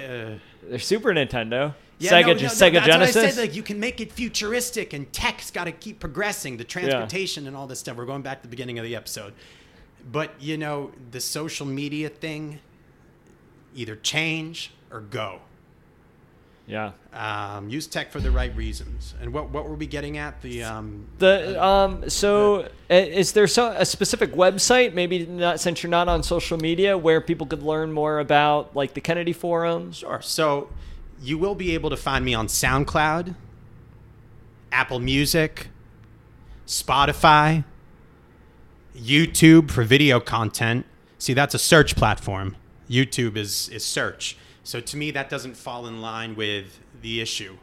uh, 0.75 0.79
Super 0.79 1.15
Nintendo. 1.15 1.75
Yeah, 1.99 2.11
Sega, 2.13 2.27
no, 2.27 2.33
no, 2.35 2.41
no, 2.43 2.49
Sega 2.49 2.73
that's 2.75 2.87
Genesis. 2.87 3.17
What 3.17 3.25
I 3.25 3.31
said. 3.31 3.41
Like 3.43 3.55
you 3.57 3.63
can 3.63 3.81
make 3.81 4.01
it 4.01 4.13
futuristic, 4.13 4.93
and 4.93 5.13
tech's 5.13 5.51
got 5.51 5.65
to 5.65 5.73
keep 5.73 6.01
progressing. 6.01 6.57
The 6.57 6.65
transportation 6.65 7.47
and 7.47 7.57
all 7.57 7.67
this 7.67 7.81
stuff. 7.81 7.97
We're 7.97 8.07
going 8.07 8.23
back 8.23 8.39
to 8.39 8.43
the 8.43 8.51
beginning 8.51 8.79
of 8.79 8.85
the 8.85 8.95
episode, 8.97 9.33
but 10.11 10.31
you 10.41 10.57
know 10.57 10.93
the 11.11 11.21
social 11.21 11.67
media 11.67 12.09
thing. 12.09 12.61
Either 13.75 13.97
change 13.97 14.73
or 14.91 15.01
go. 15.01 15.41
yeah. 16.67 16.93
Um, 17.13 17.69
use 17.69 17.87
tech 17.87 18.11
for 18.11 18.19
the 18.21 18.31
right 18.31 18.55
reasons. 18.57 19.15
And 19.21 19.33
what 19.33 19.51
what 19.51 19.69
were 19.69 19.75
we 19.75 19.87
getting 19.87 20.19
at? 20.19 20.41
The 20.43 20.65
um, 20.65 21.07
The 21.19 21.63
um. 21.63 22.09
So, 22.11 22.69
i- 22.91 22.95
is 22.95 23.33
there 23.33 23.47
so, 23.47 23.69
a 23.77 23.85
specific 23.85 24.33
website, 24.35 24.95
maybe 24.95 25.27
not 25.27 25.61
since 25.61 25.83
you're 25.83 25.91
not 25.91 26.09
on 26.09 26.23
social 26.23 26.59
media, 26.59 26.97
where 26.99 27.21
people 27.21 27.47
could 27.47 27.63
learn 27.63 27.93
more 27.93 28.19
about 28.19 28.75
like 28.75 28.95
the 28.95 29.01
Kennedy 29.01 29.33
Forum? 29.33 29.93
Sure. 29.93 30.21
So 30.23 30.71
you 31.21 31.39
will 31.39 31.55
be 31.55 31.75
able 31.75 31.91
to 31.91 31.97
find 31.97 32.25
me 32.25 32.35
on 32.35 32.47
SoundCloud, 32.47 33.35
Apple 34.71 35.01
Music, 35.01 35.69
Spotify, 36.67 37.65
YouTube 38.97 39.71
for 39.71 39.85
video 39.85 40.21
content. 40.21 40.87
See, 41.19 41.35
that's 41.35 41.55
a 41.55 41.59
search 41.59 41.97
platform. 41.97 42.57
YouTube 42.89 43.37
is 43.37 43.69
is 43.71 43.85
search. 43.85 44.37
So 44.63 44.81
to 44.81 44.97
me 44.97 45.11
that 45.13 45.31
doesn't 45.31 45.57
fall 45.57 45.87
in 45.87 46.01
line 46.01 46.35
with 46.37 46.79
the 47.01 47.21
issue. 47.21 47.57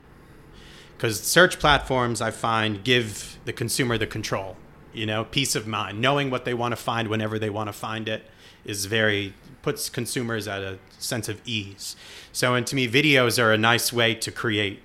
Cuz 0.97 1.20
search 1.22 1.60
platforms 1.60 2.22
I 2.22 2.32
find 2.32 2.84
give 2.84 3.38
the 3.45 3.53
consumer 3.53 3.97
the 3.97 4.08
control, 4.08 4.58
you 4.93 5.06
know, 5.06 5.24
peace 5.26 5.56
of 5.56 5.68
mind, 5.68 5.99
knowing 6.01 6.30
what 6.30 6.45
they 6.45 6.53
want 6.53 6.72
to 6.72 6.78
find 6.78 7.08
whenever 7.08 7.38
they 7.38 7.49
want 7.49 7.68
to 7.68 7.74
find 7.74 8.08
it 8.08 8.30
is 8.66 8.86
very 8.86 9.34
puts 9.61 9.89
consumers 9.89 10.47
at 10.47 10.61
a 10.61 10.78
sense 10.99 11.28
of 11.30 11.41
ease. 11.45 11.95
So, 12.32 12.53
and 12.55 12.68
to 12.68 12.76
me, 12.76 12.88
videos 12.88 13.41
are 13.41 13.51
a 13.51 13.57
nice 13.57 13.91
way 13.93 14.13
to 14.16 14.32
create 14.32 14.80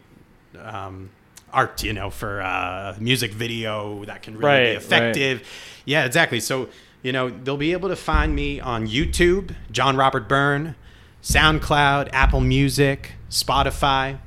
um, 0.58 1.10
art. 1.52 1.82
You 1.82 1.92
know, 1.92 2.10
for 2.10 2.40
uh, 2.40 2.96
music 2.98 3.32
video 3.32 4.04
that 4.04 4.22
can 4.22 4.34
really 4.36 4.46
Right, 4.46 4.60
be 4.64 4.68
right. 4.68 4.76
effective. 4.76 5.48
Yeah, 5.84 6.04
exactly. 6.04 6.40
So, 6.40 6.68
you 7.02 7.12
know, 7.12 7.30
they'll 7.30 7.56
be 7.56 7.72
able 7.72 7.88
to 7.88 7.96
find 7.96 8.34
me 8.34 8.60
on 8.60 8.86
YouTube, 8.86 9.54
John 9.72 9.96
Robert 9.96 10.28
Byrne, 10.28 10.74
SoundCloud, 11.22 12.10
Apple 12.12 12.40
Music, 12.40 13.12
Spotify. 13.30 14.18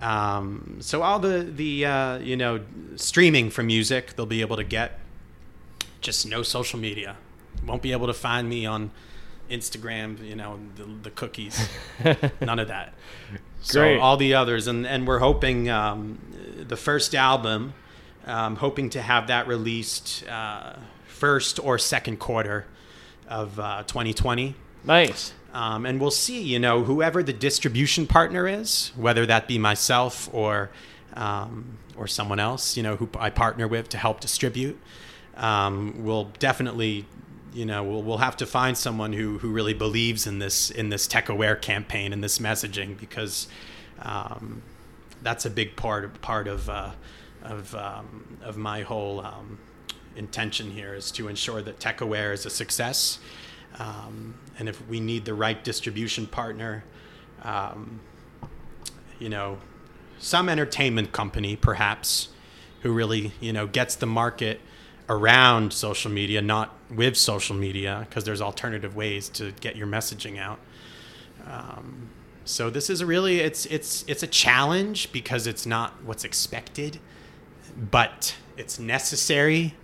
Um, 0.00 0.76
so 0.80 1.02
all 1.02 1.18
the 1.18 1.40
the 1.42 1.86
uh, 1.86 2.18
you 2.18 2.36
know 2.36 2.60
streaming 2.96 3.48
for 3.50 3.62
music 3.62 4.14
they'll 4.14 4.26
be 4.26 4.42
able 4.42 4.56
to 4.56 4.64
get. 4.64 5.00
Just 6.02 6.26
no 6.26 6.42
social 6.42 6.78
media. 6.78 7.16
Won't 7.66 7.82
be 7.82 7.92
able 7.92 8.06
to 8.06 8.14
find 8.14 8.48
me 8.48 8.66
on 8.66 8.90
Instagram. 9.50 10.24
You 10.24 10.36
know 10.36 10.58
the, 10.76 10.84
the 11.02 11.10
cookies. 11.10 11.68
None 12.40 12.58
of 12.58 12.68
that. 12.68 12.94
Great. 13.30 13.40
So 13.60 14.00
all 14.00 14.16
the 14.16 14.34
others, 14.34 14.66
and 14.66 14.86
and 14.86 15.06
we're 15.06 15.18
hoping 15.18 15.68
um, 15.68 16.18
the 16.56 16.76
first 16.76 17.14
album, 17.14 17.74
um, 18.26 18.56
hoping 18.56 18.90
to 18.90 19.02
have 19.02 19.26
that 19.28 19.46
released 19.46 20.24
uh, 20.28 20.74
first 21.06 21.58
or 21.58 21.78
second 21.78 22.18
quarter 22.18 22.66
of 23.28 23.58
uh, 23.58 23.82
2020. 23.86 24.54
Nice. 24.84 25.32
Um, 25.52 25.86
and 25.86 26.00
we'll 26.00 26.10
see, 26.10 26.42
you 26.42 26.58
know, 26.58 26.84
whoever 26.84 27.22
the 27.22 27.32
distribution 27.32 28.06
partner 28.06 28.46
is, 28.46 28.92
whether 28.94 29.24
that 29.26 29.48
be 29.48 29.58
myself 29.58 30.28
or 30.32 30.70
um, 31.14 31.78
or 31.96 32.06
someone 32.06 32.38
else, 32.38 32.76
you 32.76 32.82
know, 32.82 32.96
who 32.96 33.08
I 33.18 33.30
partner 33.30 33.66
with 33.66 33.88
to 33.90 33.98
help 33.98 34.20
distribute, 34.20 34.78
um, 35.36 36.04
we'll 36.04 36.24
definitely, 36.38 37.06
you 37.56 37.64
know, 37.64 37.82
we'll, 37.82 38.02
we'll 38.02 38.18
have 38.18 38.36
to 38.36 38.46
find 38.46 38.76
someone 38.76 39.14
who, 39.14 39.38
who 39.38 39.50
really 39.50 39.72
believes 39.72 40.26
in 40.26 40.40
this 40.40 40.70
in 40.70 40.90
this 40.90 41.06
tech 41.06 41.30
aware 41.30 41.56
campaign 41.56 42.12
and 42.12 42.22
this 42.22 42.38
messaging 42.38 42.98
because 43.00 43.48
um, 44.00 44.60
that's 45.22 45.46
a 45.46 45.50
big 45.50 45.74
part 45.74 46.20
part 46.20 46.48
of 46.48 46.68
uh, 46.68 46.90
of 47.42 47.74
um, 47.74 48.36
of 48.42 48.58
my 48.58 48.82
whole 48.82 49.20
um, 49.20 49.58
intention 50.16 50.70
here 50.70 50.92
is 50.94 51.10
to 51.12 51.28
ensure 51.28 51.62
that 51.62 51.80
tech 51.80 52.02
aware 52.02 52.34
is 52.34 52.44
a 52.44 52.50
success. 52.50 53.20
Um, 53.78 54.34
and 54.58 54.68
if 54.68 54.86
we 54.86 55.00
need 55.00 55.24
the 55.24 55.34
right 55.34 55.62
distribution 55.64 56.26
partner, 56.26 56.84
um, 57.42 58.00
you 59.18 59.30
know, 59.30 59.58
some 60.18 60.50
entertainment 60.50 61.12
company 61.12 61.56
perhaps 61.56 62.28
who 62.82 62.92
really, 62.92 63.32
you 63.40 63.54
know, 63.54 63.66
gets 63.66 63.94
the 63.94 64.06
market 64.06 64.60
around 65.08 65.72
social 65.72 66.10
media, 66.10 66.42
not 66.42 66.74
with 66.90 67.16
social 67.16 67.54
media, 67.54 68.06
because 68.08 68.24
there's 68.24 68.40
alternative 68.40 68.96
ways 68.96 69.28
to 69.30 69.52
get 69.60 69.76
your 69.76 69.86
messaging 69.86 70.38
out. 70.38 70.58
Um, 71.46 72.10
so 72.44 72.70
this 72.70 72.90
is 72.90 73.00
a 73.00 73.06
really 73.06 73.40
it's 73.40 73.66
it's 73.66 74.04
it's 74.06 74.22
a 74.22 74.26
challenge 74.26 75.12
because 75.12 75.46
it's 75.46 75.66
not 75.66 76.02
what's 76.04 76.24
expected, 76.24 77.00
but 77.76 78.36
it's 78.56 78.78
necessary. 78.78 79.74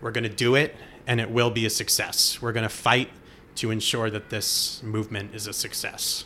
We're 0.00 0.10
going 0.10 0.24
to 0.24 0.30
do 0.30 0.56
it, 0.56 0.74
and 1.06 1.20
it 1.20 1.30
will 1.30 1.50
be 1.50 1.64
a 1.64 1.70
success. 1.70 2.42
We're 2.42 2.52
going 2.52 2.64
to 2.64 2.68
fight 2.68 3.10
to 3.56 3.70
ensure 3.70 4.10
that 4.10 4.30
this 4.30 4.82
movement 4.82 5.34
is 5.34 5.46
a 5.46 5.52
success. 5.52 6.24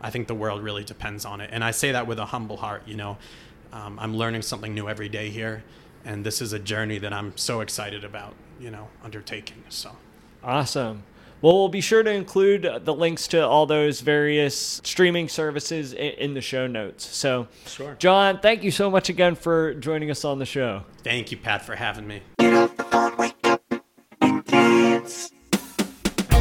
I 0.00 0.10
think 0.10 0.26
the 0.26 0.34
world 0.34 0.62
really 0.62 0.84
depends 0.84 1.24
on 1.24 1.40
it, 1.40 1.50
and 1.52 1.62
I 1.62 1.70
say 1.70 1.92
that 1.92 2.06
with 2.06 2.18
a 2.18 2.26
humble 2.26 2.56
heart. 2.56 2.82
You 2.86 2.96
know, 2.96 3.18
um, 3.72 3.98
I'm 4.00 4.16
learning 4.16 4.42
something 4.42 4.74
new 4.74 4.88
every 4.88 5.08
day 5.08 5.30
here, 5.30 5.62
and 6.04 6.24
this 6.24 6.40
is 6.40 6.52
a 6.52 6.58
journey 6.58 6.98
that 6.98 7.12
I'm 7.12 7.36
so 7.36 7.60
excited 7.60 8.04
about. 8.04 8.34
You 8.60 8.70
know, 8.70 8.88
undertaking. 9.02 9.64
So 9.68 9.96
awesome. 10.42 11.02
Well, 11.42 11.58
we'll 11.58 11.68
be 11.68 11.82
sure 11.82 12.02
to 12.02 12.10
include 12.10 12.62
the 12.84 12.94
links 12.94 13.28
to 13.28 13.46
all 13.46 13.66
those 13.66 14.00
various 14.00 14.80
streaming 14.82 15.28
services 15.28 15.92
in 15.92 16.32
the 16.32 16.40
show 16.40 16.66
notes. 16.66 17.04
So, 17.04 17.48
sure. 17.66 17.96
John, 17.98 18.40
thank 18.40 18.64
you 18.64 18.70
so 18.70 18.90
much 18.90 19.10
again 19.10 19.34
for 19.34 19.74
joining 19.74 20.10
us 20.10 20.24
on 20.24 20.38
the 20.38 20.46
show. 20.46 20.84
Thank 21.02 21.30
you, 21.30 21.36
Pat, 21.36 21.60
for 21.60 21.74
having 21.76 22.06
me. 22.06 22.22
Phone, 22.38 23.14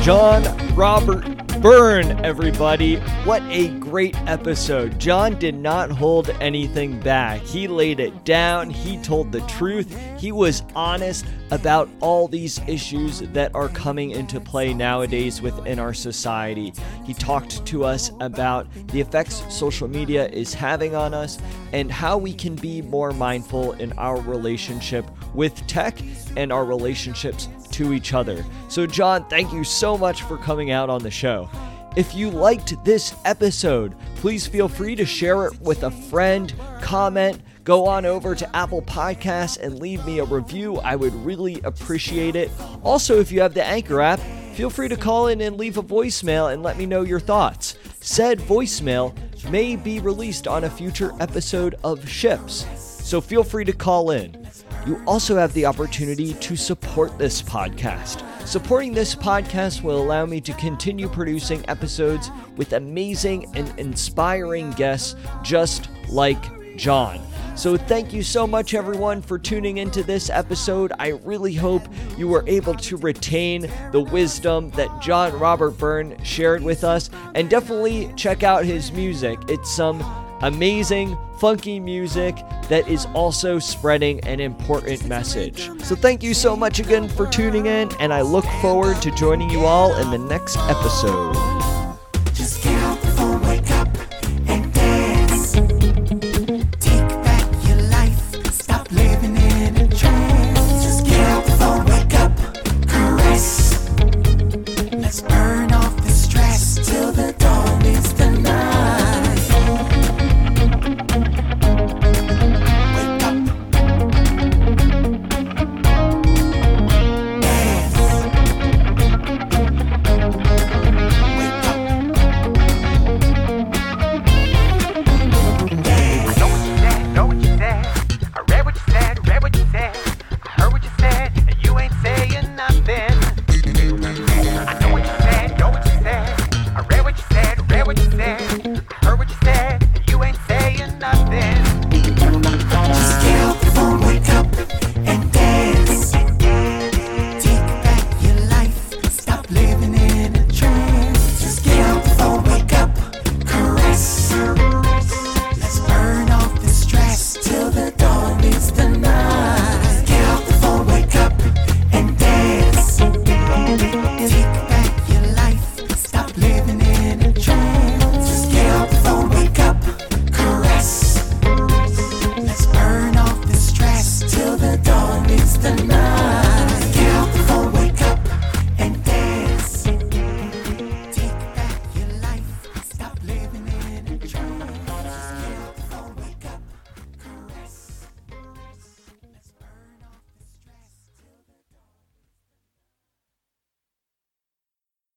John 0.01 0.75
Robert 0.75 1.42
Byrne, 1.61 2.23
everybody. 2.25 2.97
What 3.25 3.41
a 3.43 3.69
great 3.79 4.17
episode. 4.27 4.99
John 4.99 5.39
did 5.39 5.55
not 5.55 5.89
hold 5.89 6.29
anything 6.41 6.99
back. 6.99 7.41
He 7.41 7.67
laid 7.67 7.99
it 7.99 8.25
down, 8.25 8.69
he 8.69 8.97
told 9.01 9.31
the 9.31 9.41
truth, 9.41 9.97
he 10.19 10.31
was 10.31 10.63
honest 10.75 11.25
about 11.51 11.89
all 11.99 12.27
these 12.27 12.59
issues 12.67 13.19
that 13.19 13.53
are 13.53 13.69
coming 13.69 14.11
into 14.11 14.41
play 14.41 14.73
nowadays 14.73 15.41
within 15.41 15.79
our 15.79 15.93
society. 15.93 16.73
He 17.05 17.13
talked 17.13 17.65
to 17.67 17.83
us 17.85 18.11
about 18.19 18.67
the 18.87 18.99
effects 18.99 19.43
social 19.49 19.87
media 19.87 20.27
is 20.29 20.53
having 20.53 20.95
on 20.95 21.13
us 21.13 21.39
and 21.71 21.91
how 21.91 22.17
we 22.17 22.33
can 22.33 22.55
be 22.55 22.81
more 22.81 23.11
mindful 23.11 23.73
in 23.73 23.93
our 23.93 24.19
relationship 24.21 25.05
with 25.33 25.55
tech 25.67 25.97
and 26.35 26.51
our 26.51 26.65
relationships 26.65 27.47
to 27.73 27.93
each 27.93 28.13
other. 28.13 28.43
So, 28.69 28.87
John, 28.87 29.27
thank 29.29 29.51
you 29.51 29.63
so 29.63 29.97
much 29.97 30.23
for 30.23 30.37
coming 30.37 30.71
out 30.71 30.89
on 30.89 31.03
the 31.03 31.11
show. 31.11 31.49
If 31.95 32.15
you 32.15 32.31
liked 32.31 32.83
this 32.83 33.13
episode, 33.23 33.95
please 34.15 34.47
feel 34.47 34.67
free 34.67 34.95
to 34.95 35.05
share 35.05 35.45
it 35.45 35.61
with 35.61 35.83
a 35.83 35.91
friend, 35.91 36.51
comment, 36.81 37.39
go 37.63 37.85
on 37.85 38.05
over 38.05 38.33
to 38.33 38.55
Apple 38.55 38.81
Podcasts 38.81 39.59
and 39.59 39.79
leave 39.79 40.03
me 40.05 40.19
a 40.19 40.25
review. 40.25 40.77
I 40.77 40.95
would 40.95 41.13
really 41.13 41.61
appreciate 41.61 42.35
it. 42.35 42.49
Also, 42.83 43.19
if 43.19 43.31
you 43.31 43.41
have 43.41 43.53
the 43.53 43.63
Anchor 43.63 44.01
app, 44.01 44.19
feel 44.53 44.71
free 44.71 44.87
to 44.87 44.97
call 44.97 45.27
in 45.27 45.41
and 45.41 45.57
leave 45.57 45.77
a 45.77 45.83
voicemail 45.83 46.51
and 46.51 46.63
let 46.63 46.77
me 46.77 46.85
know 46.87 47.01
your 47.01 47.19
thoughts. 47.19 47.75
Said 48.01 48.39
voicemail 48.39 49.15
may 49.51 49.75
be 49.75 49.99
released 49.99 50.47
on 50.47 50.63
a 50.63 50.69
future 50.69 51.11
episode 51.19 51.75
of 51.83 52.09
Ships, 52.09 52.65
so 52.75 53.21
feel 53.21 53.43
free 53.43 53.65
to 53.65 53.73
call 53.73 54.11
in. 54.11 54.42
You 54.85 55.01
also 55.07 55.37
have 55.37 55.53
the 55.53 55.65
opportunity 55.65 56.33
to 56.33 56.55
support 56.55 57.17
this 57.17 57.41
podcast. 57.41 58.21
Supporting 58.45 58.93
this 58.93 59.15
podcast 59.15 59.81
will 59.81 60.01
allow 60.01 60.25
me 60.25 60.41
to 60.41 60.53
continue 60.53 61.07
producing 61.07 61.63
episodes 61.69 62.29
with 62.57 62.73
amazing 62.73 63.49
and 63.55 63.73
inspiring 63.79 64.71
guests 64.71 65.15
just 65.41 65.87
like 66.09 66.43
John. 66.75 67.21
So, 67.55 67.77
thank 67.77 68.11
you 68.11 68.23
so 68.23 68.47
much, 68.47 68.73
everyone, 68.73 69.21
for 69.21 69.37
tuning 69.37 69.77
into 69.77 70.01
this 70.01 70.31
episode. 70.31 70.91
I 70.97 71.09
really 71.23 71.53
hope 71.53 71.83
you 72.17 72.27
were 72.27 72.43
able 72.47 72.73
to 72.73 72.97
retain 72.97 73.71
the 73.91 74.01
wisdom 74.01 74.71
that 74.71 75.01
John 75.01 75.37
Robert 75.37 75.77
Byrne 75.77 76.21
shared 76.23 76.63
with 76.63 76.83
us. 76.83 77.11
And 77.35 77.49
definitely 77.49 78.11
check 78.15 78.41
out 78.41 78.65
his 78.65 78.91
music. 78.91 79.37
It's 79.47 79.71
some 79.71 79.99
amazing, 80.43 81.17
funky 81.39 81.79
music 81.79 82.35
that 82.69 82.87
is 82.87 83.07
also 83.13 83.59
spreading 83.59 84.23
an 84.25 84.39
important 84.39 85.05
message. 85.07 85.69
So, 85.81 85.95
thank 85.95 86.21
you 86.21 86.33
so 86.33 86.55
much 86.55 86.79
again 86.79 87.09
for 87.09 87.27
tuning 87.27 87.65
in, 87.65 87.89
and 87.99 88.13
I 88.13 88.21
look 88.21 88.45
forward 88.61 89.01
to 89.01 89.11
joining 89.11 89.49
you 89.49 89.65
all 89.65 89.95
in 89.95 90.11
the 90.11 90.19
next 90.19 90.57
episode. 90.57 91.72